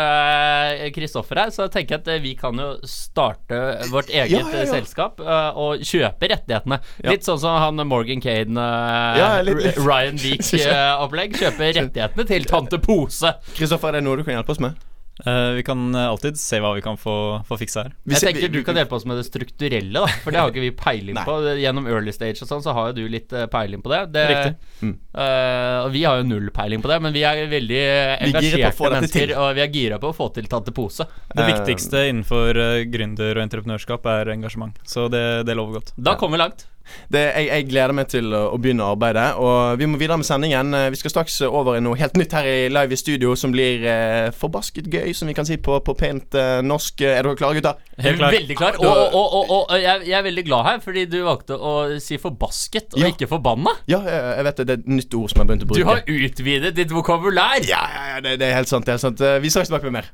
Kristoffer 0.96 1.26
Kristoffer 1.26 1.40
her, 1.40 1.52
så 1.54 1.66
jeg 1.66 1.72
tenker 1.74 2.00
at 2.00 2.08
eh, 2.08 2.22
vi 2.22 2.34
kan 2.38 2.58
jo 2.60 2.68
starte 2.86 3.60
vårt 3.92 4.10
eget 4.10 4.34
Ja, 4.34 4.42
ja, 4.44 4.62
eh, 4.62 4.68
selskap 4.68 5.20
uh, 5.20 5.56
og 5.56 5.84
kjøpe 5.86 6.30
rettighetene. 6.32 6.80
Litt 7.06 7.26
sånn 7.26 7.40
som 7.42 7.58
han 7.60 7.80
Morgan 7.88 8.22
Caden, 8.22 8.58
eh. 8.60 9.52
Ryan 9.80 10.20
Beak-opplegg. 10.20 11.36
Kjøpe 11.42 11.72
rettighetene 11.72 12.28
til 12.28 12.46
Tante 12.48 12.80
Pose. 12.82 13.36
Kristoffer, 13.56 13.94
er 13.94 14.00
det 14.00 14.06
noe 14.06 14.20
du 14.20 14.26
kan 14.26 14.38
hjelpe 14.38 14.54
oss 14.56 14.62
med? 14.62 14.76
Eh, 15.24 15.50
vi 15.56 15.62
kan 15.62 15.94
eh, 15.94 16.08
alltid 16.10 16.36
se 16.36 16.58
hva 16.60 16.74
vi 16.76 16.82
kan 16.84 16.98
få, 17.00 17.42
få 17.48 17.56
fiksa 17.56 17.86
her. 17.86 17.94
Jeg 18.04 18.20
tenker 18.20 18.40
vi- 18.42 18.48
Du 18.58 18.64
kan 18.64 18.76
hjelpe 18.76 18.92
oss 18.92 19.06
med 19.08 19.16
det 19.16 19.24
strukturelle, 19.24 19.92
da 19.92 20.06
for 20.06 20.30
det 20.30 20.40
har 20.40 20.50
ikke 20.52 20.60
vi 20.60 20.70
peiling 20.76 21.16
på. 21.16 21.36
Gjennom 21.56 21.88
early 21.88 22.12
stage 22.12 22.42
og 22.44 22.50
sånn, 22.50 22.62
så 22.62 22.74
har 22.76 22.90
jo 22.90 22.98
du 23.00 23.08
litt 23.08 23.32
eh, 23.32 23.46
peiling 23.46 23.80
på 23.80 23.92
det. 23.94 24.12
det 24.12 24.26
Riktig. 24.28 24.54
Mm. 24.82 24.94
eh, 25.16 25.78
og 25.86 25.90
vi 25.92 26.04
har 26.04 26.20
jo 26.20 26.28
null 26.28 26.50
peiling 26.50 26.84
på 26.84 26.92
det, 26.92 27.00
men 27.00 27.16
vi 27.16 27.24
er 27.24 27.46
veldig 27.48 27.80
er 27.80 28.26
engasjerte 28.28 28.92
mennesker, 28.92 29.34
og 29.40 29.54
vi 29.56 29.64
er 29.64 29.72
gira 29.72 29.98
på 30.02 30.12
å 30.12 30.16
få 30.16 30.28
til 30.36 30.46
Tante 30.52 30.74
Pose. 30.76 31.08
Det 31.32 31.48
viktigste 31.48 32.06
innenfor 32.10 32.56
uh, 32.56 32.84
gründer 32.84 33.36
og 33.36 33.44
entreprenørskap 33.46 34.06
er 34.12 34.32
engasjement, 34.36 34.76
så 34.84 35.08
det, 35.12 35.46
det 35.48 35.56
lover 35.56 35.80
godt. 35.80 35.92
Da 35.96 36.16
kommer 36.20 36.36
vi 36.36 36.44
langt. 36.44 36.66
Det, 37.12 37.22
jeg, 37.36 37.46
jeg 37.50 37.66
gleder 37.70 37.94
meg 37.96 38.08
til 38.12 38.32
å, 38.34 38.42
å 38.54 38.58
begynne 38.62 38.86
arbeidet. 38.86 39.26
Og 39.42 39.78
vi 39.80 39.88
må 39.90 39.98
videre 40.00 40.18
med 40.20 40.26
sendingen. 40.28 40.74
Eh, 40.74 40.88
Vi 40.94 41.00
skal 41.00 41.12
straks 41.14 41.40
over 41.46 41.76
i 41.78 41.82
noe 41.84 41.98
helt 42.00 42.16
nytt 42.18 42.32
her 42.36 42.46
i 42.48 42.56
live 42.72 42.92
i 42.92 43.00
studio 43.00 43.34
som 43.38 43.52
blir 43.54 43.84
eh, 43.86 44.30
forbasket 44.36 44.88
gøy, 44.92 45.12
som 45.16 45.28
vi 45.30 45.34
kan 45.36 45.46
si 45.48 45.56
på, 45.58 45.78
på 45.86 45.94
pent 45.98 46.34
eh, 46.38 46.60
norsk. 46.66 47.00
Er 47.06 47.22
dere 47.26 47.36
klare, 47.38 47.58
gutter? 47.60 47.80
Helt 48.02 48.18
klar. 48.20 48.32
Veldig 48.36 48.56
klar. 48.58 48.78
Og, 48.80 48.86
og, 48.90 49.16
og, 49.16 49.50
og, 49.50 49.62
og 49.70 49.80
jeg, 49.82 50.06
jeg 50.10 50.18
er 50.18 50.26
veldig 50.26 50.44
glad 50.46 50.64
her, 50.70 50.80
fordi 50.84 51.06
du 51.10 51.18
valgte 51.26 51.56
å 51.56 51.74
si 52.02 52.18
forbasket 52.22 52.94
og 52.96 53.00
Ja. 53.02 53.10
ikke 53.14 53.28
forbanna. 53.30 53.72
Ja, 53.90 54.02
jeg, 54.06 54.22
jeg 54.40 54.44
vet 54.50 54.60
det. 54.62 54.66
Det 54.70 54.74
er 54.76 54.82
et 54.84 54.92
nytt 55.00 55.14
ord 55.18 55.32
som 55.32 55.42
jeg 55.42 55.50
begynte 55.50 55.66
å 55.66 55.72
bruke. 55.72 55.80
Du 55.82 55.90
har 55.90 56.02
utvidet 56.28 56.74
ditt 56.76 56.92
vokabulær. 56.94 57.60
Ja, 57.68 57.82
ja, 57.96 58.06
ja 58.14 58.20
det, 58.24 58.36
det 58.42 58.50
er 58.52 58.58
helt 58.60 58.70
sant. 58.72 58.86
Det 58.88 58.94
er 58.96 59.02
sant. 59.02 59.20
Eh, 59.24 59.38
Vi 59.42 59.50
snakkes 59.52 59.72
straks 59.72 59.82
tilbake 59.82 59.90
med 59.90 60.00
mer. 60.02 60.12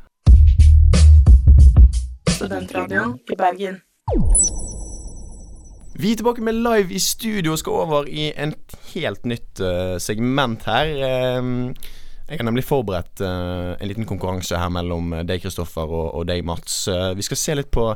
Studentradioen 2.33 3.19
i 3.31 3.37
Bergen. 3.39 3.81
Vi 5.95 6.13
er 6.13 6.17
tilbake 6.17 6.45
med 6.45 6.57
live 6.61 6.95
i 6.95 7.01
studio 7.03 7.53
og 7.53 7.61
skal 7.61 7.83
over 7.85 8.07
i 8.09 8.31
en 8.33 8.55
helt 8.95 9.27
nytt 9.29 9.61
uh, 9.61 9.99
segment 10.01 10.65
her. 10.65 10.89
Eh, 10.89 11.51
jeg 12.29 12.41
har 12.41 12.47
nemlig 12.49 12.65
forberedt 12.65 13.21
uh, 13.21 13.75
en 13.77 13.89
liten 13.91 14.09
konkurranse 14.09 14.57
her 14.57 14.73
mellom 14.73 15.13
deg, 15.29 15.43
Kristoffer, 15.43 15.85
og, 15.85 16.15
og 16.17 16.27
deg, 16.31 16.45
Mats. 16.49 16.87
Uh, 16.89 17.13
vi 17.19 17.27
skal 17.27 17.41
se 17.41 17.59
litt 17.59 17.71
på 17.75 17.91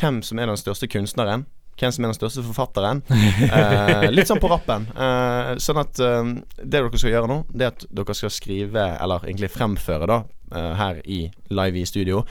hvem 0.00 0.22
som 0.24 0.40
er 0.40 0.50
den 0.50 0.58
største 0.60 0.88
kunstneren. 0.90 1.46
Hvem 1.76 1.92
som 1.92 2.06
er 2.06 2.12
den 2.12 2.16
største 2.16 2.44
forfatteren. 2.46 3.02
Eh, 3.10 4.06
litt 4.16 4.30
sånn 4.30 4.40
på 4.40 4.48
rappen. 4.48 4.86
Eh, 4.96 5.50
sånn 5.60 5.80
at 5.82 6.00
eh, 6.00 6.30
det 6.62 6.70
dere 6.72 7.00
skal 7.00 7.12
gjøre 7.12 7.28
nå, 7.28 7.38
det 7.52 7.66
er 7.66 7.74
at 7.74 7.84
dere 7.98 8.16
skal 8.16 8.32
skrive, 8.32 8.86
eller 8.96 9.26
egentlig 9.28 9.52
fremføre, 9.52 10.08
da, 10.08 10.22
eh, 10.56 10.70
her 10.80 11.02
i 11.04 11.20
live 11.52 11.82
i 11.82 11.88
studio, 11.88 12.22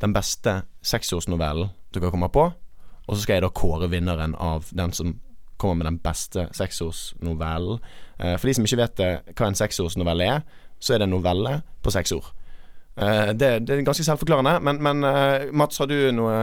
den 0.00 0.16
beste 0.16 0.62
seksårsnovellen 0.88 1.68
dere 1.92 2.12
kommer 2.14 2.32
på. 2.32 2.48
Og 3.08 3.16
så 3.16 3.22
skal 3.24 3.38
jeg 3.38 3.46
da 3.46 3.52
kåre 3.54 3.90
vinneren 3.92 4.36
av 4.38 4.70
den 4.70 4.94
som 4.96 5.16
kommer 5.60 5.82
med 5.82 5.92
den 5.92 6.02
beste 6.02 6.48
seksårsnovellen. 6.56 7.82
Eh, 8.18 8.36
for 8.36 8.48
de 8.48 8.54
som 8.58 8.66
ikke 8.66 8.82
vet 8.82 9.02
hva 9.38 9.48
en 9.48 9.58
seksårsnovelle 9.58 10.28
er, 10.36 10.46
så 10.82 10.94
er 10.94 11.02
det 11.02 11.08
en 11.10 11.14
novelle 11.14 11.60
på 11.82 11.92
seks 11.94 12.14
ord. 12.16 12.30
Uh, 12.92 13.32
det, 13.32 13.62
det 13.64 13.72
er 13.72 13.84
ganske 13.86 14.04
selvforklarende, 14.04 14.58
men, 14.60 14.76
men 14.84 15.06
uh, 15.06 15.46
Mats, 15.56 15.78
har 15.80 15.88
du 15.88 15.96
noe 16.12 16.34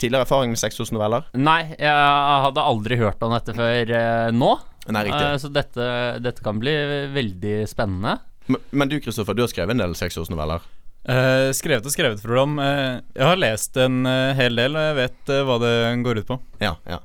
tidligere 0.00 0.24
erfaring 0.24 0.54
med 0.54 0.60
seksårsnoveller? 0.62 1.26
Nei, 1.36 1.74
jeg 1.76 2.14
hadde 2.46 2.64
aldri 2.64 2.96
hørt 3.02 3.20
om 3.26 3.34
dette 3.36 3.52
før 3.56 3.92
uh, 3.92 4.30
nå. 4.32 4.54
Nei, 4.96 5.04
så 5.38 5.50
dette, 5.52 5.86
dette 6.24 6.42
kan 6.42 6.56
bli 6.62 6.72
veldig 7.12 7.58
spennende. 7.68 8.16
Men, 8.48 8.64
men 8.72 8.90
du 8.90 8.96
Kristoffer, 9.04 9.36
du 9.36 9.44
har 9.44 9.52
skrevet 9.52 9.76
en 9.76 9.84
del 9.84 9.92
seksårsnoveller. 9.98 10.64
Eh, 11.04 11.50
skrevet 11.56 11.86
og 11.86 11.94
skrevet, 11.94 12.20
Frodom. 12.20 12.58
Uh, 12.60 13.00
jeg 13.16 13.24
har 13.24 13.38
lest 13.40 13.78
en 13.80 14.02
uh, 14.04 14.32
hel 14.36 14.58
del, 14.58 14.76
og 14.76 14.90
jeg 14.90 14.98
vet 14.98 15.32
eh, 15.32 15.44
hva 15.48 15.56
det 15.62 15.76
går 16.04 16.20
ut 16.22 16.32
på. 16.34 16.40
Ja, 16.60 16.74
ja. 16.88 17.00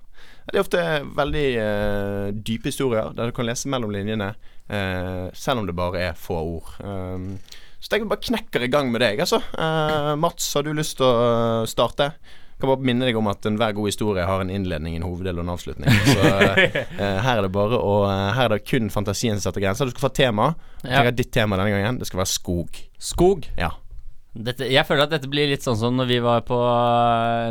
Det 0.45 0.59
er 0.59 0.61
ofte 0.61 0.81
veldig 1.17 1.45
eh, 1.57 2.27
dype 2.45 2.69
historier 2.69 3.09
der 3.17 3.31
du 3.31 3.35
kan 3.35 3.47
lese 3.47 3.69
mellom 3.71 3.89
linjene, 3.93 4.35
eh, 4.69 5.27
selv 5.33 5.63
om 5.63 5.69
det 5.69 5.73
bare 5.77 6.03
er 6.11 6.19
få 6.19 6.37
ord. 6.37 6.69
Um, 6.85 7.39
så 7.79 7.89
tenker 7.89 8.05
vi 8.05 8.11
bare 8.13 8.27
knekker 8.27 8.65
i 8.65 8.69
gang 8.69 8.91
med 8.93 9.01
deg, 9.01 9.23
altså. 9.25 9.39
Eh, 9.41 10.11
Mats, 10.21 10.51
har 10.53 10.65
du 10.65 10.69
lyst 10.77 10.99
til 10.99 11.07
å 11.07 11.15
eh, 11.63 11.69
starte? 11.69 12.11
Jeg 12.55 12.61
kan 12.61 12.71
bare 12.71 12.87
minne 12.87 13.09
deg 13.09 13.17
om 13.19 13.27
at 13.27 13.45
enhver 13.49 13.73
god 13.75 13.89
historie 13.89 14.23
har 14.25 14.43
en 14.43 14.53
innledning, 14.53 14.95
en 14.95 15.07
hoveddel 15.07 15.41
og 15.41 15.47
en 15.47 15.53
avslutning. 15.55 15.97
Så 16.13 16.29
eh, 16.29 16.77
her 17.01 17.33
er 17.33 17.41
det 17.43 17.51
bare 17.53 17.81
å 17.81 17.95
Her 18.07 18.45
er 18.45 18.55
det 18.55 18.69
kun 18.69 18.93
fantasien 18.93 19.35
som 19.35 19.49
setter 19.49 19.65
grenser. 19.65 19.89
Du 19.89 19.95
skal 19.97 20.07
få 20.07 20.13
tema. 20.13 20.51
Ja. 20.83 20.99
Jeg 20.99 21.09
har 21.09 21.17
ditt 21.17 21.33
tema 21.35 21.57
denne 21.59 21.73
gangen. 21.73 21.99
Det 21.99 22.07
skal 22.07 22.21
være 22.21 22.31
skog. 22.31 22.79
Skog. 23.01 23.49
Ja. 23.59 23.73
Dette, 24.35 24.65
jeg 24.67 24.83
føler 24.83 25.05
at 25.05 25.13
dette 25.13 25.29
blir 25.31 25.47
litt 25.47 25.63
sånn 25.63 25.77
som 25.79 25.95
når 25.95 26.09
vi 26.09 26.17
var 26.19 26.41
på 26.43 26.57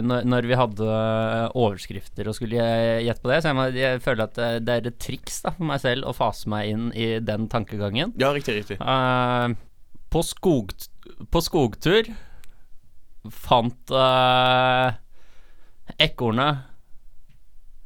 Når, 0.05 0.27
når 0.29 0.49
vi 0.51 0.57
hadde 0.61 0.85
eh, 0.85 1.47
overskrifter 1.57 2.29
og 2.29 2.37
skulle 2.37 2.59
gje- 2.61 2.99
gjette 3.07 3.25
på 3.25 3.31
det. 3.33 3.38
Så 3.40 3.49
jeg, 3.49 3.57
må, 3.57 3.64
jeg 3.73 4.03
føler 4.05 4.27
at 4.27 4.35
det, 4.37 4.49
det 4.68 4.75
er 4.75 4.88
et 4.90 4.99
triks 5.01 5.38
da 5.47 5.55
for 5.57 5.64
meg 5.70 5.81
selv 5.81 6.11
å 6.11 6.12
fase 6.16 6.51
meg 6.53 6.68
inn 6.75 6.90
i 6.92 7.07
den 7.25 7.47
tankegangen. 7.49 8.12
Ja, 8.20 8.35
riktig, 8.37 8.59
riktig. 8.59 8.77
uh, 8.85 9.57
på, 10.12 10.20
skog, 10.29 10.75
på 11.33 11.40
skogtur 11.47 12.12
fant 13.33 13.94
uh, 13.97 14.92
ekornet 15.97 16.66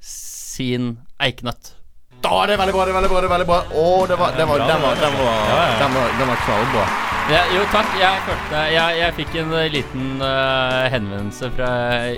sin 0.03 0.97
eikenøtt. 1.23 1.75
Da, 2.19 2.35
det 2.51 2.57
er 2.57 2.65
veldig 2.65 2.75
bra, 2.75 2.85
det 2.89 2.91
er 2.91 2.99
veldig 2.99 3.13
bra. 3.15 3.21
det 3.23 3.29
er 3.29 3.35
veldig 3.37 3.47
bra 3.47 3.59
Å, 3.79 3.87
det 4.11 4.17
var, 4.19 4.35
det 4.35 4.49
var, 4.51 4.67
den 4.67 4.83
var, 4.83 4.99
den 4.99 5.19
var, 5.23 5.47
den 5.79 5.95
var, 5.95 6.17
den 6.19 6.33
var 6.35 6.43
knallbra. 6.49 6.87
Ja, 7.29 7.43
jo, 7.53 7.61
takk. 7.69 7.91
Jeg 8.01 8.21
følte 8.25 8.61
Jeg, 8.73 8.95
jeg 8.99 9.15
fikk 9.19 9.35
en 9.43 9.51
eh, 9.59 9.67
liten 9.73 10.23
uh, 10.23 10.87
henvendelse 10.89 11.51
fra 11.53 11.73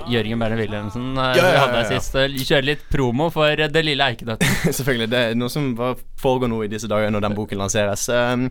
Jørgen 0.07 0.39
Berner 0.39 0.61
Wilhelmsen. 0.61 1.09
Uh, 1.17 1.33
Ja, 1.35 1.41
ja, 1.41 1.41
vi 1.43 1.57
ja, 1.57 1.63
hadde 1.65 1.81
ja. 1.81 1.89
sist. 1.99 2.15
Uh, 2.15 2.37
Kjøre 2.47 2.67
litt 2.69 2.85
promo 2.93 3.27
for 3.33 3.59
uh, 3.59 3.67
Det 3.67 3.83
lille 3.83 4.07
eikenøtten. 4.13 4.55
Selvfølgelig. 4.77 5.09
Det 5.11 5.23
er 5.25 5.35
noe 5.35 5.51
som 5.51 5.67
foregår 6.21 6.51
nå 6.53 6.61
i 6.63 6.71
disse 6.71 6.87
dager 6.91 7.11
når 7.11 7.25
den 7.27 7.35
boken 7.35 7.59
lanseres. 7.59 8.05
Um, 8.07 8.47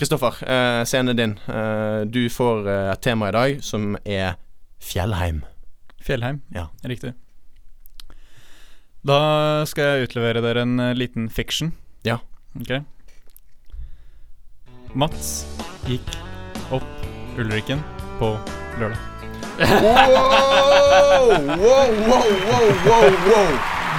Kristoffer, 0.00 0.36
eh, 0.48 0.82
scenen 0.88 1.12
er 1.12 1.16
din. 1.18 1.32
Eh, 1.48 2.02
du 2.08 2.22
får 2.32 2.68
eh, 2.68 2.92
et 2.92 3.02
tema 3.04 3.28
i 3.28 3.34
dag 3.36 3.58
som 3.64 3.96
er 4.04 4.38
Fjellheim. 4.80 5.42
Fjellheim. 6.00 6.38
Ja. 6.56 6.68
Riktig. 6.88 7.10
Da 9.04 9.18
skal 9.68 9.84
jeg 9.98 10.08
utlevere 10.08 10.40
dere 10.44 10.64
en 10.64 10.80
eh, 10.80 10.94
liten 10.96 11.28
fiction. 11.28 11.74
Ja. 12.06 12.16
Ok. 12.56 12.78
Mats 14.94 15.46
gikk 15.86 16.08
opp 16.74 16.82
Ulrikken 17.38 17.78
på 18.18 18.32
lørdag. 18.80 18.98
Wow, 19.60 19.76
wow, 21.06 21.38
wow, 21.60 21.90
wow, 22.08 22.66
wow, 22.88 23.06
wow. 23.28 23.50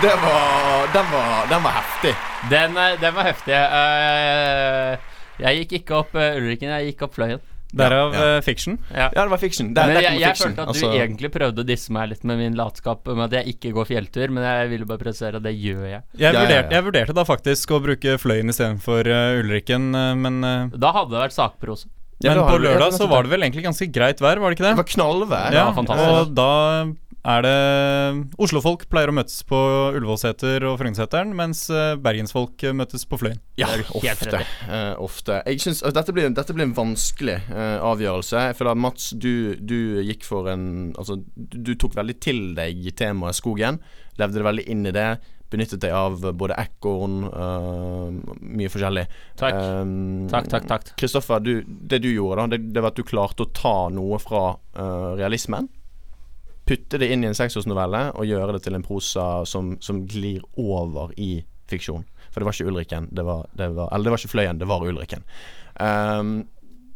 Det 0.01 0.15
var 0.23 0.88
Den 0.93 1.06
var, 1.12 1.47
den 1.49 1.63
var 1.63 1.71
heftig. 1.71 2.15
Den, 2.49 2.77
eh, 2.77 2.99
den 3.01 3.15
var 3.15 3.23
heftig. 3.23 3.54
Eh, 3.54 4.97
jeg 5.39 5.58
gikk 5.62 5.71
ikke 5.80 5.95
opp 5.95 6.15
Ulrikken, 6.15 6.36
Ulriken, 6.41 6.69
jeg 6.69 6.91
gikk 6.91 7.06
opp 7.08 7.15
Fløyen. 7.15 7.39
Derav 7.71 8.15
ja. 8.15 8.23
eh, 8.38 8.41
fiction. 8.43 8.77
Ja. 8.91 9.07
Ja, 9.15 9.23
det 9.23 9.31
var 9.31 9.41
fiction. 9.41 9.71
Der, 9.75 9.93
jeg, 9.95 10.19
jeg 10.19 10.34
fiction. 10.34 10.51
følte 10.51 10.65
at 10.65 10.71
Altså, 10.73 10.89
du 10.91 10.97
egentlig 10.99 11.31
prøvde 11.31 11.63
å 11.63 11.67
disse 11.67 11.93
meg 11.95 12.10
litt 12.12 12.25
med 12.27 12.41
min 12.41 12.57
latskap 12.60 13.07
med 13.07 13.23
at 13.29 13.38
jeg 13.39 13.55
ikke 13.55 13.71
går 13.77 13.88
fjelltur, 13.93 14.34
men 14.36 14.47
jeg 14.47 14.71
ville 14.73 14.89
bare 14.89 15.01
presisere 15.01 15.39
at 15.39 15.47
det 15.47 15.55
gjør 15.55 15.86
jeg. 15.88 16.01
Jeg, 16.12 16.21
Ja, 16.21 16.34
ja, 16.34 16.43
vurderte, 16.43 16.67
ja. 16.67 16.75
jeg 16.77 16.88
vurderte 16.89 17.15
da 17.17 17.25
faktisk 17.27 17.73
å 17.75 17.81
bruke 17.84 18.17
Fløyen 18.21 18.51
istedenfor 18.51 19.07
uh, 19.07 19.39
Ulrikken, 19.39 19.91
uh, 19.95 20.12
men, 20.19 20.41
uh... 20.43 20.75
Da 20.75 20.91
hadde 20.95 21.15
det 21.15 21.23
vært 21.27 21.38
sakprose. 21.38 21.89
Ja, 22.21 22.36
men 22.36 22.45
på 22.45 22.60
lørdag 22.62 22.93
så 22.93 23.07
var 23.10 23.25
det 23.25 23.31
vel 23.34 23.47
egentlig 23.47 23.63
ganske 23.65 23.88
greit 23.89 24.19
vær, 24.21 24.38
var 24.41 24.51
det 24.51 24.60
ikke 24.60 24.67
det? 24.67 24.75
det 24.75 24.84
var 24.84 24.91
knallvær. 24.91 25.55
Ja, 25.57 25.69
og 25.73 26.36
da 26.38 26.51
er 27.21 27.43
det 27.45 27.55
Oslofolk 28.41 28.88
pleier 28.89 29.12
å 29.12 29.13
møtes 29.13 29.41
på 29.45 29.57
Ullevålseter 29.93 30.63
og 30.65 30.79
Frognerseteren, 30.79 31.34
mens 31.38 31.67
eh, 31.69 31.93
bergensfolk 32.01 32.63
eh, 32.65 32.73
møtes 32.73 33.05
på 33.05 33.19
Fløyen. 33.21 33.41
Ja, 33.62 33.67
ofte. 33.93 34.39
eh, 34.65 34.93
ofte. 34.97 35.41
Jeg 35.45 35.62
synes, 35.62 35.84
uh, 35.86 35.91
dette, 35.93 36.15
blir, 36.15 36.31
dette 36.34 36.55
blir 36.57 36.65
en 36.65 36.73
vanskelig 36.77 37.38
uh, 37.51 37.77
avgjørelse. 37.91 38.45
Jeg 38.49 38.57
føler 38.57 38.73
at 38.73 38.81
Mats, 38.81 39.12
du, 39.13 39.53
du 39.60 40.01
gikk 40.07 40.25
for 40.25 40.49
en 40.49 40.63
Altså, 40.97 41.19
du, 41.36 41.60
du 41.62 41.75
tok 41.79 41.93
veldig 41.97 42.15
til 42.23 42.41
deg 42.57 42.81
temaet 42.97 43.38
skogen. 43.38 43.77
Levde 44.19 44.41
det 44.41 44.47
veldig 44.47 44.65
inn 44.73 44.89
i 44.89 44.93
det. 44.95 45.10
Benyttet 45.51 45.81
deg 45.84 45.93
av 45.93 46.23
både 46.39 46.55
ekorn 46.62 47.25
eh, 47.27 48.36
Mye 48.55 48.71
forskjellig. 48.71 49.03
Takk. 49.39 49.57
Um, 49.84 50.29
Takk, 50.31 50.47
takk, 50.53 50.67
takk. 50.69 50.91
Kristoffer, 50.99 51.43
det 51.43 51.99
du 52.01 52.07
gjorde, 52.07 52.45
da, 52.45 52.55
det, 52.55 52.71
det 52.71 52.84
var 52.84 52.93
at 52.93 53.01
du 53.01 53.03
klarte 53.07 53.43
å 53.43 53.51
ta 53.51 53.75
noe 53.91 54.19
fra 54.23 54.45
realismen. 55.19 55.67
Putte 56.71 57.01
det 57.01 57.10
inn 57.12 57.25
i 57.25 57.27
en 57.27 57.36
seksårsnovelle 57.36 58.05
og 58.15 58.27
gjøre 58.29 58.53
det 58.55 58.62
til 58.63 58.77
en 58.77 58.86
prosa 58.86 59.25
som, 59.49 59.73
som 59.84 60.05
glir 60.07 60.39
over 60.55 61.12
i 61.19 61.41
fiksjon. 61.67 62.05
For 62.31 62.39
det 62.39 62.47
var 62.47 62.55
ikke 62.55 62.71
Ulriken, 62.71 63.10
det 63.12 63.25
var, 63.27 63.43
det 63.60 63.67
var, 63.75 63.89
eller 63.91 64.07
det 64.07 64.13
var 64.13 64.21
ikke 64.21 64.31
Fløyen, 64.31 64.60
det 64.62 64.69
var 64.71 64.86
Ulriken. 64.88 65.25
Um, 65.75 66.47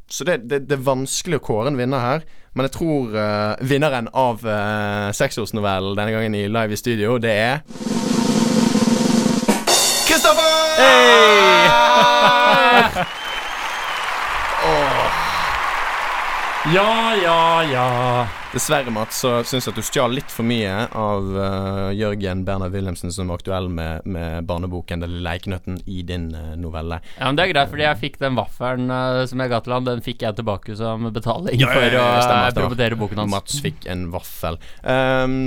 så 0.08 0.24
det, 0.24 0.38
det, 0.48 0.70
det 0.70 0.78
er 0.78 0.86
vanskelig 0.86 1.42
å 1.42 1.44
kåre 1.44 1.68
en 1.74 1.80
vinner 1.80 2.00
her, 2.00 2.24
men 2.56 2.70
jeg 2.70 2.76
tror 2.78 3.12
uh, 3.20 3.60
vinneren 3.68 4.08
av 4.16 4.46
uh, 4.48 5.12
seksårsnovellen 5.12 5.98
denne 6.00 6.16
gangen 6.16 6.40
i 6.40 6.46
Live 6.48 6.72
i 6.72 6.80
studio, 6.80 7.18
det 7.20 7.36
er 7.36 7.60
Kristoffer! 10.08 10.56
Ja, 16.74 17.16
ja, 17.24 17.64
ja. 17.64 18.28
Dessverre, 18.54 18.90
Mats, 18.90 19.20
så 19.22 19.44
syns 19.46 19.68
jeg 19.68 19.76
at 19.76 19.78
du 19.78 19.86
stjal 19.86 20.16
litt 20.18 20.32
for 20.34 20.48
mye 20.48 20.88
av 20.98 21.28
uh, 21.38 21.92
Jørgen 21.94 22.42
Bernhard 22.48 22.74
Wilhelmsen 22.74 23.14
som 23.14 23.30
var 23.30 23.38
aktuell 23.38 23.70
med, 23.70 24.02
med 24.10 24.48
barneboken 24.50 25.04
'Den 25.04 25.14
lille 25.14 25.36
eikenøtten' 25.36 25.78
i 25.86 26.02
din 26.10 26.32
uh, 26.34 26.56
novelle. 26.58 26.98
Ja, 27.20 27.28
men 27.30 27.38
Det 27.38 27.46
er 27.46 27.54
greit, 27.54 27.70
fordi 27.70 27.86
jeg 27.86 28.02
fikk 28.02 28.18
den 28.24 28.40
vaffelen 28.40 28.90
uh, 28.90 29.22
som 29.30 29.46
jeg 29.46 29.54
ga 29.54 29.62
til 29.62 29.78
han, 29.78 29.86
den 29.92 30.02
fikk 30.10 30.26
jeg 30.26 30.40
tilbake 30.42 30.80
som 30.82 31.06
betaling 31.14 31.54
Ja, 31.62 31.70
ja, 31.70 31.70
ja, 31.70 31.78
for 31.78 31.86
å 31.86 32.02
ja, 32.02 32.10
stemmer, 32.26 32.50
stemmer. 32.50 32.60
promotere 32.64 33.00
boken 33.04 33.24
hans. 33.24 33.36
Mats 33.38 33.62
fikk 33.62 33.86
en 33.94 34.10
vaffel. 34.18 34.58
Um, 34.82 35.40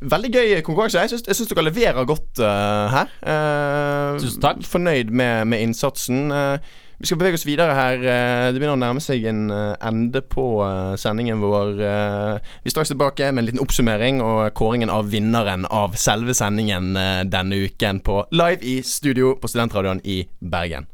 veldig 0.00 0.30
gøy 0.32 0.60
konkurranse. 0.64 1.04
Jeg 1.04 1.12
syns, 1.18 1.26
jeg 1.28 1.36
syns 1.36 1.52
dere 1.52 1.68
leverer 1.68 2.06
godt 2.08 2.40
her. 2.40 3.10
Eh, 3.20 4.14
Tusen 4.22 4.40
takk. 4.40 4.62
Fornøyd 4.64 5.12
med, 5.12 5.50
med 5.52 5.66
innsatsen. 5.68 6.30
Eh, 6.32 6.78
vi 7.00 7.06
skal 7.06 7.18
bevege 7.18 7.38
oss 7.38 7.46
videre 7.48 7.74
her. 7.74 7.96
Eh, 7.96 8.46
det 8.52 8.60
begynner 8.60 8.76
å 8.76 8.80
nærme 8.80 9.00
seg 9.00 9.24
en 9.30 9.46
eh, 9.54 9.72
ende 9.88 10.20
på 10.20 10.44
eh, 10.66 10.96
sendingen 11.00 11.40
vår. 11.40 11.72
Vi 11.80 12.68
er 12.68 12.74
straks 12.74 12.92
tilbake 12.92 13.30
med 13.32 13.42
en 13.42 13.48
liten 13.48 13.62
oppsummering 13.62 14.20
og 14.24 14.52
kåringen 14.58 14.92
av 14.92 15.08
vinneren 15.12 15.64
av 15.72 15.96
selve 16.00 16.36
sendingen 16.36 16.92
denne 17.32 17.62
uken 17.64 18.02
på 18.04 18.20
live 18.36 18.60
i 18.60 18.80
studio 18.84 19.32
på 19.40 19.48
Studentradioen 19.48 20.04
i 20.04 20.22
Bergen. 20.40 20.90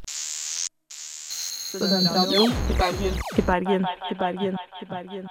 Studentradioen 1.74 2.54
i 2.54 2.78
Bergen. 2.78 3.18
I 3.36 3.46
Bergen. 3.50 3.86
I 4.10 4.18
Bergen. 4.22 4.60
I 4.82 4.90
Bergen. 4.94 5.26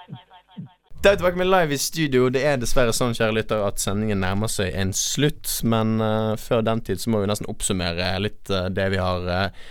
Da 1.02 1.10
er 1.10 1.16
vi 1.16 1.22
tilbake 1.22 1.38
med 1.40 1.46
live 1.46 1.74
i 1.74 1.80
studio. 1.80 2.28
Det 2.28 2.40
er 2.44 2.60
dessverre 2.60 2.92
sånn, 2.96 3.16
kjære 3.16 3.34
lytter, 3.36 3.64
at 3.64 3.80
sendingen 3.80 4.20
nærmer 4.24 4.50
seg 4.50 4.76
en 4.76 4.92
slutt. 4.96 5.48
Men 5.64 5.96
uh, 6.02 6.36
før 6.40 6.64
den 6.66 6.84
tid 6.84 7.00
så 7.00 7.12
må 7.12 7.20
vi 7.22 7.28
nesten 7.30 7.48
oppsummere 7.52 8.12
litt 8.24 8.50
uh, 8.50 8.66
det 8.72 8.88
vi 8.92 8.98
har 9.00 9.28
eh, 9.30 9.66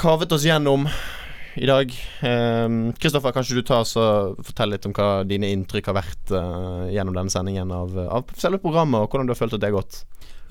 kavet 0.00 0.32
oss 0.32 0.46
gjennom 0.46 0.88
i 1.54 1.66
dag. 1.66 1.92
Kristoffer, 2.98 3.32
kanskje 3.34 3.60
du 3.60 3.62
tar 3.66 3.86
og 3.86 4.40
fortelle 4.42 4.74
litt 4.74 4.88
om 4.88 4.94
hva 4.96 5.22
dine 5.28 5.52
inntrykk 5.54 5.92
har 5.92 5.98
vært 6.00 6.32
uh, 6.34 6.90
gjennom 6.90 7.14
denne 7.14 7.30
sendingen 7.30 7.70
av, 7.70 7.94
av 8.02 8.32
selve 8.34 8.58
programmet, 8.62 9.04
og 9.04 9.12
hvordan 9.12 9.28
du 9.28 9.34
har 9.34 9.38
følt 9.38 9.54
at 9.54 9.62
det 9.62 9.70
har 9.70 9.76
gått? 9.76 10.00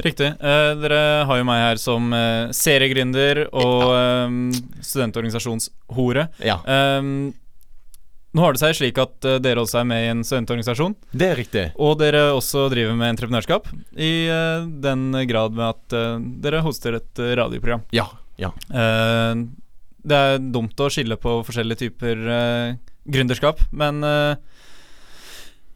Riktig. 0.02 0.32
Uh, 0.42 0.74
dere 0.82 1.02
har 1.28 1.40
jo 1.40 1.46
meg 1.48 1.62
her 1.62 1.82
som 1.82 2.10
uh, 2.16 2.50
seriegründer 2.56 3.46
og 3.52 3.84
eh, 3.94 4.36
studentorganisasjonshore. 4.82 6.28
Ja. 6.44 6.58
Um, 6.66 7.34
nå 8.34 8.42
har 8.42 8.56
det 8.56 8.64
seg 8.64 8.74
slik 8.80 8.98
at 8.98 9.28
dere 9.46 9.62
også 9.62 9.84
er 9.84 9.86
med 9.86 10.08
i 10.08 10.10
en 10.10 10.24
studentorganisasjon. 10.26 10.96
Det 11.12 11.28
er 11.28 11.38
riktig. 11.38 11.68
Og 11.78 12.00
dere 12.00 12.32
også 12.34 12.66
driver 12.74 12.96
med 12.98 13.14
entreprenørskap, 13.14 13.68
i 13.94 14.26
den 14.82 15.04
grad 15.30 15.54
med 15.54 15.68
at 15.68 15.96
dere 16.42 16.64
hoster 16.66 16.98
et 16.98 17.22
radioprogram. 17.38 17.86
Ja. 17.94 18.08
Ja. 18.44 18.54
Eh, 18.70 19.44
det 20.04 20.20
er 20.20 20.42
dumt 20.52 20.80
å 20.84 20.90
skille 20.92 21.16
på 21.16 21.38
forskjellige 21.48 21.86
typer 21.86 22.26
uh, 22.28 22.74
gründerskap, 23.08 23.62
men 23.72 24.04
eh, 24.04 24.36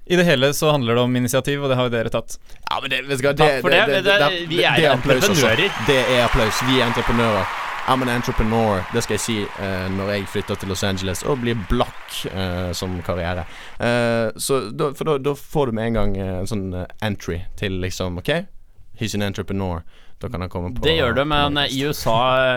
i 0.07 0.15
det 0.15 0.23
hele 0.23 0.53
så 0.55 0.71
handler 0.71 0.95
det 0.95 1.01
om 1.01 1.15
initiativ, 1.15 1.63
og 1.63 1.71
det 1.71 1.77
har 1.79 1.87
jo 1.87 1.93
dere 1.95 2.11
tatt. 2.11 2.37
Ja, 2.69 2.79
men 2.81 2.91
det, 2.91 3.01
du 3.07 3.13
hva, 3.15 3.33
Takk 3.35 3.61
for 3.63 3.71
det. 3.71 4.03
Det- 4.03 4.47
vi 4.47 4.63
er 4.63 4.75
altså. 4.91 4.91
entreprenører. 4.95 5.79
Det 5.87 5.97
er 6.15 6.21
applaus. 6.23 6.61
Vi 6.67 6.79
er 6.79 6.87
entreprenører. 6.87 7.47
I'm 7.87 8.01
an 8.01 8.09
entrepreneur. 8.09 8.83
Det 8.93 9.03
skal 9.03 9.13
jeg 9.15 9.23
si 9.23 9.35
eh, 9.63 9.87
når 9.95 10.09
jeg 10.11 10.27
flytter 10.27 10.55
til 10.59 10.71
Los 10.71 10.83
Angeles 10.83 11.23
og 11.23 11.39
blir 11.39 11.55
blakk 11.69 12.17
eh, 12.27 12.71
som 12.75 12.97
karriere. 13.03 13.45
Eh, 13.79 14.27
så 14.35 14.59
da, 14.75 14.89
for 14.95 15.07
da, 15.07 15.17
da 15.23 15.35
får 15.39 15.71
du 15.71 15.77
med 15.77 15.87
en 15.87 15.99
gang 15.99 16.17
en 16.19 16.49
sånn 16.51 16.65
entry 17.03 17.41
til 17.55 17.79
liksom 17.83 18.19
OK, 18.19 18.33
he's 18.99 19.15
an 19.15 19.23
entrepreneur. 19.23 19.85
Da 20.17 20.29
kan 20.33 20.41
han 20.41 20.49
komme 20.49 20.71
på 20.73 20.81
Det 20.81 20.95
gjør 20.97 21.13
det, 21.19 21.23
men 21.29 21.57
i 21.67 21.77
USA, 21.85 22.15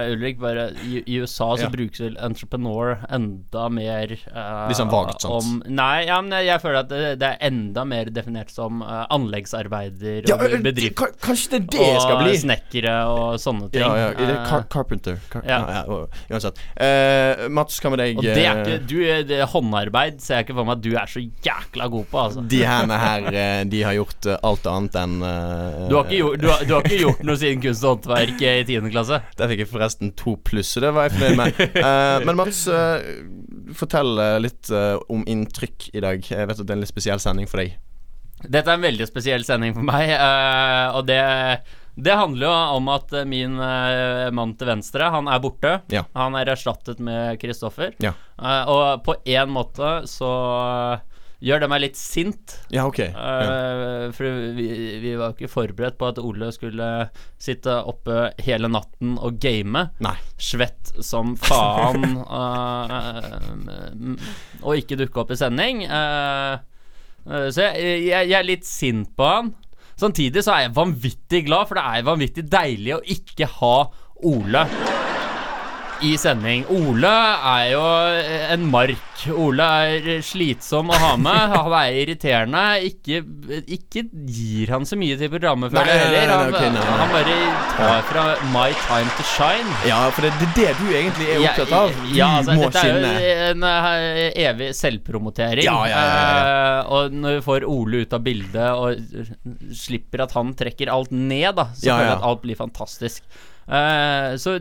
Ulrik, 0.09 0.39
bare 0.41 0.71
I, 0.81 1.03
i 1.05 1.19
USA 1.21 1.51
så 1.59 1.67
Ja. 1.67 1.69
brukes 1.69 2.01
vel 2.01 2.15
entrepreneur 2.17 3.03
enda 3.13 3.67
mer 3.69 4.15
uh, 4.33 4.69
Liksom 4.71 4.89
vagt, 4.89 5.21
sånt? 5.21 5.45
Om, 5.45 5.59
nei, 5.69 6.07
ja, 6.09 6.21
men 6.25 6.33
jeg 6.47 6.63
føler 6.63 6.79
at 6.81 6.89
det, 6.89 7.11
det 7.21 7.29
er 7.35 7.37
enda 7.51 7.85
mer 7.85 8.09
definert 8.17 8.49
som 8.55 8.81
uh, 8.81 9.03
anleggsarbeider 9.13 10.25
Ja, 10.31 10.39
og 10.39 10.47
ø, 10.57 10.61
bedrift. 10.65 10.97
Kanskje 11.21 11.51
det 11.53 11.61
er 11.61 11.67
det 11.75 11.85
jeg 11.91 12.01
skal 12.07 12.23
bli? 12.23 12.31
og 12.33 12.41
snekkere 12.45 12.95
og 13.13 13.37
sånne 13.45 13.69
ting. 13.75 13.85
Ja, 13.85 13.93
ja. 14.07 14.09
Er 14.17 14.31
Eh, 14.31 14.41
car 14.49 14.65
carpenter? 14.73 15.19
Car 15.29 15.43
ja. 15.45 15.59
ja. 15.61 15.83
Ja, 15.91 16.07
uansett. 16.31 16.61
Uh, 16.81 17.45
Mats, 17.53 17.77
hva 17.83 17.91
med 17.93 18.01
deg? 18.05 18.17
og 18.21 18.25
det 18.25 18.47
er 18.47 18.61
ikke 18.63 18.79
du, 18.89 18.97
det, 19.29 19.41
Håndarbeid 19.53 20.21
ser 20.23 20.41
jeg 20.41 20.49
ikke 20.49 20.57
for 20.61 20.69
meg 20.69 20.79
at 20.79 20.85
du 20.85 20.91
er 20.97 21.11
så 21.11 21.21
jækla 21.21 21.89
god 21.93 22.09
på, 22.13 22.21
altså. 22.25 22.45
De 22.49 22.63
her, 22.65 23.65
de 23.69 23.83
har 23.85 23.97
gjort 24.01 24.29
alt 24.41 24.67
annet 24.71 24.97
enn 25.03 25.19
uh, 25.21 25.89
Du 25.91 25.97
har, 25.99 26.09
ikke 26.09 26.21
gjort, 26.23 26.41
du, 26.41 26.49
har, 26.55 26.65
du 26.65 26.75
har 26.79 26.87
ikke 26.89 27.01
gjort 27.05 27.25
noe 27.27 27.37
siden 27.37 27.49
kunst 27.59 27.85
og 27.85 27.97
håndverk 27.97 28.43
i 28.45 28.53
10. 28.63 28.89
klasse? 28.93 29.21
Der 29.39 29.51
fikk 29.51 29.65
jeg 29.65 29.71
forresten 29.71 30.13
to 30.19 30.37
pluss, 30.47 30.73
og 30.79 30.87
det 30.87 30.93
var 30.97 31.09
jeg 31.09 31.17
fornøyd 31.17 31.39
med. 31.41 31.61
Uh, 31.75 32.17
men 32.29 32.39
Mats, 32.39 32.63
uh, 32.71 33.75
fortell 33.77 34.21
eh, 34.23 34.39
litt 34.47 34.71
uh, 34.75 34.97
om 35.13 35.25
inntrykk 35.29 35.91
i 35.95 36.05
dag. 36.05 36.25
Jeg 36.31 36.51
vet 36.51 36.63
at 36.63 36.67
det 36.67 36.75
er 36.75 36.79
en 36.79 36.85
litt 36.85 36.93
spesiell 36.93 37.23
sending 37.23 37.51
for 37.51 37.65
deg. 37.65 37.77
Dette 38.41 38.65
er 38.71 38.79
en 38.79 38.87
veldig 38.87 39.11
spesiell 39.11 39.45
sending 39.45 39.75
for 39.77 39.85
meg, 39.85 40.15
og 40.97 41.05
det 41.11 41.21
det 42.01 42.15
handler 42.17 42.47
jo 42.47 42.53
om 42.79 42.87
at 42.95 43.11
min 43.29 43.59
mann 43.59 44.53
til 44.57 44.71
venstre, 44.71 45.11
han 45.13 45.27
er 45.29 45.43
borte. 45.43 45.73
Ja. 45.93 46.07
Han 46.17 46.39
er 46.39 46.49
erstattet 46.55 47.03
med 47.05 47.37
Kristoffer. 47.43 47.91
Ja. 48.01 48.15
Og 48.71 49.03
på 49.05 49.19
én 49.29 49.53
måte 49.53 49.91
så 50.09 50.31
gjør 51.45 51.63
det 51.63 51.69
meg 51.73 51.83
litt 51.85 51.99
sint. 51.99 52.57
Ja, 52.73 52.85
ok. 52.89 53.01
Eh, 53.09 54.07
for 54.17 54.41
vi, 54.57 54.69
vi 55.03 55.15
var 55.19 55.35
ikke 55.35 55.51
forberedt 55.51 55.99
på 56.01 56.11
at 56.11 56.21
Ole 56.23 56.51
skulle 56.55 56.91
sitte 57.41 57.79
oppe 57.91 58.31
hele 58.45 58.71
natten 58.73 59.17
og 59.19 59.41
game. 59.43 59.87
Nei. 60.05 60.17
Svett 60.41 60.93
som 61.05 61.35
faen. 61.41 62.21
uh, 62.21 63.41
og 64.63 64.77
ikke 64.77 65.01
dukke 65.01 65.25
opp 65.25 65.33
i 65.35 65.41
sending. 65.41 65.85
Uh, 65.89 66.61
så 67.25 67.71
jeg, 67.71 68.07
jeg, 68.09 68.31
jeg 68.31 68.39
er 68.39 68.49
litt 68.49 68.69
sint 68.69 69.13
på 69.17 69.29
han. 69.29 69.53
Samtidig 70.01 70.45
så 70.45 70.55
er 70.55 70.67
jeg 70.67 70.77
vanvittig 70.79 71.45
glad, 71.49 71.69
for 71.69 71.77
det 71.77 71.85
er 71.85 72.09
vanvittig 72.09 72.49
deilig 72.49 72.97
å 72.97 73.05
ikke 73.17 73.51
ha 73.61 73.77
Ole 74.31 74.65
i 76.07 76.17
sending. 76.19 76.65
Ole 76.73 77.11
er 77.11 77.71
jo 77.75 77.83
en 78.55 78.67
mark. 78.73 79.07
Ole 79.37 79.65
er 79.85 80.23
slitsom 80.25 80.89
å 80.93 80.97
ha 80.97 81.11
med. 81.21 81.53
Han 81.53 81.75
er 81.77 81.99
irriterende. 82.01 82.63
Ikke, 82.89 83.21
ikke 83.69 84.07
gir 84.29 84.73
han 84.73 84.87
så 84.89 84.97
mye 85.01 85.19
til 85.21 85.31
programmet, 85.33 85.73
føler 85.75 85.91
jeg 85.93 86.07
heller. 86.07 86.33
Han, 86.33 86.55
okay, 86.55 86.71
nei, 86.73 86.85
nei. 86.87 86.97
han 87.03 87.13
bare 87.15 87.37
tar 87.77 88.07
fra 88.09 88.25
my 88.55 88.69
time 88.87 89.13
to 89.19 89.27
shine. 89.35 89.77
Ja, 89.89 90.01
for 90.15 90.25
det, 90.25 90.33
det 90.41 90.49
er 90.49 90.57
det 90.57 90.73
du 90.81 90.97
egentlig 91.03 91.29
er 91.35 91.45
opptatt 91.45 91.77
av. 91.81 91.93
Du 92.01 92.17
Ja, 92.17 92.31
altså, 92.41 92.57
må 92.57 92.71
dette 92.71 92.87
er 92.87 92.97
jo 92.97 93.45
en 93.51 93.69
eh, 93.71 94.41
evig 94.47 94.73
selvpromotering. 94.79 95.69
Ja, 95.69 95.79
ja, 95.91 96.01
ja, 96.01 96.17
ja. 96.17 96.41
Eh, 96.41 96.97
og 96.97 97.21
når 97.21 97.39
vi 97.39 97.47
får 97.51 97.69
Ole 97.71 98.05
ut 98.05 98.17
av 98.17 98.25
bildet 98.25 98.71
og 98.73 99.73
slipper 99.77 100.25
at 100.25 100.35
han 100.39 100.57
trekker 100.57 100.93
alt 100.93 101.13
ned, 101.15 101.53
da, 101.61 101.71
så 101.75 101.93
føler 101.93 102.09
jeg 102.09 102.19
at 102.19 102.29
alt 102.33 102.45
blir 102.47 102.59
fantastisk. 102.59 103.25
Eh, 103.71 104.35
så 104.43 104.57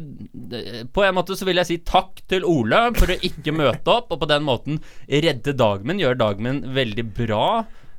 på 0.94 1.04
en 1.06 1.16
måte 1.18 1.38
så 1.38 1.48
vil 1.48 1.58
jeg 1.62 1.70
si 1.70 1.78
takk 1.88 2.22
til 2.30 2.46
Ole 2.46 2.82
for 2.98 3.10
å 3.10 3.18
ikke 3.26 3.56
møte 3.56 3.96
opp, 3.96 4.12
og 4.14 4.22
på 4.22 4.30
den 4.30 4.46
måten 4.46 4.82
redde 5.10 5.56
dagen 5.58 5.90
min, 5.90 6.02
gjøre 6.04 6.20
dagen 6.22 6.46
min 6.46 6.62
veldig 6.78 7.08
bra. 7.18 7.46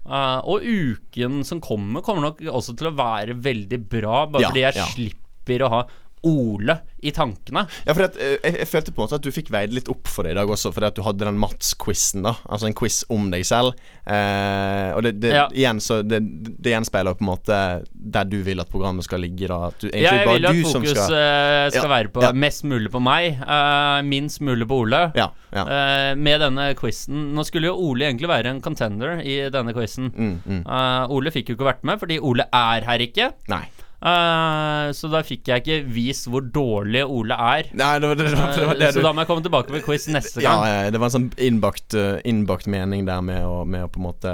Eh, 0.06 0.38
og 0.46 0.62
uken 0.64 1.42
som 1.46 1.62
kommer, 1.64 2.04
kommer 2.06 2.30
nok 2.30 2.44
også 2.46 2.76
til 2.78 2.92
å 2.92 2.96
være 2.98 3.36
veldig 3.42 3.82
bra, 3.90 4.24
bare 4.30 4.46
Ja, 4.46 4.52
fordi 4.52 4.64
jeg 4.68 4.78
ja. 4.78 4.86
slipper 4.94 5.66
å 5.66 5.72
ha 5.74 5.82
Ole 6.28 6.76
i 7.00 7.10
tankene. 7.16 7.62
Ja, 7.86 7.94
for 7.96 8.04
at, 8.04 8.16
eh, 8.20 8.36
jeg, 8.44 8.58
jeg 8.60 8.68
følte 8.68 8.92
på 8.92 9.00
en 9.00 9.06
måte 9.06 9.16
at 9.16 9.24
du 9.24 9.30
fikk 9.32 9.48
veid 9.52 9.72
litt 9.72 9.88
opp 9.88 10.08
for 10.10 10.26
det 10.26 10.34
i 10.34 10.36
dag 10.36 10.50
også, 10.52 10.72
fordi 10.74 10.90
at 10.90 10.98
du 10.98 11.02
hadde 11.06 11.24
den 11.24 11.38
Mats-quizen, 11.40 12.26
da. 12.26 12.34
Altså 12.44 12.68
en 12.68 12.76
quiz 12.76 13.00
om 13.12 13.30
deg 13.32 13.46
selv. 13.48 13.78
Eh, 14.04 14.90
og 14.96 15.02
det, 15.06 15.14
det 15.22 15.32
Ja. 15.32 15.46
igjen 15.48 15.80
så 15.80 16.02
det, 16.04 16.20
det 16.60 16.74
gjenspeiler 16.74 17.16
på 17.16 17.24
en 17.24 17.30
måte 17.30 17.58
der 17.94 18.28
du 18.28 18.40
vil 18.44 18.60
at 18.60 18.68
programmet 18.68 19.06
skal 19.08 19.24
ligge, 19.24 19.48
da. 19.48 19.70
Du, 19.80 19.88
Ja, 19.94 20.14
jeg 20.20 20.28
vil 20.28 20.50
at 20.50 20.60
fokus 20.68 20.92
skal 20.92 21.16
eh, 21.16 21.70
skal 21.72 21.88
Ja, 21.88 21.92
være 21.94 22.12
på 22.12 22.24
ja. 22.24 22.32
mest 22.36 22.64
mulig 22.68 22.92
på 22.92 23.00
meg, 23.00 23.40
uh, 23.40 24.00
minst 24.04 24.42
mulig 24.44 24.68
på 24.68 24.82
Ole. 24.84 25.06
Ja, 25.16 25.30
ja. 25.56 25.64
Eh, 25.64 26.14
med 26.20 26.40
denne 26.44 26.70
quizen 26.78 27.30
Nå 27.34 27.42
skulle 27.48 27.70
jo 27.70 27.78
Ole 27.90 28.06
egentlig 28.06 28.28
være 28.30 28.52
en 28.52 28.60
contender 28.62 29.20
i 29.24 29.40
denne 29.52 29.72
quizen. 29.74 30.12
Mm, 30.12 30.34
mm. 30.44 30.62
uh, 30.66 31.10
Ole 31.10 31.32
fikk 31.34 31.50
jo 31.52 31.56
ikke 31.58 31.70
vært 31.72 31.86
med, 31.88 32.00
fordi 32.02 32.20
Ole 32.20 32.46
er 32.52 32.84
her 32.86 33.02
ikke. 33.08 33.32
Nei. 33.50 33.64
Eh, 34.00 34.90
så 34.96 35.10
da 35.12 35.20
fikk 35.26 35.50
jeg 35.50 35.60
ikke 35.60 35.78
vist 35.92 36.28
hvor 36.30 36.40
dårlig 36.40 37.02
Ole 37.04 37.36
er. 37.36 37.68
Nei, 37.76 37.90
det 38.00 38.08
var 38.08 38.16
det, 38.16 38.28
var- 38.32 38.54
det, 38.56 38.66
var 38.66 38.78
det 38.80 38.86
Eh, 38.90 38.94
så 38.96 39.02
da 39.04 39.12
må 39.12 39.20
jeg 39.22 39.28
komme 39.28 39.44
tilbake 39.44 39.74
med 39.74 39.82
quiz 39.84 40.06
neste 40.08 40.40
gang. 40.40 40.62
ja, 40.64 40.90
det 40.90 41.00
var 41.00 41.10
en 41.10 41.16
sånn 41.16 41.26
innbakt, 41.36 41.92
eh, 41.94 42.16
innbakt 42.24 42.66
mening 42.70 43.04
der 43.08 43.20
med 43.20 43.44
å, 43.44 43.64
med 43.68 43.84
å 43.84 43.90
på 43.92 44.00
en 44.00 44.06
måte 44.06 44.32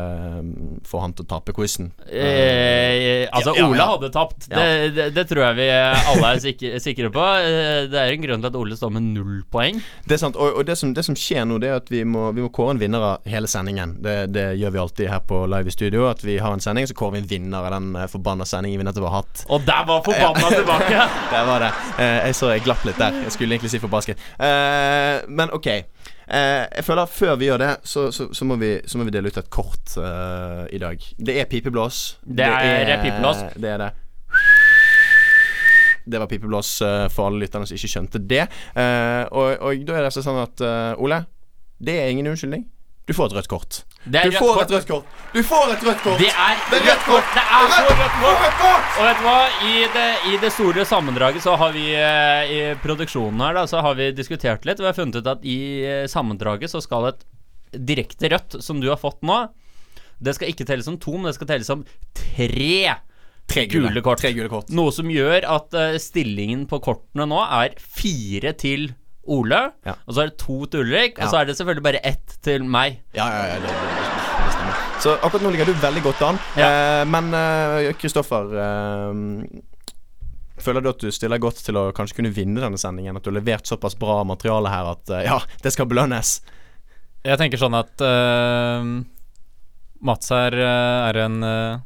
få 0.87 1.01
han 1.03 1.17
til 1.19 1.27
å 1.27 1.31
tape 1.35 1.55
quizen. 1.57 1.91
Uh, 2.07 3.27
altså, 3.35 3.55
Ja, 3.57 3.63
ja, 3.63 3.67
Ole 3.67 3.87
hadde 3.91 4.11
tapt. 4.15 4.47
Ja. 4.51 4.63
Det, 5.11 5.25
tror 5.29 5.43
jeg 5.49 5.59
vi 5.59 5.67
alle 5.73 6.31
er 6.31 6.41
sikre, 6.43 6.81
sikre 6.83 7.11
på. 7.15 7.25
Det 7.91 7.99
er 8.01 8.13
en 8.15 8.23
grunn 8.23 8.45
til 8.45 8.51
at 8.53 8.59
Ole 8.59 8.79
står 8.79 8.93
med 8.95 9.09
null 9.17 9.43
poeng. 9.51 9.81
Det 10.07 10.17
er 10.17 10.23
sant, 10.23 10.39
og, 10.39 10.61
og 10.61 10.67
det, 10.69 10.77
som, 10.79 10.95
det 10.95 11.05
som 11.07 11.17
skjer 11.19 11.47
nå, 11.49 11.59
det 11.63 11.71
er 11.73 11.81
at 11.81 11.91
vi 11.91 12.05
må, 12.07 12.29
vi 12.37 12.45
må 12.45 12.53
kåre 12.55 12.77
en 12.77 12.83
vinner 12.83 13.03
av 13.03 13.27
hele 13.29 13.51
sendingen. 13.51 13.97
Det, 14.05 14.17
det 14.35 14.47
gjør 14.61 14.75
vi 14.77 14.83
alltid 14.85 15.11
her 15.11 15.25
på 15.27 15.43
Live 15.51 15.73
i 15.73 15.75
studio. 15.75 16.07
At 16.11 16.23
vi 16.25 16.39
har 16.43 16.55
en 16.55 16.63
sending, 16.63 16.87
så 16.87 16.95
kårer 16.97 17.19
vi 17.19 17.25
en 17.25 17.31
vinner 17.35 17.67
av 17.67 17.75
den 17.75 17.93
forbanna 18.13 18.47
sendingen 18.49 18.81
vi 18.83 18.87
nettopp 18.89 19.09
har 19.11 19.19
hatt. 19.23 19.45
Og 19.51 19.56
der 19.63 19.87
var 19.87 20.03
forbanna 20.05 20.49
tilbake! 20.51 21.01
Der 21.35 21.45
var 21.47 21.59
det. 21.63 21.71
Eh, 21.99 22.27
jeg 22.27 22.35
så 22.35 22.51
jeg 22.51 22.63
glapp 22.65 22.85
litt 22.87 22.99
der. 22.99 23.15
Jeg 23.27 23.33
skulle 23.35 23.55
egentlig 23.55 23.71
si 23.71 23.81
forbasket. 23.83 24.21
Eh, 24.43 25.23
men 25.29 25.53
OK. 25.55 25.67
Eh, 25.67 26.63
jeg 26.77 26.85
føler 26.85 27.03
at 27.03 27.13
Før 27.13 27.37
vi 27.37 27.49
gjør 27.51 27.63
det, 27.63 27.71
så, 27.85 28.11
så, 28.13 28.29
så, 28.33 28.45
må, 28.45 28.57
vi, 28.61 28.77
så 28.87 28.99
må 28.99 29.07
vi 29.07 29.15
dele 29.15 29.31
ut 29.31 29.39
et 29.39 29.51
kort 29.51 29.97
uh, 29.99 30.67
i 30.73 30.81
dag. 30.83 31.03
Det 31.19 31.41
er 31.41 31.49
pipeblås. 31.51 32.19
Det 32.23 32.47
er 32.47 33.03
pipeblås. 33.03 33.45
Det 33.57 33.71
er 33.71 33.85
det. 33.85 33.91
Det 36.07 36.21
var 36.23 36.31
pipeblås 36.31 36.71
for 37.11 37.27
alle 37.27 37.43
lytterne 37.43 37.67
som 37.67 37.75
ikke 37.75 37.91
skjønte 37.91 38.23
det. 38.23 38.45
Og, 39.35 39.57
og 39.59 39.87
da 39.87 39.97
er 39.97 40.05
det 40.05 40.13
altså 40.13 40.23
sånn 40.23 40.39
at 40.39 40.63
Ole, 41.03 41.25
det 41.83 41.97
er 41.99 42.13
ingen 42.15 42.31
unnskyldning. 42.31 42.63
Du 43.07 43.15
får 43.15 43.31
et 43.31 43.37
rødt 43.39 43.49
kort. 43.49 43.77
Det 44.03 44.19
er 44.19 44.27
du 44.27 44.35
rødt 44.35 44.43
får 44.43 44.55
kort. 44.57 44.65
et 44.65 44.75
rødt 44.75 44.89
kort. 44.91 45.19
Du 45.35 45.43
får 45.47 45.73
et 45.77 45.85
rødt 45.87 46.01
kort. 46.03 46.19
Det 46.19 46.31
er 46.31 46.57
Det 46.71 46.79
er 46.81 46.87
rødt 46.89 47.05
kort. 47.07 47.29
Det 47.37 47.45
er 47.59 47.69
så 47.71 47.85
rødt 48.01 48.17
kort! 48.23 48.41
Rødt 48.43 48.59
kort! 48.63 48.89
Og 48.97 49.07
vet 49.07 49.21
du 49.21 49.27
hva? 49.27 49.37
I 49.71 49.75
det, 49.95 50.09
I 50.33 50.41
det 50.43 50.51
store 50.57 50.87
sammendraget 50.91 51.45
så 51.45 51.55
har 51.61 51.71
vi 51.77 51.87
eh, 51.95 52.51
I 52.51 52.59
produksjonen 52.83 53.45
her 53.47 53.55
da 53.61 53.67
Så 53.71 53.85
har 53.87 53.95
vi 53.95 54.11
diskutert 54.11 54.67
litt. 54.67 54.83
Vi 54.83 54.91
har 54.91 54.99
funnet 54.99 55.21
ut 55.21 55.31
at 55.37 55.47
i 55.47 55.59
eh, 55.87 56.09
sammendraget 56.11 56.75
så 56.75 56.83
skal 56.83 57.13
et 57.13 57.23
direkte 57.77 58.31
rødt, 58.33 58.59
som 58.63 58.81
du 58.83 58.89
har 58.91 58.99
fått 58.99 59.23
nå, 59.27 59.47
det 60.19 60.35
skal 60.37 60.51
ikke 60.53 60.65
telles 60.69 60.87
som 60.89 60.97
to, 61.01 61.17
men 61.19 61.29
det 61.29 61.37
skal 61.37 61.51
telles 61.51 61.69
som 61.69 61.83
tre. 62.17 62.97
Tre 63.47 63.67
gule 63.71 64.03
kort. 64.03 64.23
Tre 64.23 64.33
gule 64.35 64.51
kort. 64.51 64.71
Noe 64.75 64.95
som 64.95 65.11
gjør 65.13 65.45
at 65.57 65.77
uh, 65.77 65.99
stillingen 66.03 66.65
på 66.71 66.81
kortene 66.83 67.29
nå 67.29 67.43
er 67.45 67.77
fire 67.79 68.55
til 68.59 68.89
Ole, 69.27 69.61
Ja. 69.87 69.95
og 70.07 70.15
så 70.15 70.23
er 70.23 70.31
det 70.31 70.39
to 70.39 70.67
til 70.67 70.81
Ulrik, 70.85 71.19
Ja. 71.19 71.25
og 71.25 71.31
så 71.33 71.41
er 71.41 71.45
det 71.49 71.57
selvfølgelig 71.59 71.83
bare 71.87 72.01
ett 72.05 72.37
til 72.43 72.65
meg. 72.65 73.01
Ja, 73.15 73.27
ja, 73.29 73.47
ja, 73.55 73.61
det, 73.61 73.71
det, 73.71 73.95
det 74.45 74.53
stemmer. 74.55 74.83
Så 75.03 75.15
akkurat 75.21 75.43
nå 75.45 75.51
ligger 75.55 75.67
du 75.67 75.73
veldig 75.83 76.03
godt 76.03 76.23
an. 76.23 76.39
Ja. 76.57 76.69
Eh, 76.71 77.05
men 77.11 77.33
eh, 77.35 77.93
Kristoffer 78.01 78.49
føler 80.59 80.81
du 80.83 80.89
at 80.91 81.03
du 81.05 81.11
stiller 81.13 81.39
godt 81.43 81.61
til 81.67 81.77
å 81.79 81.91
kanskje 81.97 82.17
kunne 82.21 82.33
vinne 82.35 82.63
denne 82.63 82.79
sendingen? 82.81 83.17
At 83.19 83.27
du 83.27 83.31
har 83.31 83.37
levert 83.39 83.69
såpass 83.69 83.97
bra 83.99 84.23
materiale 84.27 84.71
her 84.73 84.93
at 84.95 85.11
eh, 85.13 85.27
ja, 85.29 85.41
det 85.63 85.73
skal 85.75 85.89
belønnes? 85.91 86.39
Jeg 87.27 87.39
tenker 87.41 87.61
sånn 87.61 87.77
at 87.77 88.01
eh, 88.07 88.89
Mats 90.07 90.31
her 90.33 90.55
eh, 90.55 91.09
er 91.11 91.21
en 91.27 91.37
eh, 91.45 91.79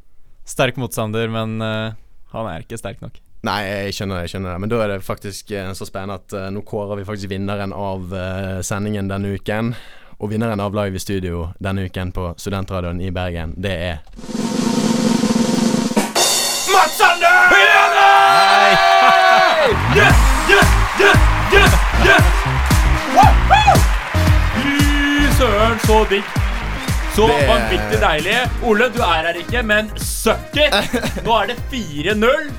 sterk 0.48 0.78
motstander, 0.80 1.30
men 1.32 1.58
eh, 1.64 1.98
han 2.34 2.48
er 2.50 2.64
ikke 2.64 2.78
sterk 2.80 3.00
nok. 3.02 3.18
Nei, 3.40 3.60
jeg 3.64 3.94
skjønner 3.96 4.18
det, 4.18 4.24
jeg 4.26 4.32
skjønner 4.34 4.52
det. 4.52 4.60
Men 4.60 4.68
da 4.72 4.80
er 4.84 4.90
det 4.92 4.98
faktisk 5.06 5.50
eh, 5.56 5.70
så 5.76 5.86
spennende 5.88 6.18
at 6.20 6.34
uh, 6.36 6.48
nå 6.52 6.60
kårer 6.68 6.98
vi 7.00 7.06
faktisk 7.08 7.30
vinneren 7.32 7.72
av 7.72 8.12
uh, 8.12 8.58
sendingen 8.66 9.08
denne 9.08 9.32
uken. 9.38 9.72
Og 10.20 10.28
vinneren 10.34 10.60
av 10.60 10.74
Live 10.76 11.00
i 11.00 11.00
studio 11.00 11.46
denne 11.64 11.86
uken 11.88 12.12
på 12.12 12.34
Studentradioen 12.36 13.00
i 13.00 13.08
Bergen, 13.16 13.54
det 13.56 13.72
er 13.72 14.02
Mats 16.68 16.98
Sander! 17.00 17.48
Hey! 17.56 18.76
Yes, 19.96 20.20
yes, 20.52 20.68
yes, 21.00 21.18
yes, 21.56 21.72
yes! 22.04 22.24
Fy 24.60 25.32
søren, 25.40 25.78
så 25.88 26.04
digg. 26.12 26.24
Så 27.16 27.26
Det- 27.26 27.48
vanvittig 27.48 28.00
deilig. 28.04 28.36
Ole, 28.62 28.84
du 28.94 29.00
er 29.00 29.24
her 29.30 29.40
ikke, 29.40 29.62
men 29.62 29.88
suck 29.96 30.56
it! 30.60 30.76
Nå 31.24 31.32
er 31.40 31.46
det 31.54 31.62
4-0. 31.72 32.52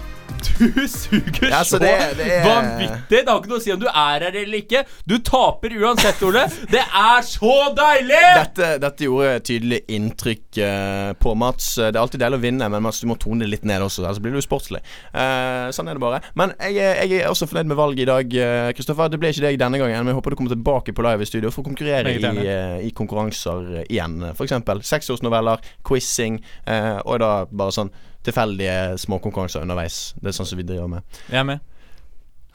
Du 0.58 0.88
suger 0.88 1.50
Ja, 1.50 1.62
så 1.68 1.78
det- 1.82 1.92
det 2.18 2.28
er- 2.28 2.46
vanvittig. 2.46 3.10
Det 3.10 3.28
har 3.30 3.40
ikke 3.42 3.52
noe 3.52 3.60
å 3.60 3.64
si 3.64 3.72
om 3.74 3.80
du 3.82 3.88
er 3.88 4.26
her 4.26 4.28
eller 4.32 4.58
ikke. 4.58 4.84
Du 5.08 5.18
taper 5.20 5.74
uansett, 5.82 6.22
Ole. 6.28 6.46
Det 6.72 6.82
er 6.82 7.22
så 7.28 7.54
deilig! 7.78 8.22
Dette, 8.38 8.70
dette 8.84 9.06
gjorde 9.08 9.40
tydelig 9.48 9.82
inntrykk 9.92 10.60
uh, 10.64 11.12
på 11.22 11.34
Mats. 11.38 11.74
Det 11.82 11.92
er 11.96 12.02
alltid 12.02 12.24
deilig 12.24 12.40
å 12.40 12.44
vinne, 12.46 12.70
men 12.74 12.84
Mats, 12.86 13.02
du 13.04 13.08
må 13.10 13.18
tone 13.22 13.44
det 13.46 13.52
litt 13.54 13.66
ned 13.68 13.84
også, 13.86 14.04
ellers 14.06 14.22
blir 14.24 14.36
du 14.38 14.42
sportslig. 14.44 14.82
Uh, 15.14 15.70
sånn 15.76 15.90
er 15.92 15.98
det 16.00 16.04
bare. 16.04 16.22
Men 16.40 16.54
jeg, 16.60 16.78
jeg 17.12 17.22
er 17.22 17.30
også 17.32 17.48
fornøyd 17.52 17.72
med 17.72 17.80
valget 17.80 18.06
i 18.06 18.10
dag, 18.12 18.36
eh, 18.46 18.70
Kristoffer. 18.78 19.12
Det 19.12 19.20
ble 19.22 19.32
ikke 19.34 19.46
deg 19.48 19.60
denne 19.62 19.80
gangen, 19.82 19.98
men 20.04 20.12
jeg 20.14 20.20
håper 20.20 20.34
du 20.36 20.40
kommer 20.40 20.56
tilbake 20.56 20.96
på 20.98 21.06
live 21.06 21.26
i 21.26 21.30
studio 21.30 21.52
for 21.54 21.64
å 21.64 21.70
konkurrere 21.72 22.14
i, 22.16 22.22
eh, 22.46 22.78
i 22.88 22.92
konkurranser 22.98 23.84
igjen. 23.88 24.20
F.eks. 24.34 24.56
seksårsnoveller, 24.92 25.62
quizing, 25.88 26.40
eh, 26.68 26.98
og 27.06 27.20
da 27.24 27.34
bare 27.52 27.76
sånn 27.76 27.92
tilfeldige 28.26 28.98
småkonkurranser 29.02 29.64
underveis. 29.66 30.14
Det 30.20 30.32
er 30.32 30.38
sånn 30.38 30.50
som 30.50 30.60
vi 30.60 30.68
driver 30.68 30.90
med. 30.92 31.20
Jeg 31.30 31.42
er 31.42 31.48
med. 31.48 31.68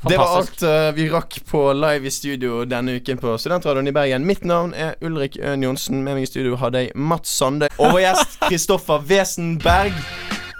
Det 0.06 0.18
var 0.20 0.34
alt 0.36 0.60
uh, 0.62 0.90
vi 0.94 1.06
rakk 1.10 1.38
på 1.48 1.60
live 1.72 2.06
i 2.06 2.12
studio 2.12 2.66
denne 2.68 2.98
uken 3.00 3.18
på 3.18 3.32
Studentradioen 3.40 3.88
i 3.88 3.94
Bergen. 3.96 4.26
Mitt 4.28 4.44
navn 4.46 4.74
er 4.76 4.94
Ulrik 5.02 5.38
Øhn 5.40 5.64
Johnsen. 5.64 6.02
Med 6.04 6.18
meg 6.18 6.28
i 6.28 6.30
studio 6.30 6.58
hadde 6.60 6.84
jeg 6.84 6.94
Mats 6.94 7.32
Sande 7.32 7.72
og 7.78 7.96
vår 7.96 8.04
gjest 8.04 8.38
Kristoffer 8.48 9.02
Wesenberg. 9.08 9.96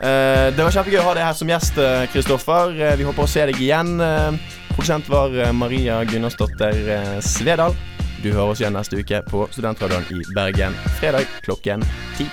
Uh, 0.01 0.51
det 0.57 0.61
var 0.61 0.73
kjempegøy 0.73 1.03
å 1.05 1.09
ha 1.11 1.17
deg 1.19 1.29
her 1.29 1.37
som 1.37 1.53
gjest, 1.53 1.79
eh, 1.81 2.07
Kristoffer. 2.13 2.75
Uh, 2.81 2.95
vi 2.99 3.07
håper 3.07 3.29
å 3.29 3.31
se 3.31 3.45
deg 3.53 3.61
igjen. 3.61 3.99
Eh, 4.01 4.57
produsent 4.77 5.09
var 5.09 5.39
eh, 5.39 5.53
Maria 5.53 6.05
Gunnarsdotter 6.05 6.89
eh, 6.89 7.21
Svedal. 7.21 7.75
Du 8.23 8.33
hører 8.33 8.53
oss 8.53 8.61
igjen 8.61 8.77
neste 8.77 9.01
uke 9.01 9.23
på 9.31 9.47
Studentradioen 9.51 10.05
i 10.13 10.23
Bergen 10.37 10.77
fredag 11.01 11.27
klokken 11.43 11.85
ti. 12.19 12.29